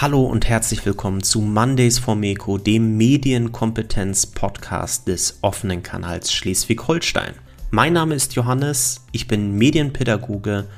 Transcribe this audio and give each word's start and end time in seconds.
Hallo 0.00 0.22
und 0.22 0.48
herzlich 0.48 0.86
willkommen 0.86 1.24
zu 1.24 1.40
Mondays 1.40 1.98
for 1.98 2.14
Meko, 2.14 2.56
dem 2.56 2.96
Medienkompetenz-Podcast 2.98 5.08
des 5.08 5.40
offenen 5.42 5.82
Kanals 5.82 6.32
Schleswig-Holstein. 6.32 7.34
Mein 7.72 7.94
Name 7.94 8.14
ist 8.14 8.36
Johannes, 8.36 9.04
ich 9.10 9.26
bin 9.26 9.58
Medienpädagoge 9.58 10.68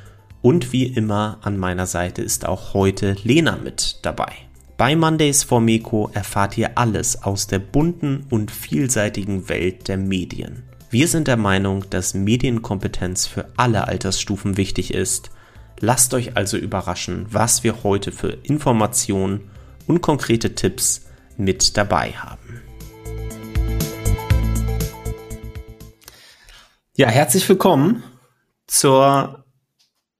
und 0.40 0.72
wie 0.72 0.86
immer 0.86 1.36
an 1.42 1.58
meiner 1.58 1.84
Seite 1.84 2.22
ist 2.22 2.48
auch 2.48 2.72
heute 2.72 3.14
Lena 3.22 3.58
mit 3.62 3.98
dabei. 4.00 4.32
Bei 4.78 4.96
Mondays 4.96 5.44
for 5.44 5.60
Meko 5.60 6.10
erfahrt 6.14 6.56
ihr 6.56 6.78
alles 6.78 7.22
aus 7.22 7.46
der 7.46 7.58
bunten 7.58 8.24
und 8.30 8.50
vielseitigen 8.50 9.50
Welt 9.50 9.88
der 9.88 9.98
Medien. 9.98 10.62
Wir 10.88 11.08
sind 11.08 11.28
der 11.28 11.36
Meinung, 11.36 11.84
dass 11.90 12.14
Medienkompetenz 12.14 13.26
für 13.26 13.50
alle 13.58 13.86
Altersstufen 13.86 14.56
wichtig 14.56 14.94
ist. 14.94 15.30
Lasst 15.82 16.12
euch 16.12 16.36
also 16.36 16.58
überraschen, 16.58 17.26
was 17.30 17.64
wir 17.64 17.82
heute 17.82 18.12
für 18.12 18.28
Informationen 18.42 19.50
und 19.86 20.02
konkrete 20.02 20.54
Tipps 20.54 21.06
mit 21.38 21.78
dabei 21.78 22.12
haben. 22.12 22.60
Ja, 26.94 27.08
herzlich 27.08 27.48
willkommen 27.48 28.02
zur 28.66 29.46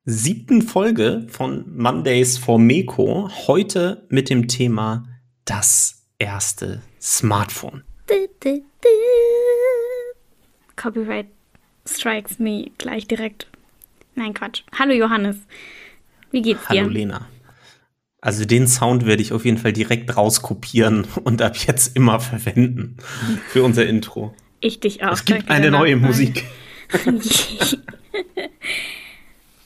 siebten 0.06 0.62
Folge 0.62 1.27
von 1.28 1.77
Mondays 1.77 2.38
for 2.38 2.59
Meko. 2.59 3.29
Heute 3.46 4.06
mit 4.09 4.30
dem 4.30 4.48
Thema 4.48 5.04
das 5.45 6.06
erste 6.18 6.80
Smartphone. 7.02 7.84
Copyright 10.77 11.27
strikes 11.87 12.38
me 12.38 12.70
gleich 12.79 13.06
direkt. 13.06 13.49
Nein, 14.14 14.34
Quatsch. 14.34 14.62
Hallo 14.78 14.92
Johannes. 14.92 15.37
Wie 16.30 16.42
geht's 16.42 16.66
dir? 16.68 16.82
Hallo 16.82 16.91
Lena. 16.91 17.28
Also 18.20 18.45
den 18.45 18.68
Sound 18.68 19.06
werde 19.06 19.23
ich 19.23 19.32
auf 19.32 19.45
jeden 19.45 19.56
Fall 19.56 19.73
direkt 19.73 20.16
rauskopieren 20.16 21.07
und 21.24 21.40
ab 21.43 21.57
jetzt 21.57 21.96
immer 21.96 22.21
verwenden 22.21 22.96
für 23.49 23.62
unser 23.62 23.87
Intro. 23.87 24.34
Ich 24.60 24.80
dich 24.80 25.02
auch. 25.02 25.12
Es 25.12 25.24
gibt 25.24 25.51
eine 25.51 25.71
neue 25.71 25.96
Musik. 25.96 26.45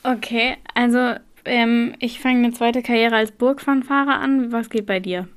okay, 0.03 0.55
also 0.73 1.15
ähm, 1.43 1.95
ich 1.99 2.19
fange 2.19 2.45
eine 2.45 2.53
zweite 2.53 2.81
Karriere 2.81 3.15
als 3.15 3.31
Burgfanfahrer 3.31 4.19
an. 4.19 4.51
Was 4.51 4.69
geht 4.69 4.85
bei 4.85 4.99
dir? 4.99 5.27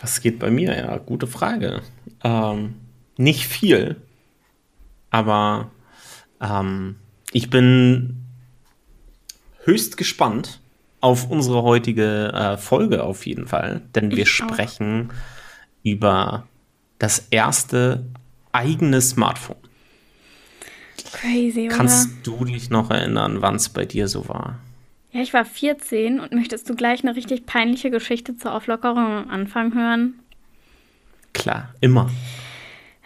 Was 0.00 0.20
geht 0.20 0.38
bei 0.38 0.50
mir? 0.50 0.76
Ja, 0.76 0.98
gute 0.98 1.26
Frage. 1.26 1.82
Ähm, 2.24 2.74
nicht 3.16 3.46
viel, 3.46 3.96
aber 5.10 5.70
ähm, 6.40 6.96
ich 7.32 7.50
bin 7.50 8.24
höchst 9.64 9.96
gespannt 9.96 10.60
auf 11.00 11.30
unsere 11.30 11.62
heutige 11.62 12.32
äh, 12.32 12.56
Folge 12.56 13.02
auf 13.04 13.26
jeden 13.26 13.46
Fall, 13.46 13.82
denn 13.94 14.10
wir 14.10 14.24
ich 14.24 14.30
sprechen 14.30 15.10
auch. 15.10 15.14
über 15.84 16.46
das 16.98 17.26
erste 17.30 18.04
eigene 18.52 19.00
Smartphone. 19.00 19.56
Crazy, 21.12 21.66
oder? 21.66 21.76
Kannst 21.76 22.10
du 22.24 22.44
dich 22.44 22.70
noch 22.70 22.90
erinnern, 22.90 23.40
wann 23.40 23.56
es 23.56 23.68
bei 23.68 23.84
dir 23.84 24.08
so 24.08 24.28
war? 24.28 24.58
Ja, 25.12 25.22
ich 25.22 25.32
war 25.32 25.44
14 25.44 26.20
und 26.20 26.32
möchtest 26.32 26.68
du 26.68 26.74
gleich 26.74 27.02
eine 27.02 27.16
richtig 27.16 27.46
peinliche 27.46 27.90
Geschichte 27.90 28.36
zur 28.36 28.54
Auflockerung 28.54 28.98
am 28.98 29.30
Anfang 29.30 29.74
hören? 29.74 30.14
Klar, 31.32 31.74
immer. 31.80 32.10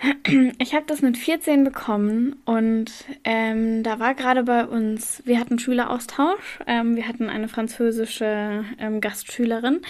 Ich 0.59 0.75
habe 0.75 0.85
das 0.87 1.03
mit 1.03 1.17
14 1.17 1.65
bekommen 1.65 2.37
und 2.45 2.91
ähm, 3.25 3.83
da 3.83 3.99
war 3.99 4.15
gerade 4.15 4.43
bei 4.43 4.67
uns, 4.67 5.23
wir 5.25 5.39
hatten 5.39 5.59
Schüleraustausch, 5.59 6.61
ähm, 6.67 6.97
wir 6.97 7.09
hatten 7.09 7.29
eine 7.29 7.49
französische 7.49 8.65
ähm, 8.79 9.01
Gastschülerin 9.01 9.81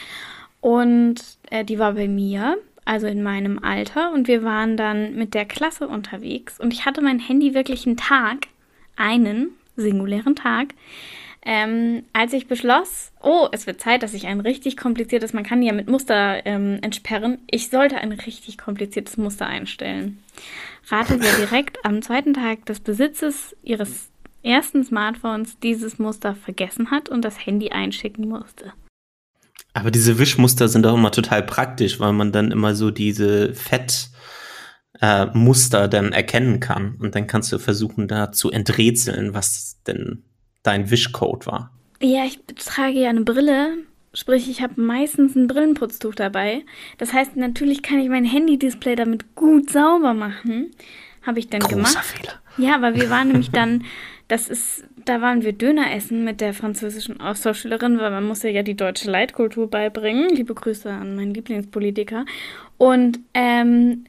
und 0.60 1.16
äh, 1.50 1.64
die 1.64 1.78
war 1.78 1.94
bei 1.94 2.08
mir, 2.08 2.56
also 2.84 3.06
in 3.06 3.22
meinem 3.22 3.58
Alter 3.62 4.12
und 4.12 4.28
wir 4.28 4.42
waren 4.42 4.76
dann 4.76 5.14
mit 5.14 5.34
der 5.34 5.46
Klasse 5.46 5.88
unterwegs 5.88 6.60
und 6.60 6.72
ich 6.72 6.84
hatte 6.84 7.00
mein 7.00 7.18
Handy 7.18 7.54
wirklich 7.54 7.86
einen 7.86 7.96
Tag, 7.96 8.48
einen 8.96 9.50
singulären 9.76 10.36
Tag, 10.36 10.74
ähm, 11.44 12.04
als 12.12 12.32
ich 12.32 12.48
beschloss, 12.48 13.12
oh, 13.22 13.48
es 13.52 13.66
wird 13.66 13.80
Zeit, 13.80 14.02
dass 14.02 14.14
ich 14.14 14.26
ein 14.26 14.40
richtig 14.40 14.76
kompliziertes, 14.76 15.32
man 15.32 15.44
kann 15.44 15.62
ja 15.62 15.72
mit 15.72 15.88
Muster 15.88 16.44
ähm, 16.46 16.78
entsperren, 16.80 17.38
ich 17.50 17.68
sollte 17.68 17.98
ein 17.98 18.12
richtig 18.12 18.56
kompliziertes 18.56 19.16
Muster 19.16 19.46
einstellen. 19.46 20.18
Rate, 20.88 21.20
wer 21.20 21.32
direkt 21.34 21.84
am 21.84 22.02
zweiten 22.02 22.34
Tag 22.34 22.66
des 22.66 22.80
Besitzes 22.80 23.56
ihres 23.62 24.10
ersten 24.42 24.84
Smartphones 24.84 25.58
dieses 25.60 25.98
Muster 25.98 26.34
vergessen 26.34 26.90
hat 26.90 27.08
und 27.08 27.24
das 27.24 27.44
Handy 27.44 27.70
einschicken 27.70 28.28
musste. 28.28 28.72
Aber 29.74 29.90
diese 29.90 30.18
Wischmuster 30.18 30.68
sind 30.68 30.86
auch 30.86 30.94
immer 30.94 31.10
total 31.10 31.42
praktisch, 31.42 32.00
weil 32.00 32.12
man 32.12 32.32
dann 32.32 32.52
immer 32.52 32.74
so 32.74 32.90
diese 32.90 33.54
Fettmuster 33.54 35.84
äh, 35.84 35.88
dann 35.88 36.12
erkennen 36.12 36.60
kann. 36.60 36.96
Und 37.00 37.14
dann 37.14 37.26
kannst 37.26 37.50
du 37.52 37.58
versuchen, 37.58 38.06
da 38.06 38.30
zu 38.30 38.50
enträtseln, 38.50 39.34
was 39.34 39.80
denn 39.86 40.22
dein 40.64 40.90
Wischcode 40.90 41.46
war. 41.46 41.70
Ja, 42.00 42.24
ich 42.24 42.40
trage 42.56 42.98
ja 42.98 43.10
eine 43.10 43.20
Brille, 43.20 43.78
sprich 44.12 44.50
ich 44.50 44.60
habe 44.60 44.80
meistens 44.80 45.36
ein 45.36 45.46
Brillenputztuch 45.46 46.14
dabei. 46.14 46.64
Das 46.98 47.12
heißt, 47.12 47.36
natürlich 47.36 47.82
kann 47.82 48.00
ich 48.00 48.08
mein 48.08 48.24
Handy-Display 48.24 48.96
damit 48.96 49.36
gut 49.36 49.70
sauber 49.70 50.12
machen. 50.12 50.72
Habe 51.22 51.38
ich 51.38 51.48
dann 51.48 51.60
Großer 51.60 51.76
gemacht. 51.76 52.04
Fehler. 52.04 52.34
Ja, 52.58 52.74
aber 52.74 52.94
wir 52.94 53.08
waren 53.08 53.28
nämlich 53.28 53.50
dann, 53.50 53.84
das 54.28 54.48
ist, 54.48 54.84
da 55.04 55.20
waren 55.20 55.42
wir 55.42 55.52
Döner 55.52 55.92
essen 55.94 56.24
mit 56.24 56.40
der 56.40 56.52
französischen 56.52 57.20
Austauschschülerin, 57.20 57.98
weil 57.98 58.10
man 58.10 58.24
muss 58.24 58.42
ja 58.42 58.62
die 58.62 58.76
deutsche 58.76 59.10
Leitkultur 59.10 59.70
beibringen. 59.70 60.28
Liebe 60.28 60.54
Grüße 60.54 60.90
an 60.90 61.16
meinen 61.16 61.34
Lieblingspolitiker. 61.34 62.26
Und 62.76 63.20
ähm, 63.32 64.04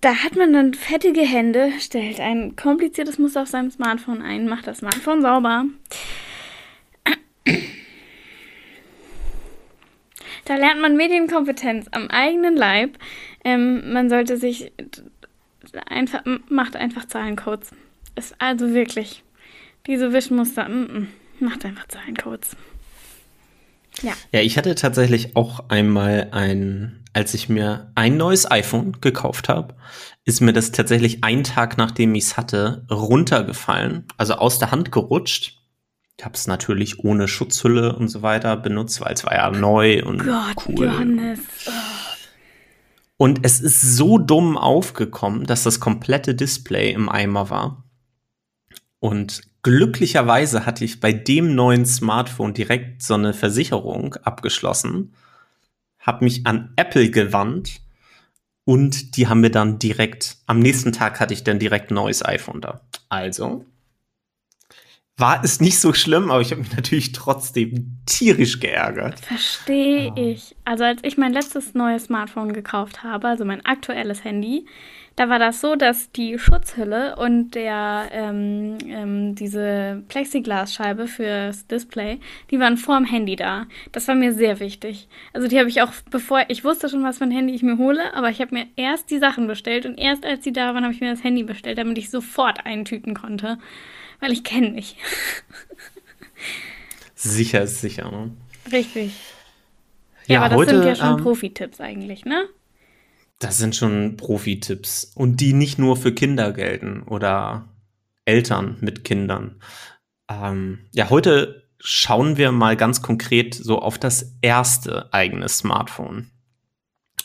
da 0.00 0.14
hat 0.14 0.36
man 0.36 0.52
dann 0.52 0.74
fettige 0.74 1.22
Hände, 1.22 1.72
stellt 1.80 2.20
ein 2.20 2.56
kompliziertes 2.56 3.18
Muster 3.18 3.42
auf 3.42 3.48
seinem 3.48 3.70
Smartphone 3.70 4.22
ein, 4.22 4.48
macht 4.48 4.66
das 4.66 4.78
Smartphone 4.78 5.22
sauber. 5.22 5.64
Da 10.44 10.56
lernt 10.56 10.80
man 10.80 10.96
Medienkompetenz 10.96 11.88
am 11.90 12.08
eigenen 12.08 12.56
Leib. 12.56 12.96
Ähm, 13.44 13.92
man 13.92 14.08
sollte 14.08 14.38
sich 14.38 14.72
einfach, 15.86 16.22
macht 16.48 16.74
einfach 16.74 17.04
Zahlencodes. 17.04 17.72
Ist 18.16 18.34
also 18.38 18.72
wirklich, 18.72 19.22
diese 19.86 20.12
Wischmuster, 20.12 20.68
mm, 20.68 20.82
mm, 20.82 21.08
macht 21.40 21.64
einfach 21.66 21.86
Zahlencodes. 21.88 22.56
Ja. 24.02 24.12
Ja, 24.32 24.40
ich 24.40 24.56
hatte 24.56 24.74
tatsächlich 24.74 25.36
auch 25.36 25.68
einmal 25.68 26.28
ein, 26.32 26.98
als 27.18 27.34
ich 27.34 27.48
mir 27.48 27.90
ein 27.96 28.16
neues 28.16 28.48
iPhone 28.48 28.92
gekauft 29.00 29.48
habe, 29.48 29.74
ist 30.24 30.40
mir 30.40 30.52
das 30.52 30.70
tatsächlich 30.70 31.24
einen 31.24 31.42
Tag 31.42 31.76
nachdem 31.76 32.14
ich 32.14 32.26
es 32.26 32.36
hatte, 32.36 32.86
runtergefallen, 32.88 34.04
also 34.16 34.34
aus 34.34 34.60
der 34.60 34.70
Hand 34.70 34.92
gerutscht. 34.92 35.58
Ich 36.16 36.24
habe 36.24 36.36
es 36.36 36.46
natürlich 36.46 37.00
ohne 37.00 37.26
Schutzhülle 37.26 37.96
und 37.96 38.06
so 38.06 38.22
weiter 38.22 38.56
benutzt, 38.56 39.00
weil 39.00 39.14
es 39.14 39.24
war 39.24 39.34
ja 39.34 39.50
neu 39.50 40.04
und 40.04 40.24
Gott, 40.24 40.68
cool. 40.68 40.86
Johannes. 40.86 41.40
Oh. 41.66 41.70
Und 43.16 43.40
es 43.42 43.60
ist 43.60 43.80
so 43.80 44.18
dumm 44.18 44.56
aufgekommen, 44.56 45.44
dass 45.44 45.64
das 45.64 45.80
komplette 45.80 46.36
Display 46.36 46.92
im 46.92 47.08
Eimer 47.08 47.50
war. 47.50 47.82
Und 49.00 49.42
glücklicherweise 49.64 50.66
hatte 50.66 50.84
ich 50.84 51.00
bei 51.00 51.12
dem 51.12 51.56
neuen 51.56 51.84
Smartphone 51.84 52.54
direkt 52.54 53.02
so 53.02 53.14
eine 53.14 53.34
Versicherung 53.34 54.14
abgeschlossen, 54.22 55.14
habe 55.98 56.24
mich 56.24 56.46
an 56.46 56.72
Apple 56.76 57.10
gewandt 57.10 57.80
und 58.64 59.16
die 59.16 59.28
haben 59.28 59.40
mir 59.40 59.50
dann 59.50 59.78
direkt, 59.78 60.36
am 60.46 60.60
nächsten 60.60 60.92
Tag 60.92 61.20
hatte 61.20 61.34
ich 61.34 61.44
dann 61.44 61.58
direkt 61.58 61.90
ein 61.90 61.94
neues 61.94 62.24
iPhone 62.24 62.60
da. 62.60 62.80
Also 63.08 63.64
war 65.18 65.42
es 65.42 65.60
nicht 65.60 65.80
so 65.80 65.92
schlimm, 65.92 66.30
aber 66.30 66.40
ich 66.40 66.52
habe 66.52 66.60
mich 66.60 66.74
natürlich 66.74 67.12
trotzdem 67.12 67.98
tierisch 68.06 68.60
geärgert. 68.60 69.18
Verstehe 69.18 70.12
ich. 70.14 70.54
Also 70.64 70.84
als 70.84 71.00
ich 71.02 71.18
mein 71.18 71.32
letztes 71.32 71.74
neues 71.74 72.04
Smartphone 72.04 72.52
gekauft 72.52 73.02
habe, 73.02 73.26
also 73.26 73.44
mein 73.44 73.64
aktuelles 73.66 74.22
Handy, 74.22 74.66
da 75.18 75.28
war 75.28 75.40
das 75.40 75.60
so, 75.60 75.74
dass 75.74 76.12
die 76.12 76.38
Schutzhülle 76.38 77.16
und 77.16 77.50
der 77.56 78.08
ähm, 78.12 78.78
ähm, 78.86 79.34
diese 79.34 80.04
Plexiglasscheibe 80.06 81.08
fürs 81.08 81.66
Display, 81.66 82.20
die 82.52 82.60
waren 82.60 82.76
vorm 82.76 83.04
Handy 83.04 83.34
da. 83.34 83.66
Das 83.90 84.06
war 84.06 84.14
mir 84.14 84.32
sehr 84.32 84.60
wichtig. 84.60 85.08
Also 85.32 85.48
die 85.48 85.58
habe 85.58 85.68
ich 85.68 85.82
auch, 85.82 85.90
bevor 86.08 86.44
ich 86.46 86.62
wusste 86.62 86.88
schon, 86.88 87.02
was 87.02 87.18
für 87.18 87.24
ein 87.24 87.32
Handy 87.32 87.52
ich 87.52 87.64
mir 87.64 87.78
hole, 87.78 88.14
aber 88.14 88.30
ich 88.30 88.40
habe 88.40 88.54
mir 88.54 88.66
erst 88.76 89.10
die 89.10 89.18
Sachen 89.18 89.48
bestellt 89.48 89.86
und 89.86 89.98
erst 89.98 90.24
als 90.24 90.44
sie 90.44 90.52
da 90.52 90.72
waren, 90.72 90.84
habe 90.84 90.94
ich 90.94 91.00
mir 91.00 91.10
das 91.10 91.24
Handy 91.24 91.42
bestellt, 91.42 91.78
damit 91.78 91.98
ich 91.98 92.10
sofort 92.10 92.64
eintüten 92.64 93.14
konnte, 93.14 93.58
weil 94.20 94.30
ich 94.30 94.44
kenne 94.44 94.70
mich. 94.70 94.96
sicher 97.16 97.62
ist 97.62 97.80
sicher. 97.80 98.08
Ne? 98.08 98.30
Richtig. 98.70 99.18
Ja, 100.28 100.34
ja, 100.34 100.40
aber 100.42 100.50
das 100.50 100.58
heute, 100.58 100.70
sind 100.76 100.84
ja 100.84 100.94
schon 100.94 101.18
ähm, 101.18 101.24
Profi-Tipps 101.24 101.80
eigentlich, 101.80 102.24
ne? 102.24 102.48
Das 103.38 103.58
sind 103.58 103.76
schon 103.76 104.16
Profi-Tipps. 104.16 105.12
Und 105.14 105.40
die 105.40 105.52
nicht 105.52 105.78
nur 105.78 105.96
für 105.96 106.12
Kinder 106.12 106.52
gelten 106.52 107.02
oder 107.02 107.68
Eltern 108.24 108.76
mit 108.80 109.04
Kindern. 109.04 109.60
Ähm, 110.28 110.80
ja, 110.92 111.08
heute 111.10 111.68
schauen 111.78 112.36
wir 112.36 112.52
mal 112.52 112.76
ganz 112.76 113.02
konkret 113.02 113.54
so 113.54 113.80
auf 113.80 113.98
das 113.98 114.36
erste 114.42 115.12
eigene 115.12 115.48
Smartphone. 115.48 116.30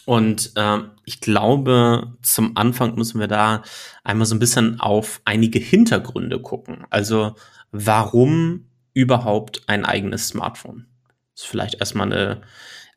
Und 0.06 0.51
äh, 0.56 0.80
ich 1.06 1.21
glaube, 1.21 2.13
zum 2.21 2.57
Anfang 2.57 2.95
müssen 2.95 3.19
wir 3.19 3.27
da 3.27 3.63
einmal 4.04 4.25
so 4.25 4.36
ein 4.36 4.39
bisschen 4.39 4.80
auf 4.80 5.21
einige 5.25 5.60
Hintergründe 5.60 6.39
gucken. 6.42 6.86
Also 6.89 7.36
warum 7.71 8.68
überhaupt 8.94 9.63
ein 9.68 9.86
eigenes 9.86 10.27
Smartphone? 10.27 10.88
Das 11.33 11.45
ist 11.45 11.50
vielleicht 11.50 11.75
erstmal 11.75 12.12
eine, 12.12 12.42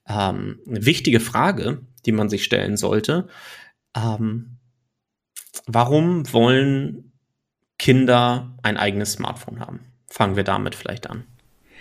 ähm, 0.09 0.61
eine 0.67 0.85
wichtige 0.85 1.21
Frage, 1.21 1.81
die 2.07 2.13
man 2.13 2.29
sich 2.29 2.45
stellen 2.45 2.77
sollte. 2.77 3.29
Ähm, 3.97 4.59
warum 5.67 6.33
wollen 6.33 7.13
Kinder 7.79 8.57
ein 8.63 8.77
eigenes 8.77 9.13
Smartphone 9.13 9.61
haben? 9.61 9.81
Fangen 10.09 10.37
wir 10.37 10.45
damit 10.45 10.75
vielleicht 10.75 11.11
an. 11.11 11.25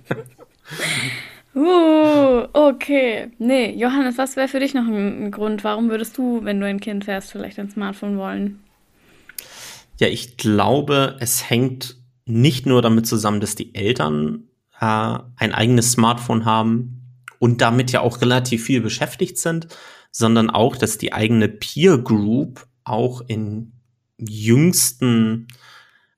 Uh, 1.55 2.47
okay. 2.53 3.33
Nee, 3.39 3.73
Johannes, 3.73 4.17
was 4.17 4.37
wäre 4.37 4.47
für 4.47 4.61
dich 4.61 4.75
noch 4.75 4.87
ein, 4.87 5.33
Grund? 5.33 5.65
Warum 5.65 5.91
würdest 5.91 6.17
du, 6.17 6.45
wenn 6.45 6.61
du 6.61 6.67
ein 6.67 6.79
Kind 6.79 7.09
wärst, 7.09 7.33
vielleicht 7.33 7.59
ein 7.59 7.71
Smartphone 7.71 8.17
wollen? 8.17 8.61
Ja, 9.99 10.07
ich 10.07 10.37
glaube, 10.37 11.17
es 11.19 11.51
hängt 11.51 11.97
nicht 12.27 12.65
nur 12.67 12.81
damit 12.81 13.09
zusammen, 13.09 13.41
dass 13.41 13.57
die 13.57 13.75
Eltern 13.75 14.45
äh, 14.79 14.85
ein 14.85 15.53
eigenes 15.53 15.91
Smartphone 15.91 16.45
haben, 16.45 16.98
und 17.39 17.61
damit 17.61 17.93
ja 17.93 18.01
auch 18.01 18.21
relativ 18.21 18.65
viel 18.65 18.81
beschäftigt 18.81 19.39
sind, 19.39 19.69
sondern 20.11 20.51
auch, 20.51 20.77
dass 20.77 20.99
die 20.99 21.13
eigene 21.13 21.49
Peer 21.49 21.99
Group 21.99 22.67
auch 22.85 23.23
in 23.27 23.73
jüngsten 24.19 25.49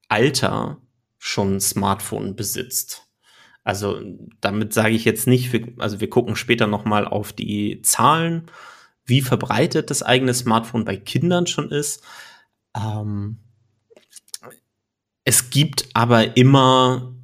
Alter 0.08 0.78
schon 1.18 1.60
Smartphone 1.60 2.34
besitzt. 2.34 3.06
Also 3.62 4.00
damit 4.40 4.72
sage 4.72 4.94
ich 4.94 5.04
jetzt 5.04 5.26
nicht, 5.26 5.54
also 5.78 6.00
wir 6.00 6.08
gucken 6.08 6.34
später 6.34 6.66
noch 6.66 6.84
mal 6.84 7.06
auf 7.06 7.32
die 7.32 7.82
Zahlen, 7.82 8.46
wie 9.04 9.20
verbreitet 9.20 9.90
das 9.90 10.02
eigene 10.02 10.32
Smartphone 10.32 10.84
bei 10.84 10.96
Kindern 10.96 11.46
schon 11.46 11.70
ist. 11.70 12.02
Ähm, 12.74 13.38
es 15.24 15.50
gibt 15.50 15.88
aber 15.94 16.36
immer 16.36 17.14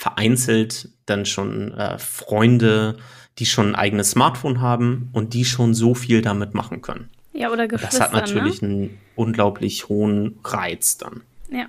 vereinzelt 0.00 0.88
dann 1.04 1.26
schon 1.26 1.72
äh, 1.72 1.98
Freunde, 1.98 2.96
die 3.38 3.44
schon 3.44 3.68
ein 3.68 3.74
eigenes 3.74 4.12
Smartphone 4.12 4.62
haben 4.62 5.10
und 5.12 5.34
die 5.34 5.44
schon 5.44 5.74
so 5.74 5.94
viel 5.94 6.22
damit 6.22 6.54
machen 6.54 6.80
können. 6.80 7.10
Ja, 7.34 7.50
oder 7.50 7.68
Geschwister. 7.68 7.98
Das 7.98 8.00
hat 8.00 8.14
natürlich 8.14 8.62
ne? 8.62 8.68
einen 8.68 8.98
unglaublich 9.14 9.90
hohen 9.90 10.38
Reiz 10.42 10.96
dann. 10.96 11.20
Ja. 11.50 11.66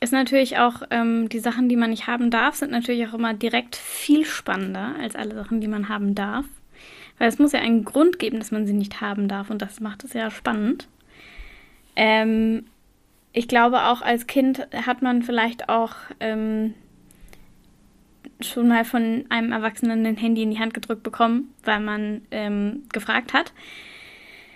Ist 0.00 0.12
natürlich 0.12 0.58
auch, 0.58 0.82
ähm, 0.90 1.28
die 1.28 1.40
Sachen, 1.40 1.68
die 1.68 1.74
man 1.74 1.90
nicht 1.90 2.06
haben 2.06 2.30
darf, 2.30 2.54
sind 2.54 2.70
natürlich 2.70 3.08
auch 3.08 3.14
immer 3.14 3.34
direkt 3.34 3.74
viel 3.74 4.24
spannender 4.24 4.94
als 5.00 5.16
alle 5.16 5.34
Sachen, 5.34 5.60
die 5.60 5.66
man 5.66 5.88
haben 5.88 6.14
darf. 6.14 6.44
Weil 7.18 7.28
es 7.28 7.40
muss 7.40 7.50
ja 7.50 7.58
einen 7.58 7.84
Grund 7.84 8.20
geben, 8.20 8.38
dass 8.38 8.52
man 8.52 8.68
sie 8.68 8.72
nicht 8.72 9.00
haben 9.00 9.26
darf 9.26 9.50
und 9.50 9.60
das 9.60 9.80
macht 9.80 10.04
es 10.04 10.12
ja 10.12 10.30
spannend. 10.30 10.86
Ähm, 11.96 12.66
ich 13.38 13.46
glaube, 13.46 13.84
auch 13.84 14.02
als 14.02 14.26
Kind 14.26 14.66
hat 14.74 15.00
man 15.00 15.22
vielleicht 15.22 15.68
auch 15.68 15.94
ähm, 16.18 16.74
schon 18.40 18.66
mal 18.66 18.84
von 18.84 19.26
einem 19.28 19.52
Erwachsenen 19.52 20.04
ein 20.04 20.16
Handy 20.16 20.42
in 20.42 20.50
die 20.50 20.58
Hand 20.58 20.74
gedrückt 20.74 21.04
bekommen, 21.04 21.54
weil 21.62 21.78
man 21.78 22.22
ähm, 22.32 22.82
gefragt 22.92 23.32
hat. 23.32 23.52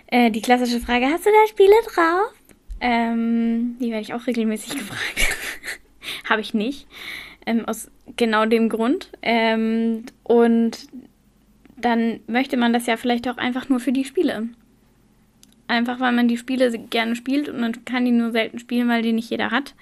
Äh, 0.07 0.31
die 0.31 0.41
klassische 0.41 0.81
Frage, 0.81 1.05
hast 1.05 1.25
du 1.25 1.29
da 1.29 1.47
Spiele 1.47 1.71
drauf? 1.93 2.33
Ähm, 2.81 3.77
die 3.79 3.89
werde 3.89 4.01
ich 4.01 4.13
auch 4.13 4.27
regelmäßig 4.27 4.73
gefragt. 4.77 5.37
Habe 6.27 6.41
ich 6.41 6.53
nicht. 6.53 6.85
Ähm, 7.45 7.63
aus 7.63 7.89
genau 8.17 8.45
dem 8.45 8.67
Grund. 8.67 9.13
Ähm, 9.21 10.07
und 10.23 10.87
dann 11.77 12.19
möchte 12.27 12.57
man 12.57 12.73
das 12.73 12.85
ja 12.85 12.97
vielleicht 12.97 13.29
auch 13.29 13.37
einfach 13.37 13.69
nur 13.69 13.79
für 13.79 13.93
die 13.93 14.03
Spiele. 14.03 14.49
Einfach 15.67 15.99
weil 15.99 16.11
man 16.11 16.27
die 16.27 16.37
Spiele 16.37 16.71
gerne 16.77 17.15
spielt 17.15 17.49
und 17.49 17.59
man 17.59 17.85
kann 17.85 18.05
die 18.05 18.11
nur 18.11 18.31
selten 18.31 18.59
spielen, 18.59 18.89
weil 18.89 19.01
die 19.01 19.13
nicht 19.13 19.29
jeder 19.29 19.51
hat. 19.51 19.75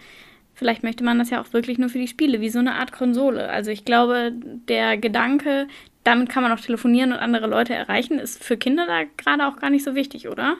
Vielleicht 0.53 0.83
möchte 0.83 1.03
man 1.03 1.17
das 1.17 1.31
ja 1.31 1.41
auch 1.41 1.53
wirklich 1.53 1.79
nur 1.79 1.89
für 1.89 1.97
die 1.97 2.07
Spiele, 2.07 2.39
wie 2.39 2.49
so 2.49 2.59
eine 2.59 2.75
Art 2.75 2.91
Konsole. 2.91 3.49
Also 3.49 3.71
ich 3.71 3.83
glaube, 3.83 4.31
der 4.67 4.97
Gedanke, 4.97 5.67
damit 6.03 6.29
kann 6.29 6.43
man 6.43 6.51
auch 6.51 6.59
telefonieren 6.59 7.11
und 7.11 7.17
andere 7.17 7.47
Leute 7.47 7.73
erreichen, 7.73 8.19
ist 8.19 8.43
für 8.43 8.57
Kinder 8.57 8.85
da 8.85 9.03
gerade 9.17 9.47
auch 9.47 9.59
gar 9.59 9.69
nicht 9.69 9.83
so 9.83 9.95
wichtig, 9.95 10.27
oder? 10.27 10.57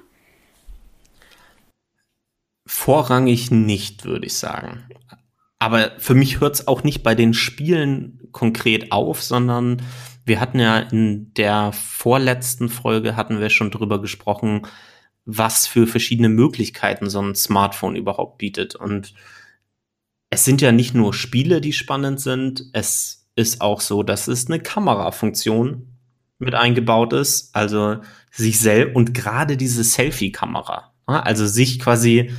Vorrangig 2.66 3.52
nicht, 3.52 4.06
würde 4.06 4.26
ich 4.26 4.36
sagen. 4.36 4.86
Aber 5.60 5.92
für 6.00 6.16
mich 6.16 6.40
hört 6.40 6.56
es 6.56 6.68
auch 6.68 6.84
nicht 6.84 7.04
bei 7.04 7.14
den 7.14 7.36
Spielen 7.36 8.28
konkret 8.32 8.92
auf, 8.92 9.22
sondern 9.22 9.84
wir 10.26 10.40
hatten 10.40 10.60
ja 10.60 10.80
in 10.80 11.34
der 11.36 11.72
vorletzten 11.74 12.70
Folge 12.70 13.16
hatten 13.16 13.40
wir 13.40 13.52
schon 13.52 13.70
drüber 13.70 14.02
gesprochen, 14.02 14.64
was 15.26 15.68
für 15.68 15.88
verschiedene 15.88 16.30
Möglichkeiten 16.30 17.10
so 17.10 17.22
ein 17.22 17.36
Smartphone 17.36 17.96
überhaupt 17.96 18.38
bietet. 18.38 18.76
Und 18.76 19.14
es 20.30 20.46
sind 20.46 20.62
ja 20.62 20.72
nicht 20.72 20.94
nur 20.94 21.14
Spiele, 21.14 21.62
die 21.62 21.74
spannend 21.74 22.20
sind, 22.20 22.66
es 22.74 23.30
ist 23.36 23.62
auch 23.62 23.82
so, 23.82 24.04
dass 24.04 24.28
es 24.28 24.48
eine 24.48 24.60
Kamerafunktion 24.60 25.88
mit 26.40 26.56
eingebaut 26.56 27.14
ist, 27.14 27.56
also 27.56 27.98
sich 28.32 28.60
selbst 28.60 28.96
und 28.96 29.14
gerade 29.14 29.58
diese 29.58 29.84
Selfie-Kamera, 29.84 30.94
also 31.06 31.46
sich 31.46 31.80
quasi, 31.80 32.32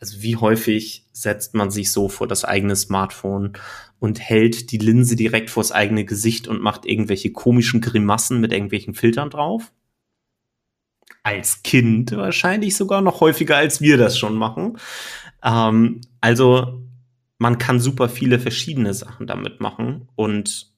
also 0.00 0.22
wie 0.22 0.36
häufig 0.36 1.06
setzt 1.12 1.54
man 1.54 1.70
sich 1.70 1.92
so 1.92 2.08
vor 2.08 2.26
das 2.26 2.44
eigene 2.44 2.76
Smartphone 2.76 3.52
und 4.00 4.20
hält 4.20 4.72
die 4.72 4.78
Linse 4.78 5.16
direkt 5.16 5.50
vors 5.50 5.70
eigene 5.70 6.04
Gesicht 6.04 6.48
und 6.48 6.60
macht 6.60 6.84
irgendwelche 6.84 7.32
komischen 7.32 7.80
Grimassen 7.80 8.40
mit 8.40 8.52
irgendwelchen 8.52 8.94
Filtern 8.94 9.30
drauf? 9.30 9.72
Als 11.24 11.62
Kind 11.64 12.12
wahrscheinlich 12.12 12.76
sogar 12.76 13.00
noch 13.00 13.20
häufiger, 13.20 13.56
als 13.56 13.80
wir 13.80 13.96
das 13.96 14.16
schon 14.16 14.36
machen. 14.36 14.78
Ähm, 15.42 16.00
also 16.20 16.82
man 17.38 17.58
kann 17.58 17.80
super 17.80 18.08
viele 18.08 18.38
verschiedene 18.38 18.94
Sachen 18.94 19.26
damit 19.26 19.60
machen 19.60 20.08
und 20.14 20.72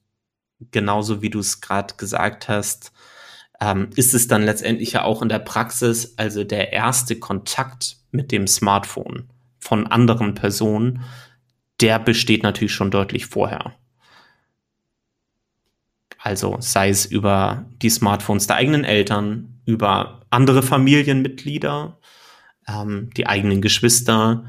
genauso 0.71 1.21
wie 1.21 1.29
du 1.29 1.39
es 1.39 1.61
gerade 1.61 1.93
gesagt 1.95 2.49
hast, 2.49 2.91
ähm, 3.61 3.89
ist 3.95 4.13
es 4.13 4.27
dann 4.27 4.43
letztendlich 4.43 4.93
ja 4.93 5.03
auch 5.03 5.21
in 5.21 5.29
der 5.29 5.39
Praxis, 5.39 6.13
also 6.17 6.43
der 6.43 6.73
erste 6.73 7.17
Kontakt 7.17 7.97
mit 8.11 8.31
dem 8.31 8.47
Smartphone 8.47 9.29
von 9.59 9.87
anderen 9.87 10.33
Personen, 10.33 11.03
der 11.81 11.99
besteht 11.99 12.43
natürlich 12.43 12.73
schon 12.73 12.91
deutlich 12.91 13.25
vorher. 13.27 13.75
Also 16.19 16.57
sei 16.59 16.89
es 16.89 17.05
über 17.05 17.65
die 17.81 17.89
Smartphones 17.89 18.47
der 18.47 18.57
eigenen 18.57 18.83
Eltern, 18.83 19.59
über 19.65 20.21
andere 20.29 20.63
Familienmitglieder, 20.63 21.97
ähm, 22.67 23.09
die 23.15 23.27
eigenen 23.27 23.61
Geschwister, 23.61 24.45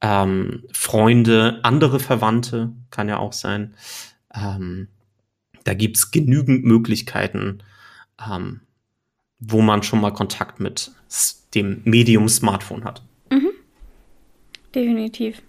ähm, 0.00 0.64
Freunde, 0.72 1.60
andere 1.62 2.00
Verwandte, 2.00 2.72
kann 2.90 3.08
ja 3.08 3.18
auch 3.18 3.32
sein. 3.32 3.74
Ähm, 4.34 4.88
da 5.64 5.74
gibt's 5.74 6.10
genügend 6.10 6.64
Möglichkeiten, 6.64 7.62
ähm, 8.28 8.60
wo 9.38 9.60
man 9.60 9.82
schon 9.82 10.00
mal 10.00 10.12
Kontakt 10.12 10.60
mit 10.60 10.90
dem 11.54 11.82
Medium 11.84 12.28
Smartphone 12.28 12.84
hat. 12.84 13.02
Mhm. 13.30 13.50
Definitiv. 14.74 15.42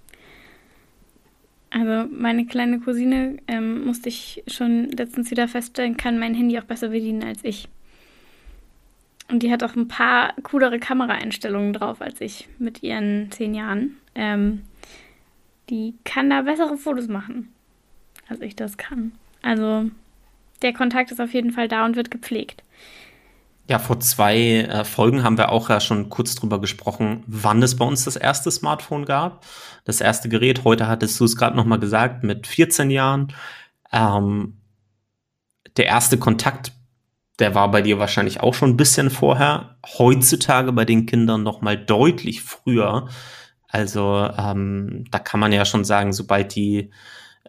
Also 1.73 2.07
meine 2.11 2.45
kleine 2.45 2.79
Cousine 2.79 3.37
ähm, 3.47 3.85
musste 3.85 4.07
ich 4.07 4.43
schon 4.45 4.89
letztens 4.89 5.31
wieder 5.31 5.47
feststellen, 5.47 5.97
kann 5.97 6.19
mein 6.19 6.35
Handy 6.35 6.59
auch 6.59 6.65
besser 6.65 6.89
bedienen 6.89 7.23
als 7.23 7.43
ich. 7.43 7.67
Und 9.31 9.41
die 9.41 9.51
hat 9.51 9.63
auch 9.63 9.75
ein 9.75 9.87
paar 9.87 10.33
coolere 10.43 10.77
Kameraeinstellungen 10.77 11.73
drauf 11.73 11.99
als 11.99 12.21
ich 12.21 12.47
mit 12.59 12.83
ihren 12.83 13.31
zehn 13.31 13.55
Jahren. 13.55 13.97
Ähm, 14.13 14.61
die 15.71 15.95
kann 16.03 16.29
da 16.29 16.43
bessere 16.43 16.77
Fotos 16.77 17.07
machen, 17.07 17.51
als 18.29 18.41
ich 18.41 18.55
das 18.55 18.77
kann. 18.77 19.13
Also 19.41 19.89
der 20.61 20.73
Kontakt 20.73 21.11
ist 21.11 21.19
auf 21.19 21.33
jeden 21.33 21.51
Fall 21.51 21.67
da 21.67 21.85
und 21.85 21.95
wird 21.95 22.11
gepflegt. 22.11 22.61
Ja, 23.69 23.79
vor 23.79 23.99
zwei 24.01 24.37
äh, 24.37 24.83
Folgen 24.83 25.23
haben 25.23 25.37
wir 25.37 25.49
auch 25.49 25.69
ja 25.69 25.79
schon 25.79 26.09
kurz 26.09 26.35
drüber 26.35 26.59
gesprochen, 26.59 27.23
wann 27.27 27.63
es 27.63 27.77
bei 27.77 27.85
uns 27.85 28.03
das 28.03 28.17
erste 28.17 28.51
Smartphone 28.51 29.05
gab. 29.05 29.45
Das 29.85 30.01
erste 30.01 30.27
Gerät, 30.27 30.65
heute 30.65 30.87
hattest 30.87 31.19
du 31.19 31.25
es 31.25 31.37
gerade 31.37 31.55
nochmal 31.55 31.79
gesagt, 31.79 32.23
mit 32.23 32.45
14 32.45 32.91
Jahren. 32.91 33.33
Ähm, 33.91 34.57
der 35.77 35.85
erste 35.85 36.17
Kontakt, 36.17 36.73
der 37.39 37.55
war 37.55 37.71
bei 37.71 37.81
dir 37.81 37.99
wahrscheinlich 37.99 38.41
auch 38.41 38.53
schon 38.53 38.71
ein 38.71 38.77
bisschen 38.77 39.09
vorher. 39.09 39.77
Heutzutage 39.97 40.73
bei 40.73 40.83
den 40.83 41.05
Kindern 41.05 41.43
nochmal 41.43 41.77
deutlich 41.77 42.41
früher. 42.43 43.07
Also 43.69 44.29
ähm, 44.37 45.05
da 45.09 45.19
kann 45.19 45.39
man 45.39 45.53
ja 45.53 45.63
schon 45.63 45.85
sagen, 45.85 46.11
sobald 46.11 46.53
die 46.55 46.91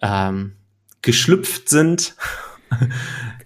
ähm, 0.00 0.56
geschlüpft 1.02 1.68
sind 1.68 2.14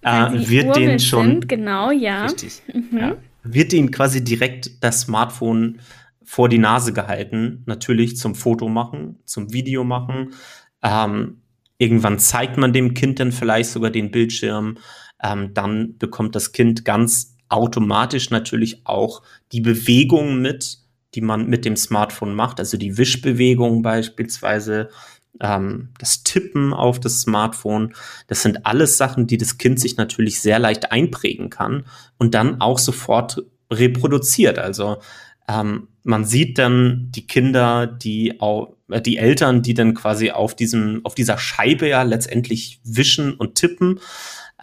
äh, 0.01 0.49
wird 0.49 0.75
den 0.75 0.99
schon. 0.99 1.27
Sind, 1.27 1.49
genau, 1.49 1.91
ja. 1.91 2.25
Richtig. 2.25 2.61
Mhm. 2.73 2.97
ja. 2.97 3.15
Wird 3.43 3.73
ihnen 3.73 3.91
quasi 3.91 4.23
direkt 4.23 4.83
das 4.83 5.01
Smartphone 5.01 5.79
vor 6.23 6.49
die 6.49 6.57
Nase 6.57 6.93
gehalten. 6.93 7.63
Natürlich 7.65 8.17
zum 8.17 8.35
Foto 8.35 8.67
machen, 8.69 9.19
zum 9.25 9.51
Video 9.53 9.83
machen. 9.83 10.33
Ähm, 10.83 11.41
irgendwann 11.77 12.19
zeigt 12.19 12.57
man 12.57 12.73
dem 12.73 12.93
Kind 12.93 13.19
dann 13.19 13.31
vielleicht 13.31 13.71
sogar 13.71 13.89
den 13.89 14.11
Bildschirm. 14.11 14.77
Ähm, 15.21 15.53
dann 15.53 15.97
bekommt 15.97 16.35
das 16.35 16.51
Kind 16.51 16.85
ganz 16.85 17.35
automatisch 17.49 18.29
natürlich 18.29 18.85
auch 18.85 19.23
die 19.51 19.61
Bewegungen 19.61 20.41
mit, 20.41 20.77
die 21.15 21.21
man 21.21 21.47
mit 21.47 21.65
dem 21.65 21.75
Smartphone 21.75 22.35
macht, 22.35 22.59
also 22.59 22.77
die 22.77 22.97
Wischbewegung 22.97 23.81
beispielsweise 23.81 24.89
ähm, 25.39 25.89
das 25.97 26.23
Tippen 26.23 26.73
auf 26.73 26.99
das 26.99 27.21
Smartphone. 27.21 27.93
Das 28.27 28.41
sind 28.41 28.65
alles 28.65 28.97
Sachen, 28.97 29.27
die 29.27 29.37
das 29.37 29.57
Kind 29.57 29.79
sich 29.79 29.97
natürlich 29.97 30.41
sehr 30.41 30.59
leicht 30.59 30.91
einprägen 30.91 31.49
kann 31.49 31.85
und 32.17 32.33
dann 32.33 32.61
auch 32.61 32.79
sofort 32.79 33.43
reproduziert. 33.71 34.59
Also 34.59 34.97
ähm, 35.47 35.87
man 36.03 36.25
sieht 36.25 36.57
dann 36.57 37.09
die 37.11 37.27
Kinder, 37.27 37.87
die 37.87 38.39
auch 38.39 38.75
äh, 38.89 39.01
die 39.01 39.17
Eltern, 39.17 39.61
die 39.61 39.73
dann 39.73 39.93
quasi 39.93 40.31
auf 40.31 40.55
diesem 40.55 41.01
auf 41.03 41.15
dieser 41.15 41.37
Scheibe 41.37 41.87
ja 41.87 42.03
letztendlich 42.03 42.79
wischen 42.83 43.33
und 43.33 43.55
tippen. 43.55 43.99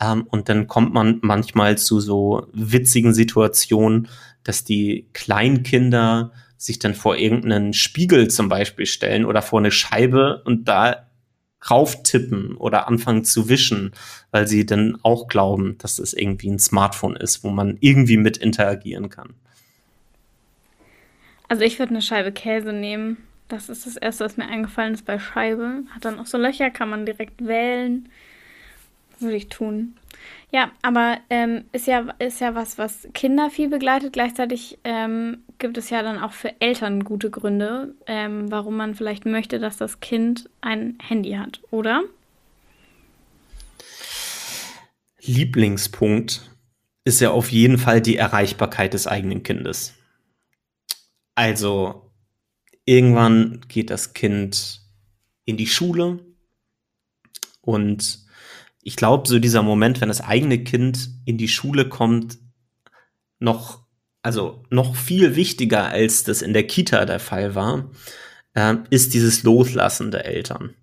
Ähm, 0.00 0.26
und 0.28 0.48
dann 0.48 0.66
kommt 0.66 0.92
man 0.92 1.18
manchmal 1.22 1.78
zu 1.78 2.00
so 2.00 2.46
witzigen 2.52 3.14
Situationen, 3.14 4.08
dass 4.44 4.64
die 4.64 5.08
Kleinkinder 5.12 6.32
sich 6.56 6.78
dann 6.78 6.94
vor 6.94 7.16
irgendeinen 7.16 7.72
Spiegel 7.72 8.28
zum 8.28 8.48
Beispiel 8.48 8.86
stellen 8.86 9.24
oder 9.24 9.42
vor 9.42 9.58
eine 9.58 9.70
Scheibe 9.70 10.42
und 10.44 10.68
da 10.68 11.06
rauftippen 11.70 12.56
oder 12.56 12.86
anfangen 12.88 13.24
zu 13.24 13.48
wischen, 13.48 13.92
weil 14.30 14.46
sie 14.46 14.66
dann 14.66 14.98
auch 15.02 15.28
glauben, 15.28 15.76
dass 15.78 15.98
es 15.98 16.14
irgendwie 16.14 16.50
ein 16.50 16.58
Smartphone 16.58 17.16
ist, 17.16 17.44
wo 17.44 17.50
man 17.50 17.76
irgendwie 17.80 18.16
mit 18.16 18.36
interagieren 18.36 19.08
kann. 19.08 19.34
Also 21.48 21.64
ich 21.64 21.78
würde 21.78 21.90
eine 21.90 22.02
Scheibe 22.02 22.32
Käse 22.32 22.72
nehmen. 22.72 23.18
Das 23.48 23.68
ist 23.68 23.86
das 23.86 23.96
Erste, 23.96 24.24
was 24.24 24.36
mir 24.36 24.48
eingefallen 24.48 24.94
ist 24.94 25.06
bei 25.06 25.18
Scheibe. 25.18 25.84
Hat 25.94 26.04
dann 26.04 26.18
auch 26.18 26.26
so 26.26 26.38
Löcher, 26.38 26.70
kann 26.70 26.88
man 26.88 27.06
direkt 27.06 27.46
wählen. 27.46 28.08
Würde 29.18 29.36
ich 29.36 29.48
tun. 29.48 29.96
Ja, 30.52 30.70
aber 30.82 31.18
ähm, 31.28 31.64
ist, 31.72 31.86
ja, 31.86 32.14
ist 32.18 32.40
ja 32.40 32.54
was, 32.54 32.78
was 32.78 33.08
Kinder 33.14 33.50
viel 33.50 33.68
begleitet. 33.68 34.12
Gleichzeitig 34.12 34.78
ähm, 34.84 35.38
gibt 35.58 35.76
es 35.76 35.90
ja 35.90 36.02
dann 36.02 36.18
auch 36.18 36.32
für 36.32 36.60
Eltern 36.60 37.04
gute 37.04 37.30
Gründe, 37.30 37.94
ähm, 38.06 38.50
warum 38.50 38.76
man 38.76 38.94
vielleicht 38.94 39.26
möchte, 39.26 39.58
dass 39.58 39.76
das 39.76 40.00
Kind 40.00 40.48
ein 40.60 40.98
Handy 41.02 41.32
hat, 41.32 41.60
oder? 41.70 42.04
Lieblingspunkt 45.20 46.50
ist 47.04 47.20
ja 47.20 47.30
auf 47.30 47.50
jeden 47.50 47.78
Fall 47.78 48.00
die 48.00 48.16
Erreichbarkeit 48.16 48.94
des 48.94 49.06
eigenen 49.06 49.42
Kindes. 49.42 49.94
Also, 51.34 52.10
irgendwann 52.84 53.60
geht 53.68 53.90
das 53.90 54.12
Kind 54.14 54.80
in 55.44 55.56
die 55.56 55.66
Schule 55.66 56.24
und 57.60 58.25
ich 58.86 58.94
glaube, 58.94 59.28
so 59.28 59.40
dieser 59.40 59.64
Moment, 59.64 60.00
wenn 60.00 60.08
das 60.08 60.20
eigene 60.20 60.62
Kind 60.62 61.10
in 61.24 61.38
die 61.38 61.48
Schule 61.48 61.88
kommt, 61.88 62.38
noch, 63.40 63.84
also 64.22 64.62
noch 64.70 64.94
viel 64.94 65.34
wichtiger, 65.34 65.88
als 65.88 66.22
das 66.22 66.40
in 66.40 66.52
der 66.52 66.68
Kita 66.68 67.04
der 67.04 67.18
Fall 67.18 67.56
war, 67.56 67.90
äh, 68.54 68.76
ist 68.90 69.12
dieses 69.12 69.42
Loslassen 69.42 70.12
der 70.12 70.26
Eltern. 70.26 70.74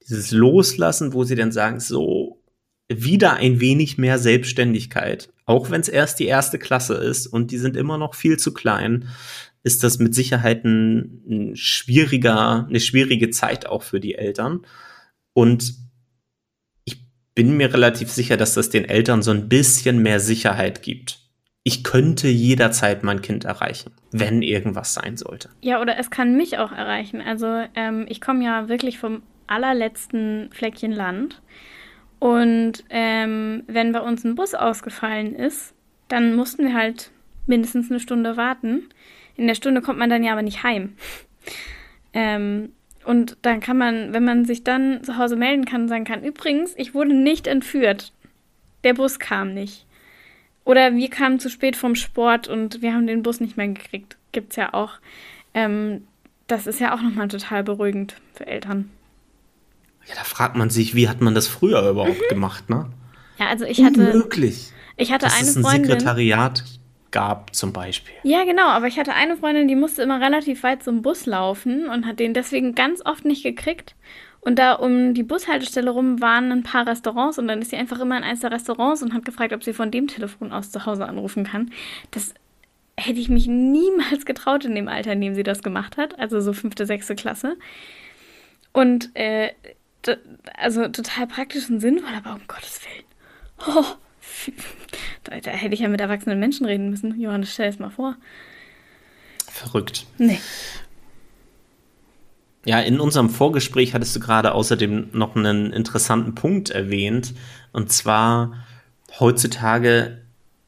Dieses 0.00 0.32
Loslassen, 0.32 1.12
wo 1.12 1.22
sie 1.22 1.36
dann 1.36 1.52
sagen, 1.52 1.78
so, 1.78 2.42
wieder 2.88 3.34
ein 3.34 3.60
wenig 3.60 3.98
mehr 3.98 4.18
Selbstständigkeit. 4.18 5.32
Auch 5.44 5.70
wenn 5.70 5.80
es 5.80 5.88
erst 5.88 6.18
die 6.18 6.26
erste 6.26 6.58
Klasse 6.58 6.94
ist 6.94 7.28
und 7.28 7.52
die 7.52 7.58
sind 7.58 7.76
immer 7.76 7.98
noch 7.98 8.16
viel 8.16 8.36
zu 8.36 8.52
klein, 8.52 9.10
ist 9.62 9.84
das 9.84 10.00
mit 10.00 10.12
Sicherheit 10.12 10.64
ein, 10.64 11.22
ein 11.28 11.56
schwieriger, 11.56 12.66
eine 12.68 12.80
schwierige 12.80 13.30
Zeit 13.30 13.66
auch 13.66 13.84
für 13.84 14.00
die 14.00 14.16
Eltern. 14.16 14.66
Und 15.34 15.81
bin 17.34 17.56
mir 17.56 17.72
relativ 17.72 18.10
sicher, 18.10 18.36
dass 18.36 18.54
das 18.54 18.70
den 18.70 18.84
Eltern 18.84 19.22
so 19.22 19.30
ein 19.30 19.48
bisschen 19.48 20.02
mehr 20.02 20.20
Sicherheit 20.20 20.82
gibt. 20.82 21.18
Ich 21.64 21.84
könnte 21.84 22.28
jederzeit 22.28 23.04
mein 23.04 23.22
Kind 23.22 23.44
erreichen, 23.44 23.92
wenn 24.10 24.42
irgendwas 24.42 24.94
sein 24.94 25.16
sollte. 25.16 25.48
Ja, 25.60 25.80
oder 25.80 25.96
es 25.98 26.10
kann 26.10 26.36
mich 26.36 26.58
auch 26.58 26.72
erreichen. 26.72 27.20
Also 27.20 27.62
ähm, 27.74 28.06
ich 28.08 28.20
komme 28.20 28.44
ja 28.44 28.68
wirklich 28.68 28.98
vom 28.98 29.22
allerletzten 29.46 30.50
Fleckchen 30.52 30.92
Land. 30.92 31.40
Und 32.18 32.84
ähm, 32.90 33.64
wenn 33.66 33.92
bei 33.92 34.00
uns 34.00 34.24
ein 34.24 34.34
Bus 34.34 34.54
ausgefallen 34.54 35.34
ist, 35.34 35.74
dann 36.08 36.34
mussten 36.34 36.66
wir 36.66 36.74
halt 36.74 37.10
mindestens 37.46 37.90
eine 37.90 38.00
Stunde 38.00 38.36
warten. 38.36 38.88
In 39.36 39.46
der 39.46 39.54
Stunde 39.54 39.82
kommt 39.82 39.98
man 39.98 40.10
dann 40.10 40.24
ja 40.24 40.32
aber 40.32 40.42
nicht 40.42 40.62
heim. 40.62 40.94
ähm, 42.12 42.72
und 43.04 43.36
dann 43.42 43.60
kann 43.60 43.78
man, 43.78 44.12
wenn 44.12 44.24
man 44.24 44.44
sich 44.44 44.64
dann 44.64 45.02
zu 45.04 45.18
Hause 45.18 45.36
melden 45.36 45.64
kann, 45.64 45.88
sagen 45.88 46.04
kann, 46.04 46.22
übrigens, 46.22 46.72
ich 46.76 46.94
wurde 46.94 47.14
nicht 47.14 47.46
entführt. 47.46 48.12
Der 48.84 48.94
Bus 48.94 49.18
kam 49.18 49.54
nicht. 49.54 49.86
Oder 50.64 50.94
wir 50.94 51.10
kamen 51.10 51.40
zu 51.40 51.50
spät 51.50 51.76
vom 51.76 51.94
Sport 51.94 52.48
und 52.48 52.82
wir 52.82 52.94
haben 52.94 53.06
den 53.06 53.22
Bus 53.22 53.40
nicht 53.40 53.56
mehr 53.56 53.68
gekriegt. 53.68 54.16
Gibt's 54.30 54.56
ja 54.56 54.74
auch. 54.74 54.94
Ähm, 55.54 56.06
das 56.46 56.66
ist 56.66 56.80
ja 56.80 56.94
auch 56.94 57.02
nochmal 57.02 57.28
total 57.28 57.64
beruhigend 57.64 58.16
für 58.34 58.46
Eltern. 58.46 58.90
Ja, 60.06 60.14
da 60.14 60.24
fragt 60.24 60.56
man 60.56 60.70
sich, 60.70 60.94
wie 60.94 61.08
hat 61.08 61.20
man 61.20 61.34
das 61.34 61.48
früher 61.48 61.88
überhaupt 61.88 62.20
mhm. 62.20 62.28
gemacht, 62.28 62.70
ne? 62.70 62.90
Ja, 63.38 63.48
also 63.48 63.64
ich 63.64 63.82
hatte. 63.82 64.12
Unmöglich. 64.12 64.72
Ich 64.96 65.12
hatte 65.12 65.26
das 65.26 65.38
eine 65.38 65.48
ist 65.48 65.56
ein 65.56 65.62
Freundin. 65.62 65.90
Sekretariat 65.90 66.64
gab, 67.12 67.54
zum 67.54 67.72
Beispiel. 67.72 68.14
Ja, 68.22 68.44
genau, 68.44 68.66
aber 68.66 68.86
ich 68.88 68.98
hatte 68.98 69.14
eine 69.14 69.36
Freundin, 69.36 69.68
die 69.68 69.76
musste 69.76 70.02
immer 70.02 70.20
relativ 70.20 70.62
weit 70.62 70.82
zum 70.82 71.02
Bus 71.02 71.26
laufen 71.26 71.86
und 71.86 72.06
hat 72.06 72.18
den 72.18 72.34
deswegen 72.34 72.74
ganz 72.74 73.04
oft 73.04 73.24
nicht 73.24 73.42
gekriegt. 73.42 73.94
Und 74.40 74.58
da 74.58 74.72
um 74.72 75.14
die 75.14 75.22
Bushaltestelle 75.22 75.90
rum 75.90 76.20
waren 76.20 76.50
ein 76.50 76.64
paar 76.64 76.86
Restaurants 76.86 77.38
und 77.38 77.46
dann 77.46 77.62
ist 77.62 77.70
sie 77.70 77.76
einfach 77.76 78.00
immer 78.00 78.16
in 78.16 78.24
eins 78.24 78.40
der 78.40 78.50
Restaurants 78.50 79.00
und 79.02 79.14
hat 79.14 79.24
gefragt, 79.24 79.52
ob 79.52 79.62
sie 79.62 79.72
von 79.72 79.92
dem 79.92 80.08
Telefon 80.08 80.52
aus 80.52 80.72
zu 80.72 80.84
Hause 80.84 81.06
anrufen 81.06 81.44
kann. 81.44 81.70
Das 82.10 82.34
hätte 82.98 83.20
ich 83.20 83.28
mich 83.28 83.46
niemals 83.46 84.26
getraut 84.26 84.64
in 84.64 84.74
dem 84.74 84.88
Alter, 84.88 85.12
in 85.12 85.20
dem 85.20 85.34
sie 85.34 85.44
das 85.44 85.62
gemacht 85.62 85.96
hat, 85.96 86.18
also 86.18 86.40
so 86.40 86.52
fünfte, 86.52 86.86
sechste 86.86 87.14
Klasse. 87.14 87.56
Und 88.72 89.14
äh, 89.14 89.50
also 90.56 90.88
total 90.88 91.28
praktisch 91.28 91.70
und 91.70 91.80
sinnvoll, 91.80 92.14
aber 92.16 92.34
um 92.34 92.46
Gottes 92.48 92.80
Willen. 92.84 93.04
Oh, 93.68 93.84
da, 95.24 95.40
da, 95.40 95.50
hätte 95.50 95.74
ich 95.74 95.80
ja 95.80 95.88
mit 95.88 96.00
erwachsenen 96.00 96.38
Menschen 96.38 96.66
reden 96.66 96.90
müssen. 96.90 97.20
Johannes, 97.20 97.52
stell 97.52 97.68
es 97.68 97.78
mal 97.78 97.90
vor. 97.90 98.16
Verrückt. 99.48 100.06
Nee. 100.18 100.40
Ja, 102.64 102.80
in 102.80 103.00
unserem 103.00 103.28
Vorgespräch 103.28 103.92
hattest 103.92 104.14
du 104.14 104.20
gerade 104.20 104.52
außerdem 104.52 105.08
noch 105.12 105.34
einen 105.34 105.72
interessanten 105.72 106.34
Punkt 106.34 106.70
erwähnt. 106.70 107.34
Und 107.72 107.92
zwar, 107.92 108.64
heutzutage 109.18 110.22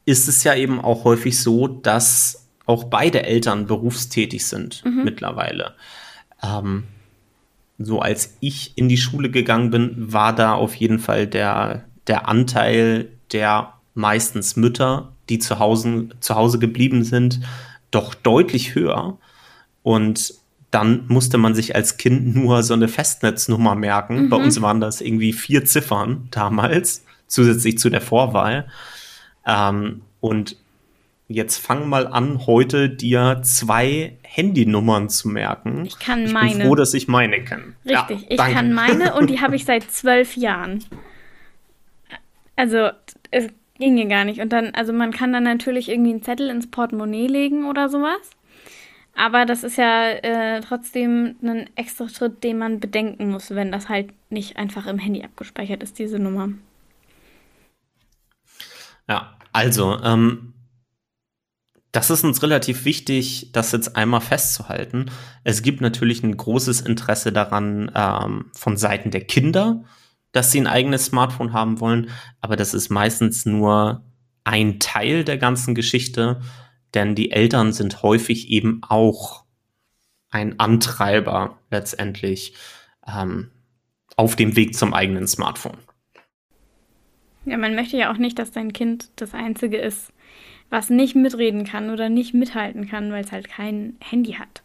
ist 0.04 0.28
es 0.28 0.42
ja 0.44 0.54
eben 0.54 0.80
auch 0.80 1.04
häufig 1.04 1.40
so, 1.40 1.68
dass 1.68 2.48
auch 2.66 2.84
beide 2.84 3.24
Eltern 3.24 3.66
berufstätig 3.66 4.46
sind 4.46 4.84
mhm. 4.84 5.04
mittlerweile. 5.04 5.74
Ähm, 6.42 6.84
so 7.78 8.00
als 8.00 8.36
ich 8.40 8.76
in 8.76 8.88
die 8.88 8.96
Schule 8.96 9.30
gegangen 9.30 9.70
bin, 9.70 10.12
war 10.12 10.34
da 10.34 10.54
auf 10.54 10.74
jeden 10.74 10.98
Fall 10.98 11.26
der, 11.26 11.84
der 12.06 12.28
Anteil 12.28 13.08
der 13.34 13.74
meistens 13.94 14.56
Mütter, 14.56 15.12
die 15.28 15.38
zu 15.38 15.58
Hause, 15.58 16.08
zu 16.20 16.34
Hause 16.34 16.58
geblieben 16.58 17.04
sind, 17.04 17.40
doch 17.90 18.14
deutlich 18.14 18.74
höher. 18.74 19.18
Und 19.82 20.34
dann 20.70 21.04
musste 21.08 21.38
man 21.38 21.54
sich 21.54 21.76
als 21.76 21.96
Kind 21.98 22.34
nur 22.42 22.62
so 22.62 22.74
eine 22.74 22.88
Festnetznummer 22.88 23.74
merken. 23.74 24.24
Mhm. 24.24 24.28
Bei 24.30 24.36
uns 24.36 24.60
waren 24.62 24.80
das 24.80 25.00
irgendwie 25.00 25.32
vier 25.32 25.64
Ziffern 25.64 26.28
damals, 26.30 27.04
zusätzlich 27.26 27.78
zu 27.78 27.90
der 27.90 28.00
Vorwahl. 28.00 28.68
Ähm, 29.46 30.02
und 30.20 30.56
jetzt 31.28 31.58
fang 31.58 31.88
mal 31.88 32.06
an, 32.06 32.46
heute 32.46 32.90
dir 32.90 33.40
zwei 33.42 34.16
Handynummern 34.22 35.08
zu 35.08 35.28
merken. 35.28 35.84
Ich 35.86 35.98
kann 35.98 36.24
ich 36.24 36.32
meine. 36.32 36.48
Ich 36.48 36.58
bin 36.58 36.66
froh, 36.66 36.74
dass 36.74 36.94
ich 36.94 37.08
meine 37.08 37.42
kenne. 37.44 37.74
Richtig, 37.84 38.22
ja, 38.22 38.26
ich 38.30 38.54
kann 38.54 38.72
meine 38.72 39.14
und 39.14 39.30
die 39.30 39.40
habe 39.42 39.56
ich 39.56 39.64
seit 39.64 39.90
zwölf 39.90 40.36
Jahren. 40.36 40.84
Also, 42.56 42.90
es 43.34 43.48
ginge 43.78 44.06
gar 44.08 44.24
nicht. 44.24 44.40
Und 44.40 44.52
dann, 44.52 44.74
also 44.74 44.92
man 44.92 45.12
kann 45.12 45.32
dann 45.32 45.44
natürlich 45.44 45.88
irgendwie 45.88 46.10
einen 46.10 46.22
Zettel 46.22 46.48
ins 46.48 46.70
Portemonnaie 46.70 47.26
legen 47.26 47.66
oder 47.66 47.88
sowas. 47.88 48.30
Aber 49.16 49.46
das 49.46 49.62
ist 49.62 49.76
ja 49.76 50.08
äh, 50.10 50.60
trotzdem 50.60 51.36
ein 51.42 51.70
extra 51.76 52.08
Schritt, 52.08 52.42
den 52.42 52.58
man 52.58 52.80
bedenken 52.80 53.30
muss, 53.30 53.50
wenn 53.50 53.70
das 53.70 53.88
halt 53.88 54.12
nicht 54.30 54.56
einfach 54.56 54.86
im 54.86 54.98
Handy 54.98 55.22
abgespeichert 55.22 55.82
ist, 55.82 55.98
diese 55.98 56.18
Nummer. 56.18 56.48
Ja, 59.08 59.36
also, 59.52 60.00
ähm, 60.02 60.54
das 61.92 62.10
ist 62.10 62.24
uns 62.24 62.42
relativ 62.42 62.84
wichtig, 62.84 63.50
das 63.52 63.70
jetzt 63.70 63.94
einmal 63.94 64.20
festzuhalten. 64.20 65.12
Es 65.44 65.62
gibt 65.62 65.80
natürlich 65.80 66.24
ein 66.24 66.36
großes 66.36 66.80
Interesse 66.80 67.30
daran 67.30 67.92
ähm, 67.94 68.46
von 68.52 68.76
Seiten 68.76 69.12
der 69.12 69.20
Kinder, 69.20 69.84
dass 70.34 70.52
sie 70.52 70.60
ein 70.60 70.66
eigenes 70.66 71.06
Smartphone 71.06 71.54
haben 71.54 71.80
wollen, 71.80 72.10
aber 72.42 72.56
das 72.56 72.74
ist 72.74 72.90
meistens 72.90 73.46
nur 73.46 74.04
ein 74.44 74.78
Teil 74.78 75.24
der 75.24 75.38
ganzen 75.38 75.74
Geschichte 75.74 76.40
denn 76.94 77.14
die 77.14 77.32
Eltern 77.32 77.72
sind 77.72 78.02
häufig 78.02 78.48
eben 78.48 78.80
auch 78.88 79.44
ein 80.30 80.58
Antreiber 80.58 81.58
letztendlich 81.70 82.54
ähm, 83.06 83.50
auf 84.16 84.36
dem 84.36 84.56
Weg 84.56 84.74
zum 84.74 84.94
eigenen 84.94 85.26
Smartphone. 85.26 85.78
Ja, 87.44 87.58
man 87.58 87.74
möchte 87.74 87.96
ja 87.96 88.12
auch 88.12 88.16
nicht, 88.16 88.38
dass 88.38 88.52
dein 88.52 88.72
Kind 88.72 89.10
das 89.16 89.34
Einzige 89.34 89.76
ist, 89.76 90.12
was 90.70 90.88
nicht 90.88 91.14
mitreden 91.14 91.64
kann 91.64 91.90
oder 91.90 92.08
nicht 92.08 92.32
mithalten 92.32 92.88
kann, 92.88 93.12
weil 93.12 93.24
es 93.24 93.32
halt 93.32 93.48
kein 93.48 93.96
Handy 94.00 94.32
hat. 94.32 94.62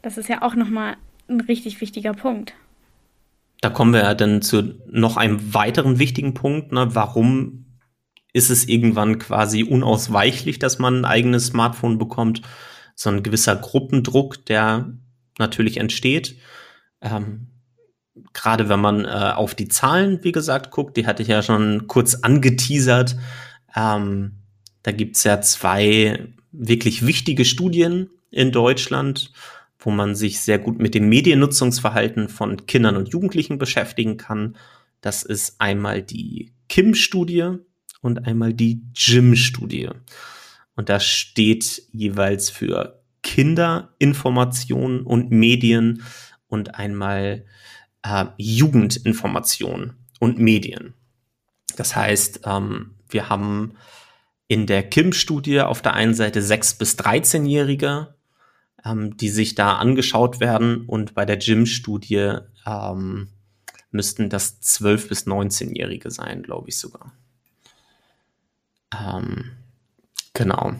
Das 0.00 0.16
ist 0.16 0.28
ja 0.28 0.42
auch 0.42 0.54
nochmal 0.54 0.96
ein 1.28 1.40
richtig 1.40 1.80
wichtiger 1.80 2.14
Punkt. 2.14 2.54
Da 3.62 3.70
kommen 3.70 3.94
wir 3.94 4.00
ja 4.00 4.14
dann 4.14 4.42
zu 4.42 4.74
noch 4.90 5.16
einem 5.16 5.54
weiteren 5.54 5.98
wichtigen 5.98 6.34
Punkt, 6.34 6.72
ne, 6.72 6.94
warum 6.94 7.78
ist 8.32 8.50
es 8.50 8.66
irgendwann 8.66 9.18
quasi 9.18 9.62
unausweichlich, 9.62 10.58
dass 10.58 10.78
man 10.78 11.00
ein 11.00 11.04
eigenes 11.04 11.46
Smartphone 11.46 11.98
bekommt. 11.98 12.42
So 12.94 13.08
ein 13.08 13.22
gewisser 13.22 13.56
Gruppendruck, 13.56 14.44
der 14.46 14.92
natürlich 15.38 15.76
entsteht. 15.76 16.36
Ähm, 17.00 17.48
Gerade 18.34 18.68
wenn 18.68 18.80
man 18.80 19.04
äh, 19.04 19.32
auf 19.34 19.54
die 19.54 19.68
Zahlen, 19.68 20.22
wie 20.22 20.32
gesagt, 20.32 20.70
guckt, 20.70 20.96
die 20.96 21.06
hatte 21.06 21.22
ich 21.22 21.28
ja 21.28 21.42
schon 21.42 21.86
kurz 21.86 22.16
angeteasert. 22.16 23.16
Ähm, 23.74 24.42
da 24.82 24.92
gibt's 24.92 25.24
ja 25.24 25.40
zwei 25.40 26.28
wirklich 26.50 27.06
wichtige 27.06 27.44
Studien 27.44 28.10
in 28.30 28.52
Deutschland, 28.52 29.32
wo 29.84 29.90
man 29.90 30.14
sich 30.14 30.40
sehr 30.40 30.58
gut 30.58 30.78
mit 30.78 30.94
dem 30.94 31.08
Mediennutzungsverhalten 31.08 32.28
von 32.28 32.66
Kindern 32.66 32.96
und 32.96 33.08
Jugendlichen 33.08 33.58
beschäftigen 33.58 34.16
kann. 34.16 34.56
Das 35.00 35.22
ist 35.22 35.60
einmal 35.60 36.02
die 36.02 36.52
KIM-Studie, 36.68 37.58
und 38.02 38.26
einmal 38.26 38.52
die 38.52 38.82
Gym-Studie. 38.92 39.88
Und 40.74 40.90
das 40.90 41.06
steht 41.06 41.84
jeweils 41.92 42.50
für 42.50 43.02
Kinderinformation 43.22 45.02
und 45.02 45.30
Medien 45.30 46.02
und 46.48 46.74
einmal 46.74 47.46
äh, 48.02 48.26
Jugendinformation 48.36 49.94
und 50.18 50.38
Medien. 50.38 50.94
Das 51.76 51.96
heißt, 51.96 52.40
ähm, 52.44 52.96
wir 53.08 53.28
haben 53.28 53.74
in 54.48 54.66
der 54.66 54.82
KIM-Studie 54.82 55.60
auf 55.60 55.80
der 55.80 55.94
einen 55.94 56.14
Seite 56.14 56.40
6- 56.40 56.78
bis 56.78 56.98
13-Jährige, 56.98 58.16
ähm, 58.84 59.16
die 59.16 59.28
sich 59.28 59.54
da 59.54 59.76
angeschaut 59.76 60.40
werden 60.40 60.86
und 60.86 61.14
bei 61.14 61.24
der 61.24 61.36
GYM-Studie 61.36 62.38
ähm, 62.66 63.28
müssten 63.90 64.28
das 64.28 64.60
12- 64.62 65.08
bis 65.08 65.26
19-Jährige 65.26 66.10
sein, 66.10 66.42
glaube 66.42 66.70
ich 66.70 66.78
sogar. 66.78 67.12
Ähm, 68.98 69.52
genau. 70.32 70.74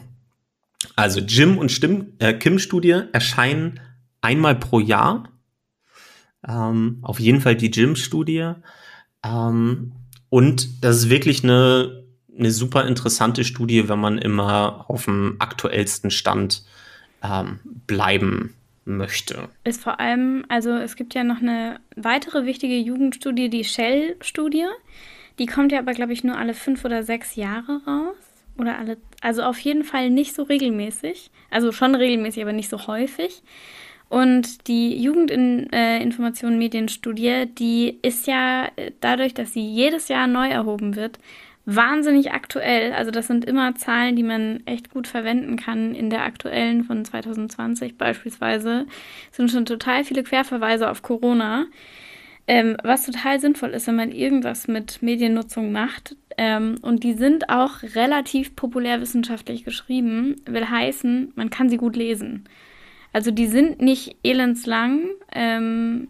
Also 0.95 1.19
Jim 1.21 1.57
und 1.57 1.71
Stimm, 1.71 2.13
äh, 2.19 2.33
Kim-Studie 2.33 3.03
erscheinen 3.11 3.79
einmal 4.21 4.55
pro 4.55 4.79
Jahr. 4.79 5.29
Ähm, 6.45 6.99
auf 7.01 7.19
jeden 7.19 7.41
Fall 7.41 7.55
die 7.55 7.71
Jim-Studie. 7.71 8.53
Ähm, 9.23 9.93
und 10.29 10.83
das 10.83 10.97
ist 10.97 11.09
wirklich 11.09 11.43
eine, 11.43 12.03
eine 12.37 12.51
super 12.51 12.85
interessante 12.85 13.43
Studie, 13.43 13.87
wenn 13.87 13.99
man 13.99 14.17
immer 14.17 14.89
auf 14.89 15.05
dem 15.05 15.35
aktuellsten 15.39 16.11
Stand 16.11 16.65
ähm, 17.23 17.59
bleiben 17.87 18.53
möchte. 18.85 19.49
Ist 19.63 19.81
vor 19.81 19.99
allem, 19.99 20.45
also 20.49 20.71
es 20.71 20.95
gibt 20.95 21.13
ja 21.13 21.23
noch 21.23 21.41
eine 21.41 21.79
weitere 21.95 22.45
wichtige 22.45 22.77
Jugendstudie, 22.77 23.49
die 23.49 23.63
Shell-Studie. 23.63 24.65
Die 25.39 25.45
kommt 25.45 25.71
ja 25.71 25.79
aber, 25.79 25.93
glaube 25.93 26.13
ich, 26.13 26.23
nur 26.23 26.37
alle 26.37 26.53
fünf 26.53 26.85
oder 26.85 27.03
sechs 27.03 27.35
Jahre 27.35 27.81
raus. 27.87 28.15
Oder 28.57 28.77
alle, 28.77 28.97
also 29.21 29.41
auf 29.43 29.57
jeden 29.59 29.83
Fall 29.83 30.09
nicht 30.09 30.35
so 30.35 30.43
regelmäßig. 30.43 31.31
Also 31.49 31.71
schon 31.71 31.95
regelmäßig, 31.95 32.43
aber 32.43 32.53
nicht 32.53 32.69
so 32.69 32.87
häufig. 32.87 33.41
Und 34.09 34.67
die 34.67 35.01
Jugendinformation 35.01 36.53
äh, 36.53 36.57
Medienstudie, 36.57 37.47
die 37.47 37.97
ist 38.03 38.27
ja 38.27 38.67
äh, 38.75 38.91
dadurch, 38.99 39.33
dass 39.33 39.53
sie 39.53 39.65
jedes 39.65 40.07
Jahr 40.07 40.27
neu 40.27 40.49
erhoben 40.49 40.95
wird, 40.95 41.17
wahnsinnig 41.65 42.31
aktuell. 42.31 42.93
Also 42.93 43.11
das 43.11 43.27
sind 43.27 43.45
immer 43.45 43.75
Zahlen, 43.75 44.15
die 44.15 44.23
man 44.23 44.61
echt 44.65 44.89
gut 44.89 45.07
verwenden 45.07 45.55
kann. 45.55 45.95
In 45.95 46.09
der 46.09 46.23
aktuellen 46.23 46.83
von 46.83 47.05
2020 47.05 47.97
beispielsweise 47.97 48.85
sind 49.31 49.49
schon 49.49 49.65
total 49.65 50.03
viele 50.03 50.23
Querverweise 50.23 50.89
auf 50.89 51.01
Corona. 51.01 51.65
Ähm, 52.45 52.75
was 52.83 53.05
total 53.05 53.39
sinnvoll 53.39 53.69
ist, 53.69 53.87
wenn 53.87 53.95
man 53.95 54.11
irgendwas 54.11 54.67
mit 54.67 55.01
Mediennutzung 55.01 55.71
macht. 55.71 56.17
Ähm, 56.37 56.75
und 56.81 57.03
die 57.03 57.13
sind 57.13 57.49
auch 57.49 57.83
relativ 57.95 58.55
populärwissenschaftlich 58.55 59.63
geschrieben, 59.63 60.41
will 60.45 60.69
heißen, 60.69 61.31
man 61.35 61.49
kann 61.49 61.69
sie 61.69 61.77
gut 61.77 61.95
lesen. 61.95 62.45
Also 63.13 63.31
die 63.31 63.47
sind 63.47 63.81
nicht 63.81 64.17
elendslang, 64.23 65.05
ähm, 65.31 66.07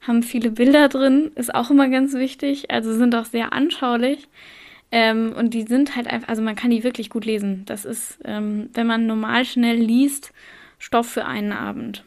haben 0.00 0.22
viele 0.22 0.50
Bilder 0.50 0.88
drin, 0.88 1.30
ist 1.36 1.54
auch 1.54 1.70
immer 1.70 1.88
ganz 1.88 2.14
wichtig, 2.14 2.70
also 2.70 2.92
sind 2.94 3.14
auch 3.14 3.26
sehr 3.26 3.52
anschaulich. 3.52 4.28
Ähm, 4.92 5.32
und 5.36 5.54
die 5.54 5.62
sind 5.62 5.96
halt 5.96 6.06
einfach, 6.06 6.28
also 6.28 6.42
man 6.42 6.54
kann 6.54 6.70
die 6.70 6.84
wirklich 6.84 7.10
gut 7.10 7.24
lesen. 7.24 7.64
Das 7.64 7.84
ist, 7.84 8.18
ähm, 8.24 8.70
wenn 8.74 8.86
man 8.86 9.06
normal 9.06 9.44
schnell 9.44 9.76
liest, 9.76 10.32
Stoff 10.78 11.08
für 11.08 11.24
einen 11.24 11.52
Abend. 11.52 12.04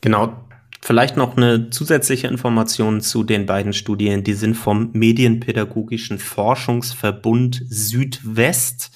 Genau, 0.00 0.36
Vielleicht 0.80 1.16
noch 1.16 1.36
eine 1.36 1.70
zusätzliche 1.70 2.28
Information 2.28 3.00
zu 3.00 3.24
den 3.24 3.46
beiden 3.46 3.72
Studien. 3.72 4.22
Die 4.22 4.34
sind 4.34 4.54
vom 4.54 4.90
Medienpädagogischen 4.92 6.18
Forschungsverbund 6.18 7.62
Südwest 7.68 8.90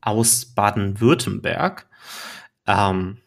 aus 0.00 0.46
Baden-Württemberg. 0.46 1.86
Ähm, 2.66 3.18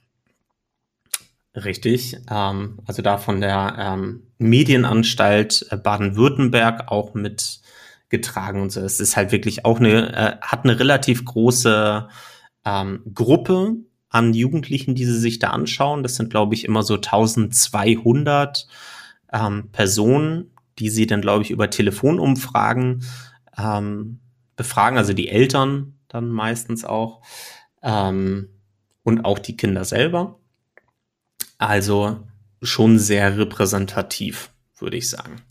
richtig. 1.56 2.18
Ähm, 2.30 2.80
also 2.88 3.04
da 3.04 3.18
von 3.18 3.42
der 3.42 3.76
ähm, 3.78 4.24
Medienanstalt 4.40 5.68
Baden-Württemberg 5.84 6.92
auch 6.92 7.14
mit 7.14 7.62
getragen 8.12 8.62
und 8.62 8.72
so. 8.72 8.82
Es 8.82 9.00
ist 9.00 9.18
halt 9.18 9.32
wirklich 9.32 9.66
auch 9.66 9.80
eine, 9.80 10.14
äh, 10.16 10.38
hat 10.42 10.64
eine 10.64 10.80
relativ 10.80 11.26
große 11.26 12.08
ähm, 12.66 13.02
Gruppe 13.14 13.78
an 14.10 14.34
Jugendlichen, 14.34 14.94
die 14.94 15.06
sie 15.06 15.18
sich 15.18 15.40
da 15.40 15.50
anschauen. 15.50 16.04
Das 16.04 16.16
sind, 16.16 16.30
glaube 16.30 16.54
ich, 16.54 16.66
immer 16.66 16.84
so 16.84 16.96
1200 16.96 18.68
ähm, 19.34 19.70
Personen, 19.72 20.52
die 20.78 20.90
sie 20.90 21.08
dann, 21.08 21.22
glaube 21.22 21.44
ich, 21.44 21.52
über 21.52 21.70
Telefonumfragen 21.70 23.04
ähm, 23.58 24.20
befragen, 24.56 24.98
also 24.98 25.14
die 25.14 25.30
Eltern 25.30 25.98
dann 26.08 26.30
meistens 26.30 26.84
auch 26.84 27.22
ähm, 27.82 28.50
und 29.04 29.24
auch 29.24 29.40
die 29.40 29.56
Kinder 29.56 29.86
selber. 29.86 30.40
Also 31.58 32.28
schon 32.62 33.00
sehr 33.00 33.38
repräsentativ, 33.38 34.52
würde 34.78 34.98
ich 34.98 35.10
sagen. 35.10 35.42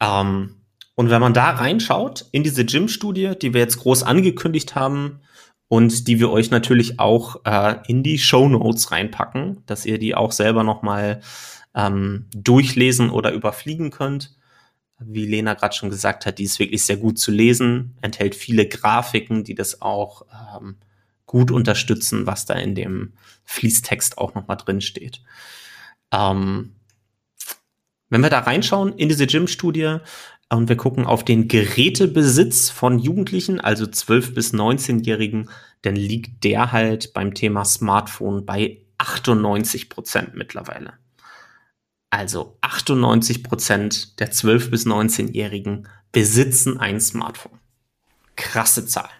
Ähm, 0.00 0.56
und 0.96 1.10
wenn 1.10 1.20
man 1.20 1.34
da 1.34 1.50
reinschaut 1.50 2.24
in 2.32 2.42
diese 2.42 2.64
Gym-Studie, 2.64 3.34
die 3.40 3.52
wir 3.52 3.60
jetzt 3.60 3.76
groß 3.76 4.02
angekündigt 4.02 4.74
haben 4.74 5.20
und 5.68 6.08
die 6.08 6.18
wir 6.18 6.30
euch 6.30 6.50
natürlich 6.50 6.98
auch 6.98 7.44
äh, 7.44 7.76
in 7.86 8.02
die 8.02 8.18
Show 8.18 8.48
Notes 8.48 8.90
reinpacken, 8.90 9.62
dass 9.66 9.84
ihr 9.84 9.98
die 9.98 10.14
auch 10.14 10.32
selber 10.32 10.64
noch 10.64 10.80
mal 10.80 11.20
ähm, 11.74 12.26
durchlesen 12.34 13.10
oder 13.10 13.32
überfliegen 13.32 13.90
könnt. 13.90 14.36
Wie 14.98 15.26
Lena 15.26 15.52
gerade 15.52 15.76
schon 15.76 15.90
gesagt 15.90 16.24
hat, 16.24 16.38
die 16.38 16.44
ist 16.44 16.58
wirklich 16.58 16.86
sehr 16.86 16.96
gut 16.96 17.18
zu 17.18 17.30
lesen, 17.30 17.98
enthält 18.00 18.34
viele 18.34 18.66
Grafiken, 18.66 19.44
die 19.44 19.54
das 19.54 19.82
auch 19.82 20.22
ähm, 20.56 20.76
gut 21.26 21.50
unterstützen, 21.50 22.26
was 22.26 22.46
da 22.46 22.54
in 22.54 22.74
dem 22.74 23.12
Fließtext 23.44 24.16
auch 24.16 24.34
noch 24.34 24.46
mal 24.48 24.56
drin 24.56 24.80
steht. 24.80 25.20
Ähm, 26.10 26.76
wenn 28.08 28.22
wir 28.22 28.30
da 28.30 28.38
reinschauen 28.38 28.96
in 28.96 29.08
diese 29.08 29.26
Gym-Studie 29.26 29.98
und 30.50 30.68
wir 30.68 30.76
gucken 30.76 31.06
auf 31.06 31.24
den 31.24 31.48
Gerätebesitz 31.48 32.70
von 32.70 32.98
Jugendlichen, 32.98 33.60
also 33.60 33.84
12- 33.84 34.34
bis 34.34 34.54
19-Jährigen, 34.54 35.50
dann 35.82 35.96
liegt 35.96 36.44
der 36.44 36.72
halt 36.72 37.12
beim 37.14 37.34
Thema 37.34 37.64
Smartphone 37.64 38.46
bei 38.46 38.78
98 38.98 39.88
Prozent 39.88 40.34
mittlerweile. 40.34 40.94
Also 42.10 42.56
98 42.60 43.42
Prozent 43.42 44.20
der 44.20 44.32
12- 44.32 44.70
bis 44.70 44.86
19-Jährigen 44.86 45.88
besitzen 46.12 46.78
ein 46.78 47.00
Smartphone. 47.00 47.58
Krasse 48.36 48.86
Zahl. 48.86 49.10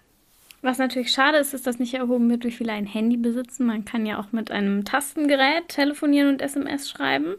Was 0.62 0.78
natürlich 0.78 1.10
schade 1.10 1.38
ist, 1.38 1.54
ist, 1.54 1.66
dass 1.66 1.78
nicht 1.78 1.94
erhoben 1.94 2.30
wird, 2.30 2.44
wie 2.44 2.50
viele 2.50 2.72
ein 2.72 2.86
Handy 2.86 3.16
besitzen. 3.16 3.66
Man 3.66 3.84
kann 3.84 4.06
ja 4.06 4.18
auch 4.18 4.32
mit 4.32 4.50
einem 4.50 4.84
Tastengerät 4.84 5.68
telefonieren 5.68 6.28
und 6.28 6.42
SMS 6.42 6.88
schreiben. 6.88 7.34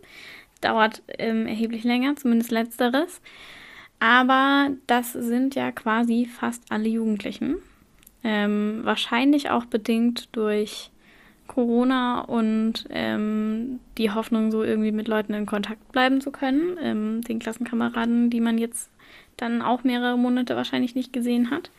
Dauert 0.62 1.02
ähm, 1.17 1.45
erheblich 1.45 1.84
länger, 1.84 2.15
zumindest 2.15 2.52
letzteres. 2.52 3.21
Aber 3.99 4.69
das 4.86 5.13
sind 5.13 5.55
ja 5.55 5.71
quasi 5.71 6.25
fast 6.25 6.63
alle 6.69 6.88
Jugendlichen. 6.88 7.55
Ähm, 8.23 8.81
wahrscheinlich 8.83 9.49
auch 9.49 9.65
bedingt 9.65 10.29
durch 10.33 10.91
Corona 11.47 12.21
und 12.21 12.86
ähm, 12.89 13.79
die 13.97 14.12
Hoffnung, 14.12 14.51
so 14.51 14.63
irgendwie 14.63 14.91
mit 14.91 15.07
Leuten 15.07 15.33
in 15.33 15.45
Kontakt 15.45 15.91
bleiben 15.91 16.21
zu 16.21 16.31
können. 16.31 16.77
Ähm, 16.81 17.21
den 17.21 17.39
Klassenkameraden, 17.39 18.29
die 18.29 18.41
man 18.41 18.57
jetzt 18.57 18.89
dann 19.38 19.62
auch 19.62 19.83
mehrere 19.83 20.17
Monate 20.17 20.55
wahrscheinlich 20.55 20.93
nicht 20.93 21.13
gesehen 21.13 21.49
hat. 21.49 21.71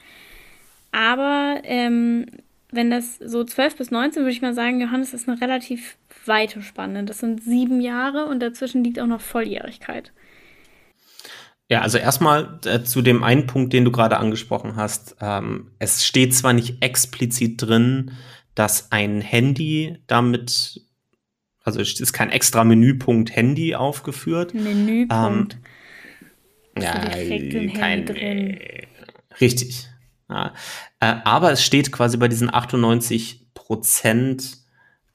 Aber 0.91 1.61
ähm, 1.65 2.27
wenn 2.71 2.91
das 2.91 3.19
so 3.19 3.45
12 3.45 3.77
bis 3.77 3.91
19, 3.91 4.23
würde 4.23 4.33
ich 4.33 4.43
mal 4.43 4.55
sagen, 4.55 4.81
Johannes 4.81 5.15
ist 5.15 5.29
eine 5.29 5.41
relativ 5.41 5.97
weite 6.27 6.63
Spanne. 6.63 7.05
Das 7.05 7.19
sind 7.19 7.43
sieben 7.43 7.81
Jahre 7.81 8.27
und 8.27 8.41
dazwischen 8.41 8.85
liegt 8.85 8.99
auch 9.01 9.07
noch 9.07 9.21
Volljährigkeit. 9.21 10.13
Ja, 11.69 11.83
also 11.83 11.99
erstmal 11.99 12.59
äh, 12.65 12.83
zu 12.83 13.03
dem 13.03 13.23
einen 13.23 13.47
Punkt, 13.47 13.75
den 13.75 13.85
du 13.85 13.93
gerade 13.93 14.17
angesprochen 14.19 14.77
hast. 14.77 15.17
Ähm, 15.21 15.71
es 15.79 16.07
steht 16.07 16.35
zwar 16.35 16.55
nicht 16.55 16.83
explizit 16.83 17.61
drin, 17.61 18.13
dass 18.55 18.91
ein 18.91 19.21
Handy 19.21 19.99
damit, 20.07 20.81
also 21.63 21.81
es 21.81 22.01
ist 22.01 22.15
kein 22.15 22.31
extra 22.31 22.65
Menüpunkt 22.65 23.37
Handy 23.37 23.75
aufgeführt. 23.75 24.55
Menüpunkt. 24.55 25.59
Ähm, 26.77 26.83
ja, 26.83 26.93
kein, 27.79 28.09
äh, 28.09 28.87
richtig. 29.39 29.89
Ja. 30.31 30.55
Äh, 31.01 31.17
aber 31.25 31.53
es 31.53 31.63
steht 31.63 31.93
quasi 31.93 32.17
bei 32.17 32.29
diesen 32.29 32.53
98 32.53 33.53
Prozent 33.53 34.57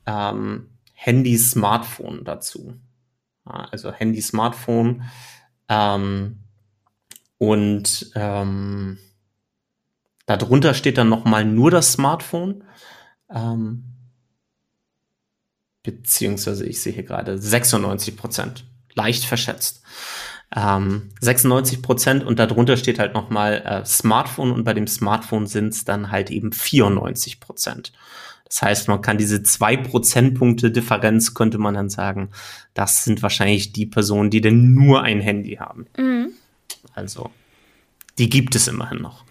ähm, 0.05 0.69
Handy-Smartphone 0.93 2.23
dazu. 2.23 2.75
Ja, 3.47 3.69
also 3.71 3.91
Handy-Smartphone. 3.91 5.03
Ähm, 5.67 6.42
und 7.43 8.09
ähm, 8.15 8.97
darunter 10.25 10.73
steht 10.73 10.97
dann 10.97 11.09
nochmal 11.09 11.43
nur 11.43 11.71
das 11.71 11.91
Smartphone. 11.91 12.63
Ähm, 13.29 13.83
beziehungsweise 15.83 16.65
ich 16.65 16.79
sehe 16.79 16.93
hier 16.93 17.03
gerade 17.03 17.37
96 17.37 18.15
Prozent. 18.15 18.63
Leicht 18.93 19.25
verschätzt. 19.25 19.83
Ähm, 20.55 21.09
96 21.19 21.81
Prozent 21.81 22.23
und 22.23 22.39
darunter 22.39 22.77
steht 22.77 22.97
halt 22.97 23.13
nochmal 23.13 23.61
äh, 23.65 23.85
Smartphone 23.85 24.53
und 24.53 24.63
bei 24.63 24.73
dem 24.73 24.87
Smartphone 24.87 25.45
sind 25.45 25.73
es 25.73 25.83
dann 25.83 26.11
halt 26.11 26.31
eben 26.31 26.53
94 26.53 27.41
Prozent. 27.41 27.91
Das 28.45 28.61
heißt, 28.61 28.87
man 28.87 29.01
kann 29.01 29.17
diese 29.17 29.43
zwei 29.43 29.75
Prozentpunkte 29.75 30.71
Differenz, 30.71 31.33
könnte 31.33 31.57
man 31.57 31.73
dann 31.73 31.89
sagen, 31.89 32.29
das 32.73 33.03
sind 33.03 33.21
wahrscheinlich 33.21 33.73
die 33.73 33.87
Personen, 33.87 34.29
die 34.29 34.39
denn 34.39 34.73
nur 34.73 35.01
ein 35.01 35.19
Handy 35.19 35.55
haben. 35.55 35.87
Mhm. 35.97 36.29
Also, 36.93 37.31
die 38.17 38.29
gibt 38.29 38.55
es 38.55 38.67
immerhin 38.67 39.01
noch. 39.01 39.23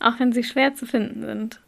Auch 0.00 0.18
wenn 0.18 0.32
sie 0.32 0.44
schwer 0.44 0.74
zu 0.74 0.86
finden 0.86 1.24
sind. 1.24 1.60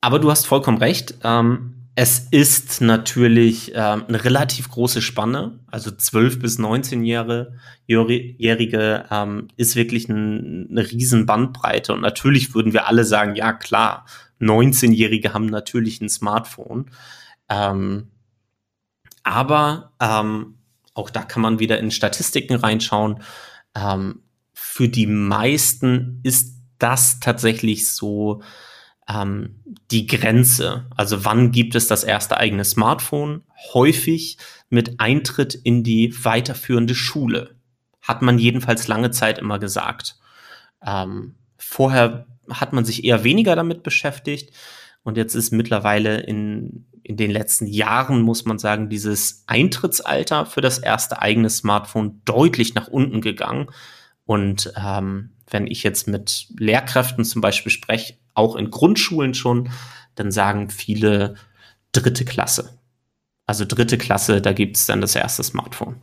Aber 0.00 0.18
du 0.18 0.30
hast 0.30 0.46
vollkommen 0.46 0.78
recht. 0.78 1.14
Ähm, 1.24 1.76
es 1.98 2.28
ist 2.30 2.82
natürlich 2.82 3.72
ähm, 3.74 4.04
eine 4.06 4.22
relativ 4.22 4.70
große 4.70 5.00
Spanne. 5.00 5.60
Also 5.66 5.90
12 5.90 6.40
bis 6.40 6.58
19-Jährige 6.58 9.06
ähm, 9.10 9.48
ist 9.56 9.76
wirklich 9.76 10.10
ein, 10.10 10.68
eine 10.70 10.90
riesen 10.90 11.24
Bandbreite. 11.24 11.94
Und 11.94 12.02
natürlich 12.02 12.54
würden 12.54 12.74
wir 12.74 12.86
alle 12.86 13.06
sagen, 13.06 13.34
ja 13.34 13.54
klar, 13.54 14.04
19-Jährige 14.42 15.32
haben 15.32 15.46
natürlich 15.46 16.02
ein 16.02 16.10
Smartphone. 16.10 16.90
Ähm, 17.48 18.08
aber 19.22 19.94
ähm, 19.98 20.55
auch 20.96 21.10
da 21.10 21.22
kann 21.22 21.42
man 21.42 21.58
wieder 21.58 21.78
in 21.78 21.90
Statistiken 21.90 22.54
reinschauen. 22.54 23.22
Ähm, 23.76 24.22
für 24.54 24.88
die 24.88 25.06
meisten 25.06 26.20
ist 26.22 26.56
das 26.78 27.20
tatsächlich 27.20 27.92
so 27.92 28.42
ähm, 29.06 29.62
die 29.90 30.06
Grenze. 30.06 30.86
Also 30.96 31.24
wann 31.26 31.52
gibt 31.52 31.74
es 31.74 31.86
das 31.86 32.02
erste 32.02 32.38
eigene 32.38 32.64
Smartphone? 32.64 33.42
Häufig 33.74 34.38
mit 34.70 34.98
Eintritt 34.98 35.54
in 35.54 35.84
die 35.84 36.14
weiterführende 36.24 36.94
Schule. 36.94 37.56
Hat 38.00 38.22
man 38.22 38.38
jedenfalls 38.38 38.88
lange 38.88 39.10
Zeit 39.10 39.38
immer 39.38 39.58
gesagt. 39.58 40.18
Ähm, 40.84 41.34
vorher 41.58 42.26
hat 42.48 42.72
man 42.72 42.86
sich 42.86 43.04
eher 43.04 43.22
weniger 43.22 43.54
damit 43.54 43.82
beschäftigt. 43.82 44.50
Und 45.02 45.18
jetzt 45.18 45.34
ist 45.34 45.52
mittlerweile 45.52 46.20
in, 46.20 46.86
in 47.06 47.16
den 47.16 47.30
letzten 47.30 47.66
Jahren, 47.66 48.20
muss 48.20 48.46
man 48.46 48.58
sagen, 48.58 48.88
dieses 48.88 49.44
Eintrittsalter 49.46 50.44
für 50.44 50.60
das 50.60 50.78
erste 50.78 51.22
eigene 51.22 51.48
Smartphone 51.50 52.20
deutlich 52.24 52.74
nach 52.74 52.88
unten 52.88 53.20
gegangen. 53.20 53.68
Und 54.24 54.72
ähm, 54.76 55.30
wenn 55.48 55.68
ich 55.68 55.84
jetzt 55.84 56.08
mit 56.08 56.48
Lehrkräften 56.58 57.24
zum 57.24 57.40
Beispiel 57.40 57.70
spreche, 57.70 58.14
auch 58.34 58.56
in 58.56 58.72
Grundschulen 58.72 59.34
schon, 59.34 59.70
dann 60.16 60.32
sagen 60.32 60.68
viele 60.68 61.36
dritte 61.92 62.24
Klasse. 62.24 62.76
Also 63.46 63.64
dritte 63.64 63.98
Klasse, 63.98 64.42
da 64.42 64.52
gibt 64.52 64.76
es 64.76 64.86
dann 64.86 65.00
das 65.00 65.14
erste 65.14 65.44
Smartphone. 65.44 65.96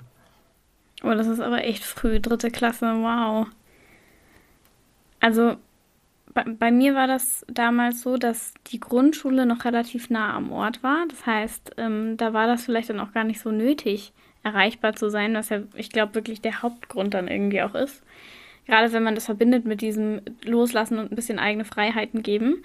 Oh, 1.03 1.13
das 1.13 1.27
ist 1.27 1.41
aber 1.41 1.65
echt 1.65 1.83
früh, 1.83 2.21
dritte 2.21 2.49
Klasse, 2.49 2.85
wow. 2.85 3.47
Also 5.19 5.57
bei, 6.33 6.43
bei, 6.43 6.71
mir 6.71 6.95
war 6.95 7.07
das 7.07 7.45
damals 7.47 8.01
so, 8.01 8.17
dass 8.17 8.53
die 8.67 8.79
Grundschule 8.79 9.45
noch 9.45 9.65
relativ 9.65 10.09
nah 10.09 10.35
am 10.35 10.51
Ort 10.51 10.83
war. 10.83 11.05
Das 11.07 11.25
heißt, 11.25 11.71
ähm, 11.77 12.17
da 12.17 12.33
war 12.33 12.47
das 12.47 12.65
vielleicht 12.65 12.89
dann 12.89 12.99
auch 12.99 13.13
gar 13.13 13.23
nicht 13.23 13.39
so 13.39 13.51
nötig, 13.51 14.13
erreichbar 14.43 14.95
zu 14.95 15.09
sein, 15.09 15.33
was 15.33 15.49
ja, 15.49 15.61
ich 15.75 15.89
glaube, 15.89 16.15
wirklich 16.15 16.41
der 16.41 16.61
Hauptgrund 16.61 17.13
dann 17.13 17.27
irgendwie 17.27 17.61
auch 17.61 17.75
ist. 17.75 18.03
Gerade 18.65 18.93
wenn 18.93 19.03
man 19.03 19.15
das 19.15 19.25
verbindet 19.25 19.65
mit 19.65 19.81
diesem 19.81 20.21
Loslassen 20.43 20.97
und 20.97 21.11
ein 21.11 21.15
bisschen 21.15 21.39
eigene 21.39 21.65
Freiheiten 21.65 22.23
geben. 22.23 22.63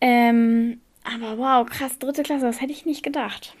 Ähm, 0.00 0.80
aber 1.04 1.38
wow, 1.38 1.66
krass, 1.66 1.98
dritte 1.98 2.22
Klasse, 2.22 2.46
das 2.46 2.60
hätte 2.60 2.72
ich 2.72 2.86
nicht 2.86 3.02
gedacht. 3.02 3.54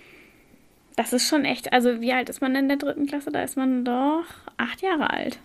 Das 0.96 1.12
ist 1.12 1.28
schon 1.28 1.44
echt, 1.44 1.72
also 1.72 2.00
wie 2.00 2.12
alt 2.12 2.28
ist 2.28 2.40
man 2.40 2.54
in 2.54 2.68
der 2.68 2.76
dritten 2.76 3.06
Klasse? 3.06 3.30
Da 3.32 3.42
ist 3.42 3.56
man 3.56 3.84
doch 3.84 4.24
acht 4.56 4.80
Jahre 4.82 5.10
alt. 5.10 5.38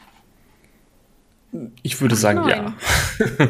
Ich 1.81 1.99
würde 1.99 2.15
Ach, 2.15 2.19
sagen, 2.19 2.41
neun. 2.41 2.49
ja. 2.49 2.75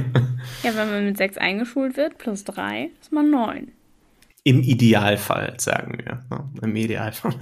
ja, 0.64 0.76
wenn 0.76 0.90
man 0.90 1.06
mit 1.06 1.18
sechs 1.18 1.38
eingeschult 1.38 1.98
wird, 1.98 2.18
plus 2.18 2.44
drei, 2.44 2.92
ist 3.02 3.12
man 3.12 3.30
neun. 3.30 3.72
Im 4.44 4.62
Idealfall, 4.62 5.56
sagen 5.58 5.98
wir. 5.98 6.24
Ne? 6.30 6.50
Im 6.62 6.76
Idealfall. 6.76 7.36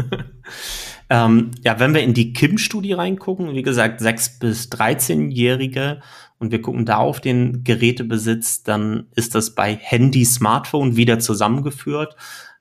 ähm, 1.10 1.52
ja, 1.64 1.80
wenn 1.80 1.94
wir 1.94 2.02
in 2.02 2.14
die 2.14 2.34
Kim-Studie 2.34 2.94
reingucken, 2.94 3.54
wie 3.54 3.62
gesagt, 3.62 4.02
6- 4.02 4.40
bis 4.40 4.70
13-Jährige 4.72 6.02
und 6.40 6.52
wir 6.52 6.62
gucken 6.62 6.86
da 6.86 6.98
auf 6.98 7.22
den 7.22 7.64
Gerätebesitz, 7.64 8.64
dann 8.64 9.08
ist 9.16 9.36
das 9.36 9.54
bei 9.54 9.76
Handy, 9.76 10.26
Smartphone 10.26 10.96
wieder 10.96 11.20
zusammengeführt, 11.20 12.16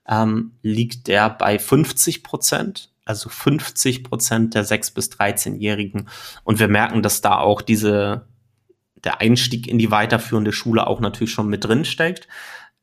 ähm, 0.07 0.53
liegt 0.61 1.07
der 1.07 1.31
bei 1.31 1.57
50 1.57 2.23
Prozent 2.23 2.91
also 3.07 3.29
50 3.29 4.03
Prozent 4.03 4.53
der 4.53 4.65
6- 4.65 4.93
bis 4.93 5.11
13-Jährigen. 5.11 6.09
Und 6.43 6.59
wir 6.59 6.67
merken, 6.67 7.01
dass 7.01 7.21
da 7.21 7.37
auch 7.37 7.61
diese, 7.61 8.27
der 9.03 9.21
Einstieg 9.21 9.67
in 9.67 9.77
die 9.77 9.91
weiterführende 9.91 10.51
Schule 10.51 10.87
auch 10.87 10.99
natürlich 10.99 11.31
schon 11.31 11.49
mit 11.49 11.63
drin 11.63 11.85
steckt. 11.85 12.27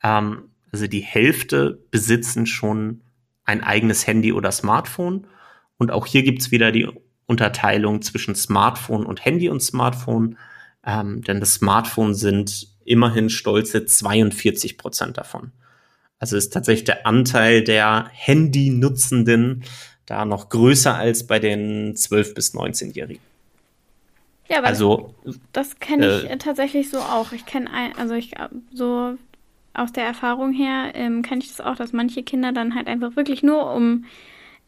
Ähm, 0.03 0.51
Also 0.73 0.87
die 0.89 1.03
Hälfte 1.03 1.85
besitzen 1.91 2.47
schon 2.47 3.03
ein 3.45 3.63
eigenes 3.63 4.07
Handy 4.07 4.33
oder 4.33 4.51
Smartphone. 4.51 5.27
Und 5.79 5.91
auch 5.91 6.07
hier 6.07 6.23
gibt's 6.23 6.51
wieder 6.51 6.73
die 6.73 6.89
Unterteilung 7.27 8.03
zwischen 8.03 8.35
Smartphone 8.35 9.07
und 9.07 9.25
Handy 9.25 9.49
und 9.49 9.61
Smartphone. 9.61 10.37
Ähm, 10.85 11.23
denn 11.23 11.41
das 11.41 11.55
Smartphone 11.55 12.15
sind 12.15 12.69
immerhin 12.85 13.31
stolze 13.31 13.87
42 13.87 14.77
Prozent 14.77 15.17
davon. 15.17 15.53
Also 16.19 16.37
ist 16.37 16.53
tatsächlich 16.53 16.85
der 16.85 17.07
Anteil 17.07 17.63
der 17.63 18.09
Handy-Nutzenden 18.13 19.65
da 20.07 20.25
noch 20.25 20.49
größer 20.49 20.95
als 20.95 21.27
bei 21.27 21.39
den 21.39 21.95
12- 21.95 22.35
bis 22.35 22.55
19-Jährigen. 22.55 23.23
Ja, 24.49 24.59
aber 24.59 24.67
also, 24.67 25.15
das 25.53 25.79
kenne 25.81 26.19
ich 26.19 26.31
äh, 26.31 26.37
tatsächlich 26.37 26.91
so 26.91 26.99
auch. 26.99 27.33
Ich 27.33 27.47
kenne, 27.47 27.71
also 27.97 28.15
ich 28.15 28.33
so 28.73 29.17
aus 29.73 29.93
der 29.93 30.05
Erfahrung 30.05 30.53
her 30.53 30.93
ähm, 30.95 31.23
kenne 31.23 31.41
ich 31.43 31.49
das 31.49 31.61
auch, 31.61 31.77
dass 31.77 31.93
manche 31.93 32.23
Kinder 32.23 32.53
dann 32.53 32.75
halt 32.75 32.87
einfach 32.87 33.17
wirklich 33.17 33.43
nur 33.43 33.73
um 33.73 34.05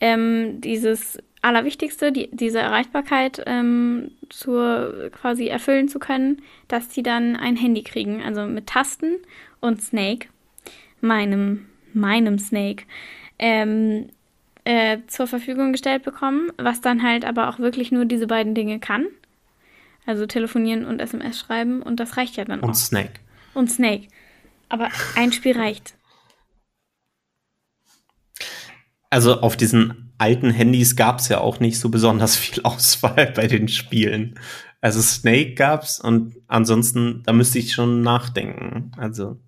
ähm, 0.01 0.61
dieses 0.61 1.19
Allerwichtigste, 1.43 2.11
die, 2.11 2.29
diese 2.33 2.59
Erreichbarkeit 2.59 3.43
ähm, 3.47 4.11
zur, 4.31 5.11
quasi 5.13 5.47
erfüllen 5.47 5.89
zu 5.89 5.99
können, 5.99 6.43
dass 6.69 6.93
sie 6.93 7.03
dann 7.03 7.37
ein 7.37 7.57
Handy 7.57 7.83
kriegen, 7.83 8.23
also 8.23 8.47
mit 8.47 8.67
Tasten 8.67 9.17
und 9.61 9.81
Snake, 9.81 10.29
meinem, 11.01 11.67
meinem 11.93 12.39
Snake, 12.39 12.85
ähm, 13.39 14.09
äh, 14.67 14.99
zur 15.07 15.29
Verfügung 15.29 15.71
gestellt 15.71 16.03
bekommen, 16.03 16.51
was 16.59 16.81
dann 16.81 17.03
halt 17.03 17.25
aber 17.25 17.49
auch 17.49 17.61
wirklich 17.61 17.93
nur 17.93 18.05
diese 18.05 18.27
beiden 18.27 18.55
Dinge 18.55 18.81
kann. 18.81 19.07
Also 20.05 20.27
telefonieren 20.27 20.85
und 20.85 21.01
SMS 21.01 21.39
schreiben 21.39 21.83
und 21.83 22.01
das 22.01 22.17
reicht 22.17 22.37
ja 22.37 22.45
dann 22.45 22.61
und 22.61 22.65
auch. 22.65 22.69
Und 22.69 22.75
Snake. 22.75 23.21
Und 23.55 23.71
Snake. 23.71 24.09
Aber 24.69 24.89
ein 25.15 25.33
Spiel 25.33 25.57
reicht. 25.57 25.95
Also 29.09 29.41
auf 29.41 29.57
diesen 29.57 30.13
alten 30.19 30.51
Handys 30.51 30.97
gab 30.97 31.21
es 31.21 31.29
ja 31.29 31.39
auch 31.39 31.61
nicht 31.61 31.79
so 31.79 31.89
besonders 31.89 32.35
viel 32.37 32.63
Auswahl 32.65 33.33
bei 33.37 33.47
den 33.47 33.69
Spielen. 33.69 34.39
Also 34.81 35.01
Snake 35.01 35.55
gab's 35.55 36.01
und 36.01 36.35
ansonsten, 36.49 37.23
da 37.25 37.33
müsste 37.33 37.61
ich 37.61 37.73
schon 37.73 38.03
nachdenken. 38.03 38.91
Also. 38.97 39.39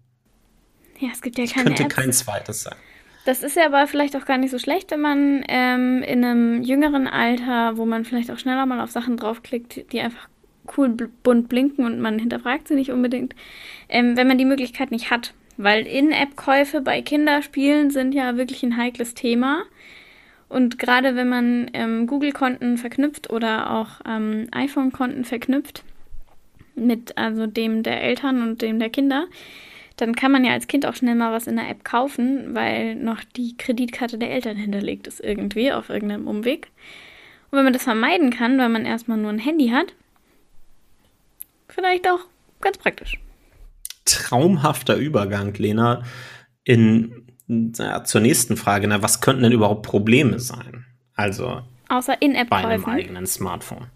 Ja, 1.00 1.09
es 1.12 1.20
gibt 1.20 1.38
ja 1.38 1.46
keine 1.46 1.64
könnte 1.64 1.85
Apps. 1.85 1.94
kein 1.94 2.12
zweites 2.12 2.62
sein. 2.62 2.76
Das 3.29 3.43
ist 3.43 3.57
ja 3.57 3.67
aber 3.67 3.87
vielleicht 3.87 4.17
auch 4.17 4.25
gar 4.25 4.38
nicht 4.38 4.51
so 4.53 4.59
schlecht, 4.59 4.91
wenn 4.91 5.03
man 5.03 5.45
ähm, 5.49 6.03
in 6.03 6.25
einem 6.25 6.62
jüngeren 6.62 7.07
Alter, 7.07 7.77
wo 7.77 7.85
man 7.85 8.07
vielleicht 8.07 8.31
auch 8.31 8.38
schneller 8.38 8.64
mal 8.64 8.81
auf 8.81 8.91
Sachen 8.91 9.19
draufklickt, 9.19 9.93
die 9.93 10.01
einfach 10.01 10.31
cool 10.79 10.88
bunt 11.23 11.51
blinken 11.51 11.85
und 11.85 12.01
man 12.01 12.19
hinterfragt 12.19 12.69
sie 12.69 12.75
nicht 12.75 12.91
unbedingt, 12.91 13.35
ähm, 13.91 14.17
wenn 14.17 14.29
man 14.29 14.38
die 14.38 14.47
Möglichkeit 14.47 14.91
nicht 14.91 15.11
hat. 15.11 15.35
Weil 15.59 15.87
In-App-Käufe 15.87 16.81
bei 16.81 17.03
Kinderspielen 17.03 17.91
sind 17.91 18.14
ja 18.14 18.38
wirklich 18.38 18.62
ein 18.62 18.79
heikles 18.79 19.12
Thema. 19.12 19.64
Und 20.49 20.79
gerade 20.79 21.14
wenn 21.14 21.29
man 21.29 21.71
ähm, 21.75 22.07
Google-Konten 22.07 22.79
verknüpft 22.79 23.29
oder 23.29 23.73
auch 23.73 24.01
ähm, 24.09 24.49
iPhone-Konten 24.53 25.27
verknüpft 25.27 25.85
mit 26.77 27.19
also 27.19 27.47
dem 27.47 27.83
der 27.83 28.03
Eltern 28.03 28.41
und 28.41 28.62
dem 28.62 28.79
der 28.79 28.88
Kinder, 28.88 29.27
dann 30.00 30.14
kann 30.14 30.32
man 30.32 30.44
ja 30.44 30.52
als 30.52 30.68
Kind 30.68 30.87
auch 30.87 30.94
schnell 30.94 31.16
mal 31.16 31.32
was 31.32 31.46
in 31.46 31.56
der 31.56 31.68
App 31.68 31.84
kaufen, 31.84 32.54
weil 32.54 32.94
noch 32.94 33.22
die 33.37 33.56
Kreditkarte 33.56 34.16
der 34.16 34.30
Eltern 34.30 34.56
hinterlegt 34.56 35.06
ist 35.06 35.20
irgendwie 35.20 35.72
auf 35.72 35.90
irgendeinem 35.90 36.26
Umweg. 36.26 36.68
Und 37.50 37.58
wenn 37.58 37.64
man 37.64 37.72
das 37.72 37.82
vermeiden 37.82 38.30
kann, 38.30 38.58
weil 38.58 38.68
man 38.68 38.87
erstmal 38.87 39.18
nur 39.18 39.30
ein 39.30 39.38
Handy 39.38 39.70
hat, 39.70 39.94
vielleicht 41.68 42.08
auch 42.08 42.20
ganz 42.61 42.78
praktisch. 42.78 43.18
Traumhafter 44.04 44.96
Übergang, 44.96 45.52
Lena, 45.54 46.04
in, 46.64 47.26
na, 47.46 48.04
zur 48.04 48.20
nächsten 48.20 48.56
Frage. 48.56 48.87
Na, 48.87 49.02
was 49.02 49.20
könnten 49.20 49.42
denn 49.42 49.52
überhaupt 49.52 49.84
Probleme 49.84 50.38
sein? 50.38 50.87
Also 51.14 51.62
außer 51.88 52.20
In-App-Käufen. 52.22 52.62
Bei 52.62 52.68
einem 52.68 52.84
eigenen 52.84 53.26
Smartphone. 53.26 53.87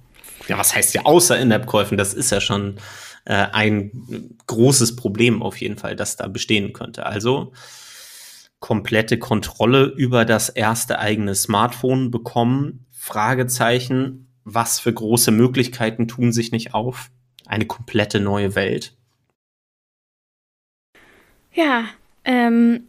Ja, 0.49 0.59
was 0.59 0.75
heißt 0.75 0.95
ja 0.95 1.03
außer 1.05 1.39
In-App-Käufen? 1.39 1.97
Das 1.97 2.15
ist 2.15 2.31
ja 2.31 2.41
schon 2.41 2.77
äh, 3.25 3.47
ein 3.53 4.37
großes 4.47 4.97
Problem 4.97 5.43
auf 5.43 5.61
jeden 5.61 5.79
Fall, 5.79 5.97
das 5.97 6.17
da 6.17 6.29
bestehen 6.29 6.73
könnte. 6.73 7.07
Also 7.07 7.53
komplette 8.61 9.19
Kontrolle 9.19 9.85
über 9.85 10.25
das 10.25 10.49
erste 10.49 10.99
eigene 10.99 11.35
Smartphone 11.35 12.11
bekommen. 12.11 12.87
Fragezeichen. 12.91 14.29
Was 14.45 14.81
für 14.81 14.93
große 14.93 15.31
Möglichkeiten 15.31 16.09
tun 16.09 16.33
sich 16.33 16.51
nicht 16.53 16.75
auf? 16.75 17.11
eine 17.53 17.67
komplette 17.67 18.21
neue 18.21 18.55
Welt. 18.55 18.95
Ja, 21.53 21.85
ähm, 22.25 22.89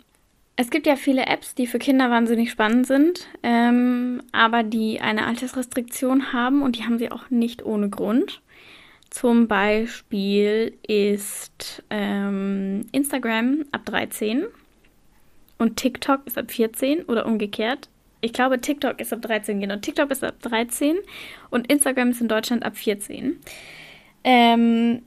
es 0.55 0.69
gibt 0.69 0.87
ja 0.87 0.95
viele 0.95 1.25
Apps, 1.25 1.53
die 1.53 1.67
für 1.67 1.79
Kinder 1.79 2.09
wahnsinnig 2.09 2.49
spannend 2.49 2.87
sind, 2.87 3.27
ähm, 3.43 4.23
aber 4.31 4.63
die 4.63 5.01
eine 5.01 5.25
Altersrestriktion 5.25 6.31
haben 6.31 6.61
und 6.61 6.77
die 6.77 6.85
haben 6.85 6.97
sie 6.97 7.11
auch 7.11 7.29
nicht 7.29 7.65
ohne 7.65 7.89
Grund. 7.89 8.41
Zum 9.13 9.47
Beispiel 9.47 10.75
ist 10.87 11.83
ähm, 11.91 12.87
Instagram 12.93 13.63
ab 13.71 13.85
13 13.85 14.45
und 15.59 15.77
TikTok 15.77 16.21
ist 16.25 16.35
ab 16.35 16.49
14 16.49 17.03
oder 17.03 17.27
umgekehrt. 17.27 17.89
Ich 18.21 18.33
glaube, 18.33 18.59
TikTok 18.59 18.99
ist 18.99 19.13
ab 19.13 19.21
13, 19.21 19.61
genau. 19.61 19.75
TikTok 19.75 20.09
ist 20.09 20.23
ab 20.23 20.33
13 20.41 20.97
und 21.51 21.71
Instagram 21.71 22.09
ist 22.09 22.21
in 22.21 22.27
Deutschland 22.27 22.65
ab 22.65 22.75
14. 22.75 23.39
Ähm, 24.23 25.03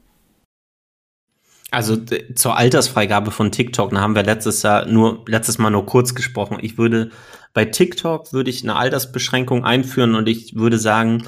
also 1.72 1.96
zur 1.96 2.56
Altersfreigabe 2.56 3.32
von 3.32 3.50
TikTok, 3.50 3.90
da 3.90 4.00
haben 4.00 4.14
wir 4.14 4.22
letztes 4.22 4.62
Jahr 4.62 4.86
nur 4.86 5.24
letztes 5.26 5.58
Mal 5.58 5.70
nur 5.70 5.84
kurz 5.84 6.14
gesprochen. 6.14 6.58
Ich 6.62 6.78
würde 6.78 7.10
bei 7.54 7.64
TikTok 7.64 8.32
würde 8.32 8.50
ich 8.50 8.62
eine 8.62 8.76
Altersbeschränkung 8.76 9.64
einführen 9.64 10.14
und 10.14 10.28
ich 10.28 10.54
würde 10.54 10.78
sagen, 10.78 11.24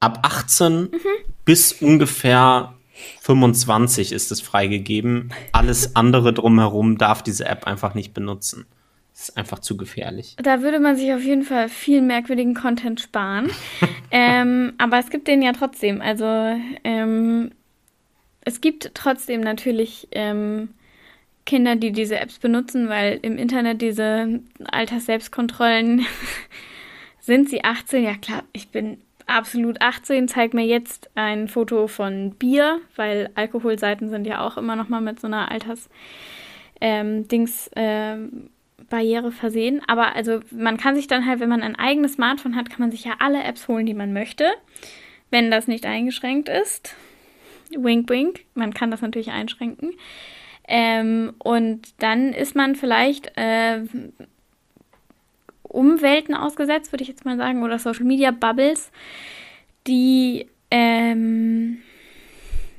ab 0.00 0.20
18 0.22 0.82
mhm. 0.84 0.88
Bis 1.46 1.72
ungefähr 1.72 2.74
25 3.22 4.12
ist 4.12 4.30
es 4.30 4.42
freigegeben. 4.42 5.32
Alles 5.52 5.96
andere 5.96 6.34
drumherum 6.34 6.98
darf 6.98 7.22
diese 7.22 7.46
App 7.46 7.66
einfach 7.66 7.94
nicht 7.94 8.12
benutzen. 8.12 8.66
Das 9.12 9.30
ist 9.30 9.36
einfach 9.38 9.60
zu 9.60 9.78
gefährlich. 9.78 10.36
Da 10.42 10.60
würde 10.60 10.78
man 10.78 10.96
sich 10.96 11.14
auf 11.14 11.22
jeden 11.22 11.42
Fall 11.42 11.70
viel 11.70 12.02
merkwürdigen 12.02 12.54
Content 12.54 13.00
sparen. 13.00 13.50
ähm, 14.10 14.74
aber 14.76 14.98
es 14.98 15.08
gibt 15.08 15.28
den 15.28 15.40
ja 15.40 15.52
trotzdem. 15.52 16.02
Also 16.02 16.26
ähm, 16.84 17.52
es 18.42 18.60
gibt 18.60 18.90
trotzdem 18.94 19.40
natürlich 19.40 20.08
ähm, 20.12 20.68
Kinder, 21.46 21.76
die 21.76 21.92
diese 21.92 22.18
Apps 22.18 22.38
benutzen, 22.38 22.88
weil 22.88 23.18
im 23.22 23.38
Internet 23.38 23.80
diese 23.80 24.40
Alters-Selbstkontrollen 24.64 26.04
sind 27.20 27.48
sie 27.48 27.64
18. 27.64 28.04
Ja 28.04 28.16
klar, 28.16 28.42
ich 28.52 28.68
bin 28.68 28.98
absolut 29.26 29.80
18. 29.80 30.28
Zeig 30.28 30.54
mir 30.54 30.64
jetzt 30.64 31.10
ein 31.14 31.48
Foto 31.48 31.86
von 31.88 32.30
Bier, 32.32 32.80
weil 32.94 33.30
Alkoholseiten 33.34 34.08
sind 34.08 34.26
ja 34.26 34.46
auch 34.46 34.56
immer 34.56 34.76
noch 34.76 34.88
mal 34.88 35.00
mit 35.00 35.20
so 35.20 35.26
einer 35.26 35.50
Alters- 35.50 35.88
ähm, 36.80 37.26
Dings 37.28 37.70
ähm, 37.76 38.50
Barriere 38.88 39.32
versehen. 39.32 39.82
Aber 39.86 40.14
also 40.14 40.40
man 40.50 40.76
kann 40.76 40.94
sich 40.94 41.06
dann 41.06 41.26
halt, 41.26 41.40
wenn 41.40 41.48
man 41.48 41.62
ein 41.62 41.76
eigenes 41.76 42.14
Smartphone 42.14 42.56
hat, 42.56 42.70
kann 42.70 42.80
man 42.80 42.90
sich 42.90 43.04
ja 43.04 43.14
alle 43.18 43.42
Apps 43.42 43.68
holen, 43.68 43.86
die 43.86 43.94
man 43.94 44.12
möchte, 44.12 44.52
wenn 45.30 45.50
das 45.50 45.66
nicht 45.66 45.86
eingeschränkt 45.86 46.48
ist. 46.48 46.94
Wink, 47.70 48.08
wink. 48.08 48.44
Man 48.54 48.74
kann 48.74 48.90
das 48.90 49.02
natürlich 49.02 49.30
einschränken. 49.30 49.94
Ähm, 50.68 51.34
und 51.38 51.94
dann 51.98 52.32
ist 52.32 52.54
man 52.54 52.76
vielleicht 52.76 53.32
äh, 53.36 53.82
Umwelten 55.68 56.34
ausgesetzt, 56.34 56.92
würde 56.92 57.02
ich 57.02 57.08
jetzt 57.08 57.24
mal 57.24 57.36
sagen, 57.36 57.62
oder 57.62 57.78
Social 57.78 58.04
Media 58.04 58.30
Bubbles, 58.30 58.90
die 59.86 60.46
ähm, 60.70 61.78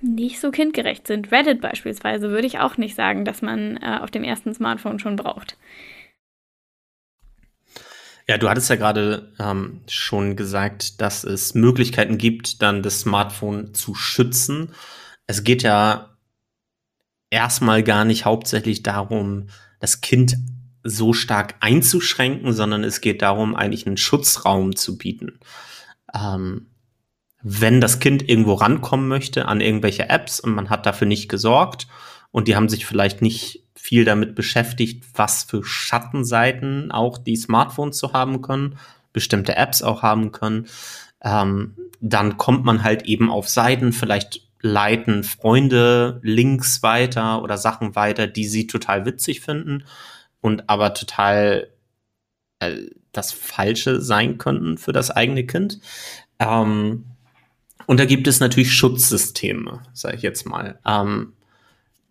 nicht 0.02 0.39
so 0.39 0.52
kindgerecht 0.52 1.08
sind. 1.08 1.32
Reddit 1.32 1.62
beispielsweise 1.62 2.30
würde 2.30 2.47
ich 2.47 2.60
auch 2.60 2.78
nicht 2.78 2.95
sagen, 2.95 3.26
dass 3.26 3.41
man 3.41 3.78
äh, 3.78 4.00
auf 4.02 4.12
dem 4.12 4.23
ersten 4.23 4.54
Smartphone 4.54 5.00
schon 5.00 5.15
braucht. 5.15 5.58
Ja, 8.28 8.38
du 8.38 8.50
hattest 8.50 8.69
ja 8.69 8.76
gerade 8.76 9.32
ähm, 9.39 9.82
schon 9.88 10.36
gesagt, 10.36 11.00
dass 11.00 11.23
es 11.23 11.54
Möglichkeiten 11.54 12.17
gibt, 12.17 12.62
dann 12.62 12.84
das 12.84 13.02
Smartphone 13.02 13.73
zu 13.73 13.95
schützen. 13.95 14.73
Es 15.28 15.45
geht 15.45 15.63
ja 15.63 16.17
erstmal 17.30 17.84
gar 17.84 18.04
nicht 18.04 18.26
hauptsächlich 18.26 18.84
darum, 18.84 19.47
das 19.80 20.02
Kind 20.02 20.36
so 20.84 21.13
stark 21.13 21.56
einzuschränken, 21.60 22.54
sondern 22.54 22.84
es 22.84 23.02
geht 23.02 23.22
darum, 23.22 23.56
eigentlich 23.56 23.88
einen 23.88 23.98
Schutzraum 23.98 24.76
zu 24.76 24.98
bieten. 24.98 25.40
Ähm, 26.13 26.68
wenn 27.42 27.82
das 27.82 28.00
Kind 28.00 28.28
irgendwo 28.28 28.54
rankommen 28.54 29.08
möchte 29.08 29.48
an 29.48 29.62
irgendwelche 29.62 30.10
Apps 30.10 30.40
und 30.40 30.54
man 30.54 30.70
hat 30.70 30.86
dafür 30.86 31.08
nicht 31.08 31.30
gesorgt 31.30 31.88
und 32.32 32.48
die 32.48 32.56
haben 32.56 32.70
sich 32.70 32.86
vielleicht 32.86 33.22
nicht 33.22 33.63
viel 33.76 34.06
damit 34.06 34.36
beschäftigt, 34.36 35.06
was 35.13 35.44
für 35.44 35.63
Schattenseiten 35.63 36.92
auch 36.92 37.18
die 37.18 37.36
Smartphones 37.36 37.98
zu 37.98 38.13
haben 38.13 38.42
können, 38.42 38.78
bestimmte 39.13 39.56
Apps 39.56 39.82
auch 39.82 40.02
haben 40.02 40.32
können. 40.32 40.68
Ähm, 41.22 41.76
dann 42.02 42.38
kommt 42.38 42.66
man 42.66 42.84
halt 42.84 43.04
eben 43.04 43.32
auf 43.32 43.48
Seiten, 43.48 43.94
vielleicht 43.94 44.42
leiten 44.62 45.24
Freunde 45.24 46.20
Links 46.24 46.84
weiter 46.84 47.44
oder 47.44 47.58
Sachen 47.58 47.96
weiter, 47.96 48.28
die 48.28 48.46
sie 48.46 48.68
total 48.68 49.06
witzig 49.06 49.42
finden 49.42 49.84
und 50.48 50.70
aber 50.70 50.94
total 50.94 51.68
äh, 52.60 52.78
das 53.12 53.34
Falsche 53.34 54.02
sein 54.02 54.38
könnten 54.38 54.78
für 54.78 54.94
das 54.94 55.12
eigene 55.12 55.46
Kind. 55.46 55.80
Ähm, 56.40 57.06
und 57.86 58.00
da 58.00 58.06
gibt 58.06 58.28
es 58.28 58.40
natürlich 58.40 58.74
Schutzsysteme, 58.74 59.84
sage 59.94 60.16
ich 60.16 60.22
jetzt 60.22 60.46
mal. 60.46 60.80
Ähm, 60.86 61.34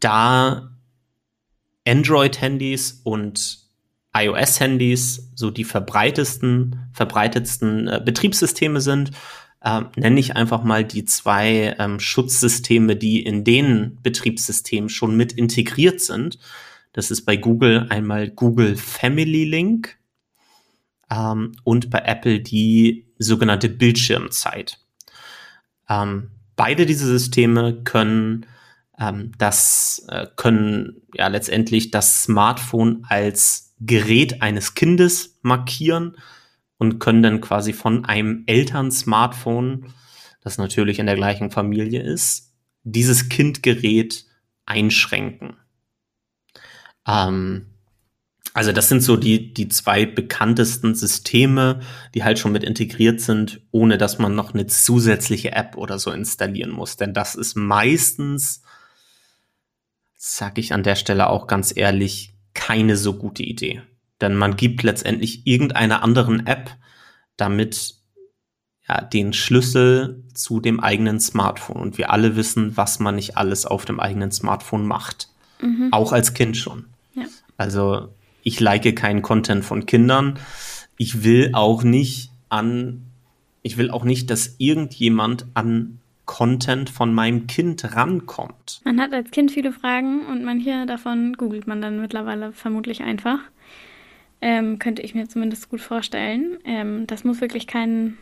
da 0.00 0.70
Android-Handys 1.86 3.00
und 3.04 3.60
iOS-Handys 4.14 5.30
so 5.34 5.50
die 5.50 5.64
verbreitesten, 5.64 6.90
verbreitetsten 6.92 7.88
äh, 7.88 8.02
Betriebssysteme 8.04 8.82
sind, 8.82 9.12
äh, 9.62 9.80
nenne 9.96 10.20
ich 10.20 10.36
einfach 10.36 10.62
mal 10.62 10.84
die 10.84 11.06
zwei 11.06 11.74
ähm, 11.78 12.00
Schutzsysteme, 12.00 12.96
die 12.96 13.22
in 13.22 13.44
den 13.44 13.98
Betriebssystemen 14.02 14.90
schon 14.90 15.16
mit 15.16 15.32
integriert 15.32 16.02
sind. 16.02 16.38
Das 16.96 17.10
ist 17.10 17.26
bei 17.26 17.36
Google 17.36 17.86
einmal 17.90 18.30
Google 18.30 18.74
Family 18.74 19.44
Link 19.44 19.98
ähm, 21.10 21.52
und 21.62 21.90
bei 21.90 21.98
Apple 21.98 22.40
die 22.40 23.06
sogenannte 23.18 23.68
Bildschirmzeit. 23.68 24.78
Ähm, 25.90 26.30
beide 26.56 26.86
diese 26.86 27.06
Systeme 27.06 27.82
können 27.84 28.46
ähm, 28.98 29.32
das 29.36 30.06
äh, 30.08 30.26
können 30.36 31.02
ja 31.12 31.28
letztendlich 31.28 31.90
das 31.90 32.22
Smartphone 32.22 33.04
als 33.06 33.74
Gerät 33.78 34.40
eines 34.40 34.72
Kindes 34.72 35.38
markieren 35.42 36.16
und 36.78 36.98
können 36.98 37.22
dann 37.22 37.42
quasi 37.42 37.74
von 37.74 38.06
einem 38.06 38.44
Eltern-Smartphone, 38.46 39.92
das 40.40 40.56
natürlich 40.56 40.98
in 40.98 41.04
der 41.04 41.16
gleichen 41.16 41.50
Familie 41.50 42.02
ist, 42.02 42.54
dieses 42.84 43.28
Kindgerät 43.28 44.24
einschränken. 44.64 45.56
Ähm, 47.06 47.66
also 48.56 48.72
das 48.72 48.88
sind 48.88 49.02
so 49.02 49.16
die, 49.16 49.52
die 49.52 49.68
zwei 49.68 50.06
bekanntesten 50.06 50.94
Systeme, 50.94 51.80
die 52.14 52.24
halt 52.24 52.38
schon 52.38 52.52
mit 52.52 52.64
integriert 52.64 53.20
sind, 53.20 53.60
ohne 53.70 53.98
dass 53.98 54.18
man 54.18 54.34
noch 54.34 54.54
eine 54.54 54.66
zusätzliche 54.66 55.52
App 55.52 55.76
oder 55.76 55.98
so 55.98 56.10
installieren 56.10 56.70
muss. 56.70 56.96
Denn 56.96 57.12
das 57.12 57.34
ist 57.34 57.54
meistens, 57.54 58.62
sag 60.16 60.56
ich 60.56 60.72
an 60.72 60.82
der 60.82 60.96
Stelle 60.96 61.28
auch 61.28 61.46
ganz 61.46 61.76
ehrlich, 61.76 62.34
keine 62.54 62.96
so 62.96 63.12
gute 63.12 63.42
Idee. 63.42 63.82
Denn 64.22 64.34
man 64.34 64.56
gibt 64.56 64.82
letztendlich 64.82 65.46
irgendeiner 65.46 66.02
anderen 66.02 66.46
App 66.46 66.70
damit 67.36 67.96
ja, 68.88 69.02
den 69.02 69.34
Schlüssel 69.34 70.24
zu 70.32 70.60
dem 70.60 70.80
eigenen 70.80 71.20
Smartphone. 71.20 71.82
Und 71.82 71.98
wir 71.98 72.10
alle 72.10 72.36
wissen, 72.36 72.76
was 72.76 73.00
man 73.00 73.16
nicht 73.16 73.36
alles 73.36 73.66
auf 73.66 73.84
dem 73.84 74.00
eigenen 74.00 74.32
Smartphone 74.32 74.86
macht. 74.86 75.28
Mhm. 75.60 75.88
Auch 75.90 76.12
als 76.12 76.32
Kind 76.32 76.56
schon. 76.56 76.86
Also 77.56 78.08
ich 78.42 78.60
like 78.60 78.94
keinen 78.96 79.22
Content 79.22 79.64
von 79.64 79.86
Kindern. 79.86 80.38
Ich 80.98 81.24
will 81.24 81.50
auch 81.52 81.82
nicht 81.82 82.30
an, 82.48 83.02
ich 83.62 83.76
will 83.76 83.90
auch 83.90 84.04
nicht, 84.04 84.30
dass 84.30 84.56
irgendjemand 84.58 85.46
an 85.54 85.98
Content 86.26 86.90
von 86.90 87.14
meinem 87.14 87.46
Kind 87.46 87.96
rankommt. 87.96 88.80
Man 88.84 89.00
hat 89.00 89.12
als 89.12 89.30
Kind 89.30 89.52
viele 89.52 89.72
Fragen 89.72 90.26
und 90.26 90.44
manche 90.44 90.86
davon 90.86 91.34
googelt 91.34 91.66
man 91.66 91.80
dann 91.80 92.00
mittlerweile 92.00 92.52
vermutlich 92.52 93.02
einfach. 93.02 93.38
Ähm, 94.40 94.78
könnte 94.78 95.02
ich 95.02 95.14
mir 95.14 95.28
zumindest 95.28 95.70
gut 95.70 95.80
vorstellen. 95.80 96.58
Ähm, 96.64 97.06
das 97.06 97.24
muss 97.24 97.40
wirklich 97.40 97.66
kein 97.66 98.18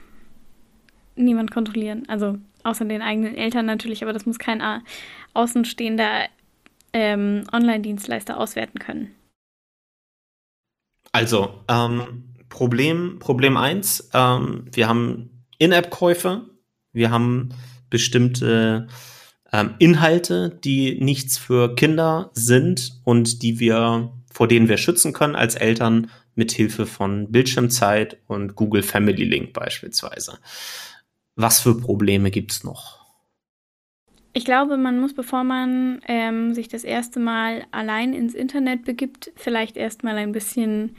niemand 1.17 1.51
kontrollieren. 1.51 2.05
Also 2.09 2.39
außer 2.63 2.85
den 2.85 3.03
eigenen 3.03 3.35
Eltern 3.35 3.67
natürlich, 3.67 4.03
aber 4.03 4.13
das 4.13 4.27
muss 4.27 4.39
kein 4.39 4.63
außenstehender 5.33 6.29
ähm, 6.93 7.45
Online-Dienstleister 7.53 8.39
auswerten 8.39 8.79
können. 8.79 9.15
Also, 11.15 11.61
ähm, 11.69 12.25
Problem, 12.49 13.21
Problem 13.21 13.57
eins, 13.57 14.11
ähm, 14.13 14.65
wir 14.73 14.89
haben 14.89 15.45
In-App-Käufe, 15.59 16.43
wir 16.93 17.13
haben 17.13 17.51
bestimmte 17.89 18.89
ähm, 19.53 19.77
Inhalte, 19.79 20.59
die 20.65 20.99
nichts 21.01 21.39
für 21.39 21.77
Kinder 21.77 22.33
sind 22.35 23.01
und 23.05 23.45
die 23.45 23.61
wir, 23.61 24.13
vor 24.33 24.49
denen 24.49 24.69
wir 24.69 24.77
schützen 24.77 25.13
können 25.13 25.37
als 25.37 25.55
Eltern 25.55 26.11
mit 26.35 26.51
Hilfe 26.51 26.85
von 26.85 27.31
Bildschirmzeit 27.31 28.19
und 28.27 28.57
Google 28.57 28.83
Family 28.83 29.23
Link 29.23 29.53
beispielsweise. 29.53 30.41
Was 31.37 31.61
für 31.61 31.77
Probleme 31.81 32.33
gibt's 32.33 32.65
noch? 32.65 33.04
Ich 34.37 34.45
glaube, 34.45 34.77
man 34.77 34.99
muss, 34.99 35.15
bevor 35.15 35.45
man 35.45 36.01
ähm, 36.09 36.55
sich 36.55 36.67
das 36.67 36.83
erste 36.83 37.21
Mal 37.21 37.65
allein 37.71 38.13
ins 38.13 38.35
Internet 38.35 38.85
begibt, 38.85 39.31
vielleicht 39.37 39.77
erstmal 39.77 40.17
ein 40.17 40.33
bisschen 40.33 40.97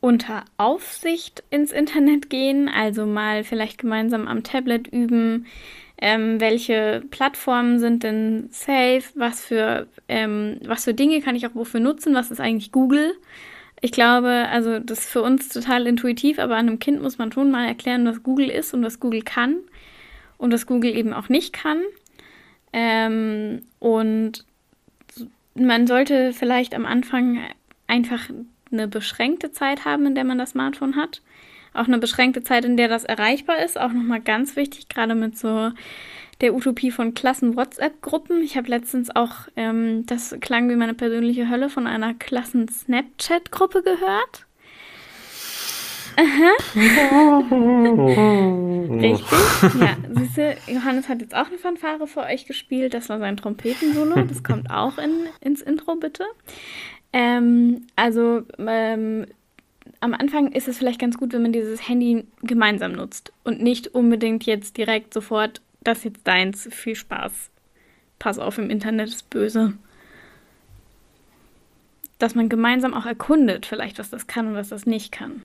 unter 0.00 0.44
Aufsicht 0.58 1.42
ins 1.48 1.72
Internet 1.72 2.28
gehen, 2.28 2.68
also 2.68 3.06
mal 3.06 3.42
vielleicht 3.42 3.78
gemeinsam 3.78 4.28
am 4.28 4.42
Tablet 4.42 4.86
üben, 4.86 5.46
ähm, 5.96 6.42
welche 6.42 7.02
Plattformen 7.10 7.78
sind 7.78 8.02
denn 8.02 8.48
safe, 8.50 9.02
was 9.14 9.42
für, 9.42 9.88
ähm, 10.06 10.60
was 10.66 10.84
für 10.84 10.94
Dinge 10.94 11.22
kann 11.22 11.36
ich 11.36 11.46
auch 11.46 11.54
wofür 11.54 11.80
nutzen, 11.80 12.14
was 12.14 12.30
ist 12.30 12.38
eigentlich 12.38 12.70
Google. 12.70 13.14
Ich 13.80 13.92
glaube, 13.92 14.46
also 14.50 14.78
das 14.78 15.00
ist 15.00 15.10
für 15.10 15.22
uns 15.22 15.48
total 15.48 15.86
intuitiv, 15.86 16.38
aber 16.38 16.56
einem 16.56 16.78
Kind 16.78 17.00
muss 17.00 17.16
man 17.16 17.32
schon 17.32 17.50
mal 17.50 17.66
erklären, 17.66 18.04
was 18.04 18.22
Google 18.22 18.50
ist 18.50 18.74
und 18.74 18.84
was 18.84 19.00
Google 19.00 19.22
kann 19.22 19.56
und 20.36 20.52
was 20.52 20.66
Google 20.66 20.94
eben 20.94 21.14
auch 21.14 21.30
nicht 21.30 21.54
kann. 21.54 21.80
Ähm, 22.72 23.62
und 23.78 24.44
man 25.54 25.86
sollte 25.86 26.32
vielleicht 26.32 26.74
am 26.74 26.86
Anfang 26.86 27.38
einfach 27.86 28.28
eine 28.70 28.88
beschränkte 28.88 29.50
Zeit 29.52 29.84
haben, 29.84 30.06
in 30.06 30.14
der 30.14 30.24
man 30.24 30.38
das 30.38 30.50
Smartphone 30.50 30.96
hat. 30.96 31.22
Auch 31.74 31.86
eine 31.86 31.98
beschränkte 31.98 32.42
Zeit, 32.42 32.64
in 32.64 32.76
der 32.76 32.88
das 32.88 33.04
erreichbar 33.04 33.62
ist. 33.64 33.78
Auch 33.78 33.92
nochmal 33.92 34.20
ganz 34.20 34.56
wichtig, 34.56 34.88
gerade 34.88 35.14
mit 35.14 35.38
so 35.38 35.70
der 36.40 36.54
Utopie 36.54 36.90
von 36.90 37.14
Klassen-WhatsApp-Gruppen. 37.14 38.42
Ich 38.42 38.56
habe 38.56 38.68
letztens 38.68 39.14
auch, 39.14 39.48
ähm, 39.56 40.06
das 40.06 40.36
klang 40.40 40.68
wie 40.70 40.76
meine 40.76 40.94
persönliche 40.94 41.48
Hölle, 41.48 41.68
von 41.68 41.86
einer 41.86 42.14
Klassen-Snapchat-Gruppe 42.14 43.82
gehört. 43.82 44.46
Aha. 46.18 46.56
Richtig. 48.90 49.24
Ja, 49.80 49.96
siehst 50.10 50.36
du, 50.36 50.56
Johannes 50.66 51.08
hat 51.08 51.20
jetzt 51.20 51.34
auch 51.34 51.46
eine 51.46 51.58
Fanfare 51.58 52.06
für 52.06 52.20
euch 52.20 52.46
gespielt. 52.46 52.94
Das 52.94 53.08
war 53.08 53.18
sein 53.18 53.36
Trompetensolo. 53.36 54.22
Das 54.22 54.42
kommt 54.42 54.70
auch 54.70 54.98
in, 54.98 55.26
ins 55.40 55.62
Intro, 55.62 55.96
bitte. 55.96 56.24
Ähm, 57.12 57.86
also, 57.96 58.42
ähm, 58.58 59.26
am 60.00 60.14
Anfang 60.14 60.52
ist 60.52 60.68
es 60.68 60.78
vielleicht 60.78 61.00
ganz 61.00 61.18
gut, 61.18 61.32
wenn 61.32 61.42
man 61.42 61.52
dieses 61.52 61.88
Handy 61.88 62.24
gemeinsam 62.42 62.92
nutzt 62.92 63.32
und 63.44 63.62
nicht 63.62 63.88
unbedingt 63.88 64.44
jetzt 64.44 64.76
direkt 64.76 65.12
sofort, 65.14 65.60
das 65.82 65.98
ist 65.98 66.04
jetzt 66.04 66.26
deins, 66.26 66.68
viel 66.72 66.94
Spaß. 66.94 67.50
Pass 68.18 68.38
auf, 68.38 68.58
im 68.58 68.70
Internet 68.70 69.08
ist 69.08 69.30
böse. 69.30 69.74
Dass 72.18 72.34
man 72.34 72.48
gemeinsam 72.48 72.94
auch 72.94 73.06
erkundet, 73.06 73.66
vielleicht, 73.66 73.98
was 73.98 74.10
das 74.10 74.26
kann 74.26 74.48
und 74.48 74.54
was 74.54 74.70
das 74.70 74.86
nicht 74.86 75.12
kann. 75.12 75.42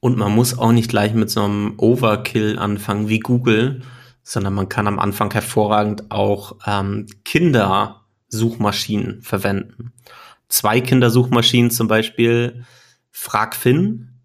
Und 0.00 0.16
man 0.16 0.34
muss 0.34 0.56
auch 0.56 0.72
nicht 0.72 0.88
gleich 0.90 1.14
mit 1.14 1.30
so 1.30 1.42
einem 1.42 1.74
Overkill 1.76 2.58
anfangen 2.58 3.08
wie 3.08 3.18
Google, 3.18 3.82
sondern 4.22 4.54
man 4.54 4.68
kann 4.68 4.86
am 4.86 4.98
Anfang 4.98 5.32
hervorragend 5.32 6.10
auch 6.10 6.56
ähm, 6.66 7.06
Kindersuchmaschinen 7.24 9.22
verwenden. 9.22 9.92
Zwei 10.48 10.80
Kindersuchmaschinen 10.80 11.70
zum 11.70 11.88
Beispiel 11.88 12.64
Fragfin 13.10 14.20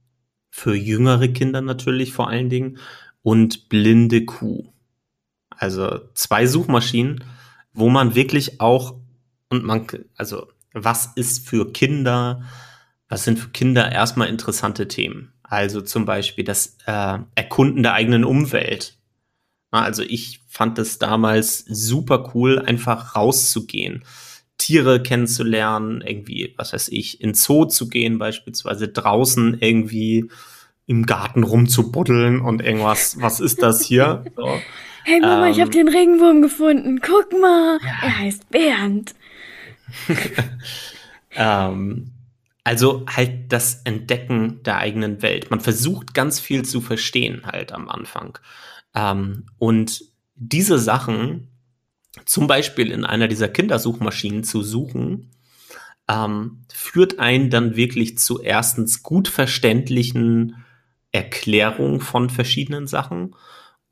für 0.50 0.76
jüngere 0.76 1.30
Kinder 1.30 1.62
natürlich 1.62 2.14
vor 2.14 2.30
allen 2.30 2.50
Dingen 2.50 2.78
und 3.24 3.70
Blinde 3.70 4.26
Kuh. 4.26 4.72
Also 5.50 6.02
zwei 6.14 6.46
Suchmaschinen, 6.46 7.24
wo 7.74 7.90
man 7.90 8.14
wirklich 8.14 8.62
auch 8.62 8.96
und 9.50 9.64
man 9.64 9.88
also 10.16 10.48
was 10.74 11.12
ist 11.16 11.48
für 11.48 11.72
Kinder, 11.72 12.44
was 13.08 13.24
sind 13.24 13.40
für 13.40 13.50
Kinder 13.50 13.92
erstmal 13.92 14.28
interessante 14.28 14.88
Themen? 14.88 15.33
Also 15.54 15.82
zum 15.82 16.06
Beispiel 16.06 16.44
das 16.44 16.78
äh, 16.88 17.20
Erkunden 17.36 17.84
der 17.84 17.94
eigenen 17.94 18.26
Umwelt. 18.26 18.98
Also 19.70 20.02
ich 20.02 20.40
fand 20.48 20.80
es 20.80 20.98
damals 20.98 21.60
super 21.60 22.32
cool, 22.34 22.58
einfach 22.58 23.16
rauszugehen, 23.16 24.04
Tiere 24.58 25.04
kennenzulernen, 25.04 26.02
irgendwie, 26.02 26.56
was 26.58 26.74
weiß 26.74 26.90
ich, 26.90 27.22
in 27.22 27.36
Zoo 27.36 27.66
zu 27.66 27.88
gehen, 27.88 28.18
beispielsweise 28.18 28.88
draußen 28.88 29.60
irgendwie 29.60 30.28
im 30.88 31.06
Garten 31.06 31.44
rumzubuddeln 31.44 32.42
und 32.42 32.64
irgendwas, 32.64 33.22
was 33.22 33.40
ist 33.40 33.62
das 33.62 33.84
hier? 33.84 34.26
So. 34.36 34.60
Hey 35.06 35.20
Mama, 35.20 35.46
ähm, 35.46 35.52
ich 35.52 35.62
habe 35.62 35.70
den 35.70 35.88
Regenwurm 35.88 36.42
gefunden. 36.42 37.00
Guck 37.00 37.32
mal, 37.40 37.78
ja. 37.84 38.08
er 38.08 38.20
heißt 38.20 38.50
Bernd. 38.50 39.14
ähm, 41.36 42.14
also 42.64 43.06
halt 43.08 43.52
das 43.52 43.82
Entdecken 43.84 44.64
der 44.64 44.78
eigenen 44.78 45.22
Welt. 45.22 45.52
Man 45.52 45.60
versucht 45.60 46.14
ganz 46.14 46.40
viel 46.40 46.64
zu 46.64 46.82
verstehen 46.82 47.46
halt 47.46 47.72
am 47.72 47.90
Anfang. 47.90 48.38
Ähm, 48.96 49.46
und 49.58 50.04
diese 50.36 50.80
Sachen 50.80 51.50
zum 52.26 52.48
Beispiel 52.48 52.92
in 52.92 53.06
einer 53.06 53.28
dieser 53.28 53.50
Kindersuchmaschinen 53.50 54.44
zu 54.44 54.62
suchen, 54.62 55.32
ähm, 56.08 56.66
führt 56.72 57.20
einen 57.20 57.50
dann 57.50 57.76
wirklich 57.76 58.18
zu 58.18 58.42
erstens 58.42 59.04
gut 59.04 59.28
verständlichen 59.28 60.64
Erklärungen 61.12 62.02
von 62.02 62.30
verschiedenen 62.30 62.88
Sachen 62.88 63.36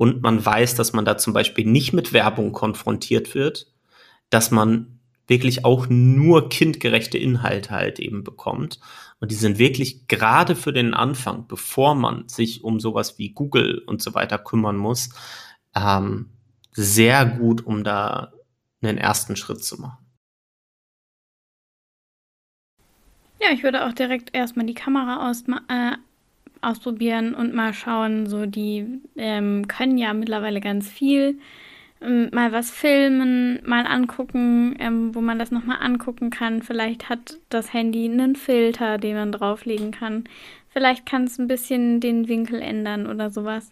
und 0.01 0.23
man 0.23 0.43
weiß, 0.43 0.73
dass 0.73 0.93
man 0.93 1.05
da 1.05 1.17
zum 1.19 1.31
Beispiel 1.33 1.63
nicht 1.63 1.93
mit 1.93 2.11
Werbung 2.11 2.53
konfrontiert 2.53 3.35
wird, 3.35 3.67
dass 4.31 4.49
man 4.49 4.90
wirklich 5.31 5.63
auch 5.63 5.87
nur 5.89 6.49
kindgerechte 6.49 7.17
Inhalte 7.17 7.71
halt 7.71 7.99
eben 7.99 8.23
bekommt. 8.23 8.79
Und 9.21 9.31
die 9.31 9.35
sind 9.35 9.57
wirklich 9.57 10.07
gerade 10.07 10.55
für 10.55 10.73
den 10.73 10.93
Anfang, 10.93 11.47
bevor 11.47 11.95
man 11.95 12.27
sich 12.27 12.63
um 12.63 12.79
sowas 12.79 13.17
wie 13.17 13.29
Google 13.29 13.79
und 13.87 14.01
so 14.01 14.13
weiter 14.13 14.37
kümmern 14.37 14.75
muss, 14.75 15.09
ähm, 15.73 16.31
sehr 16.73 17.25
gut, 17.25 17.65
um 17.65 17.83
da 17.83 18.33
einen 18.81 18.97
ersten 18.97 19.37
Schritt 19.37 19.63
zu 19.63 19.79
machen. 19.79 20.05
Ja, 23.41 23.51
ich 23.53 23.63
würde 23.63 23.85
auch 23.85 23.93
direkt 23.93 24.35
erstmal 24.35 24.65
die 24.65 24.73
Kamera 24.73 25.29
aus, 25.29 25.43
äh, 25.69 25.95
ausprobieren 26.61 27.33
und 27.33 27.53
mal 27.53 27.73
schauen. 27.73 28.27
So, 28.27 28.45
die 28.45 28.99
ähm, 29.15 29.67
können 29.67 29.97
ja 29.97 30.13
mittlerweile 30.13 30.59
ganz 30.59 30.89
viel. 30.89 31.39
Ähm, 32.01 32.29
mal 32.31 32.51
was 32.51 32.71
filmen, 32.71 33.59
mal 33.63 33.85
angucken, 33.85 34.75
ähm, 34.79 35.13
wo 35.13 35.21
man 35.21 35.39
das 35.39 35.51
nochmal 35.51 35.77
angucken 35.81 36.29
kann. 36.29 36.61
Vielleicht 36.61 37.09
hat 37.09 37.37
das 37.49 37.73
Handy 37.73 38.05
einen 38.05 38.35
Filter, 38.35 38.97
den 38.97 39.15
man 39.15 39.31
drauflegen 39.31 39.91
kann. 39.91 40.23
Vielleicht 40.69 41.05
kann 41.05 41.25
es 41.25 41.37
ein 41.37 41.47
bisschen 41.47 41.99
den 41.99 42.27
Winkel 42.27 42.61
ändern 42.61 43.07
oder 43.07 43.29
sowas. 43.29 43.71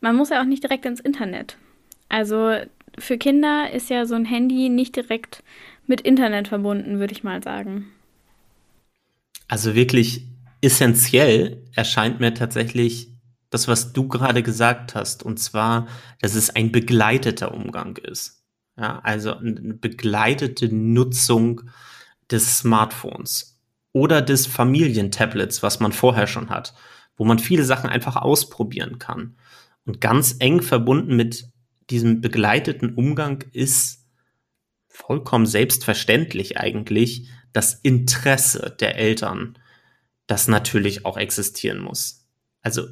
Man 0.00 0.16
muss 0.16 0.30
ja 0.30 0.40
auch 0.40 0.46
nicht 0.46 0.62
direkt 0.62 0.86
ins 0.86 1.00
Internet. 1.00 1.56
Also 2.08 2.54
für 2.98 3.18
Kinder 3.18 3.70
ist 3.72 3.90
ja 3.90 4.06
so 4.06 4.14
ein 4.14 4.24
Handy 4.24 4.68
nicht 4.68 4.96
direkt 4.96 5.42
mit 5.86 6.00
Internet 6.00 6.48
verbunden, 6.48 6.98
würde 6.98 7.12
ich 7.12 7.24
mal 7.24 7.42
sagen. 7.42 7.86
Also 9.48 9.74
wirklich 9.74 10.22
essentiell 10.60 11.62
erscheint 11.74 12.20
mir 12.20 12.34
tatsächlich 12.34 13.08
das, 13.50 13.68
was 13.68 13.92
du 13.92 14.08
gerade 14.08 14.42
gesagt 14.42 14.94
hast, 14.94 15.22
und 15.22 15.38
zwar, 15.38 15.86
dass 16.20 16.34
es 16.34 16.50
ein 16.50 16.72
begleiteter 16.72 17.54
Umgang 17.54 17.96
ist. 17.96 18.44
Ja, 18.78 18.98
also 19.00 19.34
eine 19.36 19.74
begleitete 19.74 20.74
Nutzung 20.74 21.62
des 22.30 22.58
Smartphones 22.58 23.58
oder 23.92 24.20
des 24.20 24.46
Familientablets, 24.46 25.62
was 25.62 25.80
man 25.80 25.92
vorher 25.92 26.26
schon 26.26 26.50
hat, 26.50 26.74
wo 27.16 27.24
man 27.24 27.38
viele 27.38 27.64
Sachen 27.64 27.88
einfach 27.88 28.16
ausprobieren 28.16 28.98
kann. 28.98 29.36
Und 29.86 30.00
ganz 30.00 30.36
eng 30.40 30.60
verbunden 30.60 31.16
mit 31.16 31.48
diesem 31.88 32.20
begleiteten 32.20 32.94
Umgang 32.94 33.44
ist 33.52 34.04
vollkommen 34.88 35.46
selbstverständlich 35.46 36.58
eigentlich 36.58 37.28
das 37.52 37.74
Interesse 37.74 38.76
der 38.78 38.96
Eltern 38.96 39.58
das 40.26 40.48
natürlich 40.48 41.06
auch 41.06 41.16
existieren 41.16 41.78
muss. 41.78 42.26
Also 42.62 42.86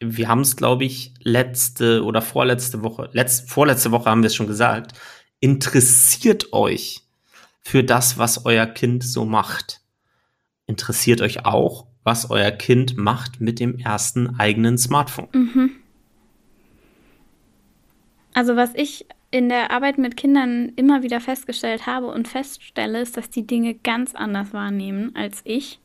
wir 0.00 0.28
haben 0.28 0.40
es, 0.40 0.56
glaube 0.56 0.84
ich, 0.84 1.14
letzte 1.22 2.04
oder 2.04 2.22
vorletzte 2.22 2.82
Woche, 2.82 3.08
letzt, 3.12 3.50
vorletzte 3.50 3.90
Woche 3.90 4.10
haben 4.10 4.22
wir 4.22 4.28
es 4.28 4.34
schon 4.34 4.46
gesagt, 4.46 4.92
interessiert 5.40 6.52
euch 6.52 7.02
für 7.62 7.82
das, 7.82 8.18
was 8.18 8.44
euer 8.44 8.66
Kind 8.66 9.04
so 9.04 9.24
macht. 9.24 9.80
Interessiert 10.66 11.20
euch 11.20 11.44
auch, 11.44 11.86
was 12.04 12.30
euer 12.30 12.50
Kind 12.50 12.96
macht 12.96 13.40
mit 13.40 13.58
dem 13.58 13.78
ersten 13.78 14.38
eigenen 14.38 14.78
Smartphone. 14.78 15.28
Mhm. 15.32 15.70
Also 18.34 18.54
was 18.54 18.74
ich 18.74 19.06
in 19.30 19.48
der 19.48 19.70
Arbeit 19.70 19.98
mit 19.98 20.16
Kindern 20.16 20.72
immer 20.76 21.02
wieder 21.02 21.20
festgestellt 21.20 21.86
habe 21.86 22.06
und 22.06 22.28
feststelle, 22.28 23.00
ist, 23.00 23.16
dass 23.16 23.30
die 23.30 23.46
Dinge 23.46 23.74
ganz 23.74 24.14
anders 24.14 24.52
wahrnehmen 24.52 25.14
als 25.16 25.40
ich. 25.44 25.80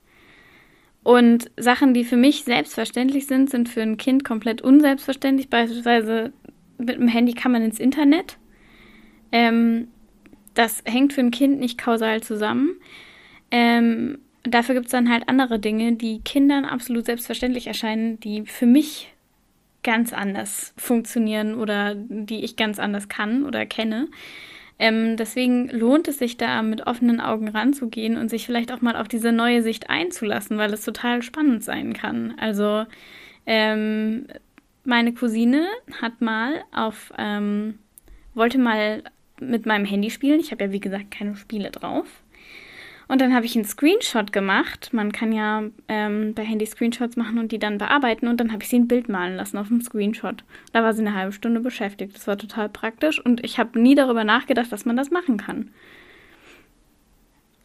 Und 1.04 1.50
Sachen, 1.58 1.94
die 1.94 2.04
für 2.04 2.18
mich 2.18 2.44
selbstverständlich 2.44 3.26
sind, 3.26 3.50
sind 3.50 3.70
für 3.70 3.82
ein 3.82 3.98
Kind 3.98 4.24
komplett 4.24 4.62
unselbstverständlich. 4.62 5.50
Beispielsweise 5.50 6.32
mit 6.78 6.96
dem 6.96 7.08
Handy 7.08 7.34
kann 7.34 7.52
man 7.52 7.64
ins 7.64 7.80
Internet. 7.80 8.38
Ähm, 9.32 9.88
das 10.54 10.84
hängt 10.86 11.14
für 11.14 11.22
ein 11.22 11.32
Kind 11.32 11.60
nicht 11.60 11.78
kausal 11.78 12.22
zusammen. 12.22 12.76
Ähm, 13.50 14.20
dafür 14.44 14.76
gibt 14.76 14.88
es 14.88 14.92
dann 14.92 15.10
halt 15.10 15.28
andere 15.28 15.60
Dinge, 15.60 15.94
die 15.94 16.22
Kindern 16.22 16.66
absolut 16.66 17.06
selbstverständlich 17.06 17.68
erscheinen, 17.68 18.20
die 18.20 18.46
für 18.46 18.66
mich 18.66 19.14
ganz 19.84 20.14
anders 20.14 20.74
funktionieren 20.78 21.56
oder 21.56 21.96
die 21.96 22.44
ich 22.44 22.56
ganz 22.56 22.80
anders 22.80 23.10
kann 23.10 23.46
oder 23.46 23.66
kenne. 23.66 24.08
Ähm, 24.82 25.16
deswegen 25.16 25.70
lohnt 25.70 26.08
es 26.08 26.18
sich 26.18 26.38
da 26.38 26.64
mit 26.64 26.88
offenen 26.88 27.22
Augen 27.22 27.50
ranzugehen 27.50 28.18
und 28.18 28.30
sich 28.30 28.48
vielleicht 28.48 28.72
auch 28.72 28.82
mal 28.82 28.96
auf 28.96 29.08
diese 29.08 29.32
neue 29.32 29.62
Sicht 29.62 29.92
einzulassen, 29.92 30.58
weil 30.58 30.74
es 30.74 30.84
total 30.84 31.22
spannend 31.22 31.64
sein 31.64 31.94
kann. 31.94 32.34
Also 32.40 32.88
ähm, 33.46 34.26
meine 34.84 35.14
Cousine 35.14 35.68
hat 36.02 36.20
mal 36.22 36.64
auf, 36.72 37.14
ähm, 37.20 37.78
wollte 38.34 38.58
mal 38.58 39.04
mit 39.40 39.68
meinem 39.68 39.86
Handy 39.86 40.10
spielen. 40.10 40.40
Ich 40.40 40.52
habe 40.52 40.64
ja 40.64 40.72
wie 40.72 40.80
gesagt 40.80 41.12
keine 41.12 41.36
Spiele 41.36 41.70
drauf. 41.70 42.08
Und 43.12 43.20
dann 43.20 43.36
habe 43.36 43.46
ich 43.46 43.58
einen 43.58 43.66
Screenshot 43.66 44.32
gemacht. 44.32 44.94
Man 44.94 45.12
kann 45.12 45.34
ja 45.34 45.64
ähm, 45.90 46.34
bei 46.34 46.46
Handy 46.46 46.66
Screenshots 46.66 47.18
machen 47.18 47.40
und 47.40 47.52
die 47.52 47.60
dann 47.60 47.78
bearbeiten. 47.78 48.30
Und 48.30 48.40
dann 48.40 48.54
habe 48.54 48.64
ich 48.64 48.70
sie 48.70 48.80
ein 48.80 48.88
Bild 48.88 49.10
malen 49.10 49.36
lassen 49.36 49.58
auf 49.58 49.68
dem 49.68 49.82
Screenshot. 49.82 50.46
Da 50.72 50.82
war 50.82 50.94
sie 50.94 51.02
eine 51.02 51.14
halbe 51.14 51.34
Stunde 51.34 51.60
beschäftigt. 51.60 52.16
Das 52.16 52.26
war 52.28 52.38
total 52.38 52.70
praktisch. 52.70 53.20
Und 53.20 53.44
ich 53.44 53.60
habe 53.60 53.78
nie 53.78 53.96
darüber 53.96 54.24
nachgedacht, 54.24 54.72
dass 54.72 54.86
man 54.86 54.96
das 54.96 55.12
machen 55.12 55.36
kann. 55.36 55.72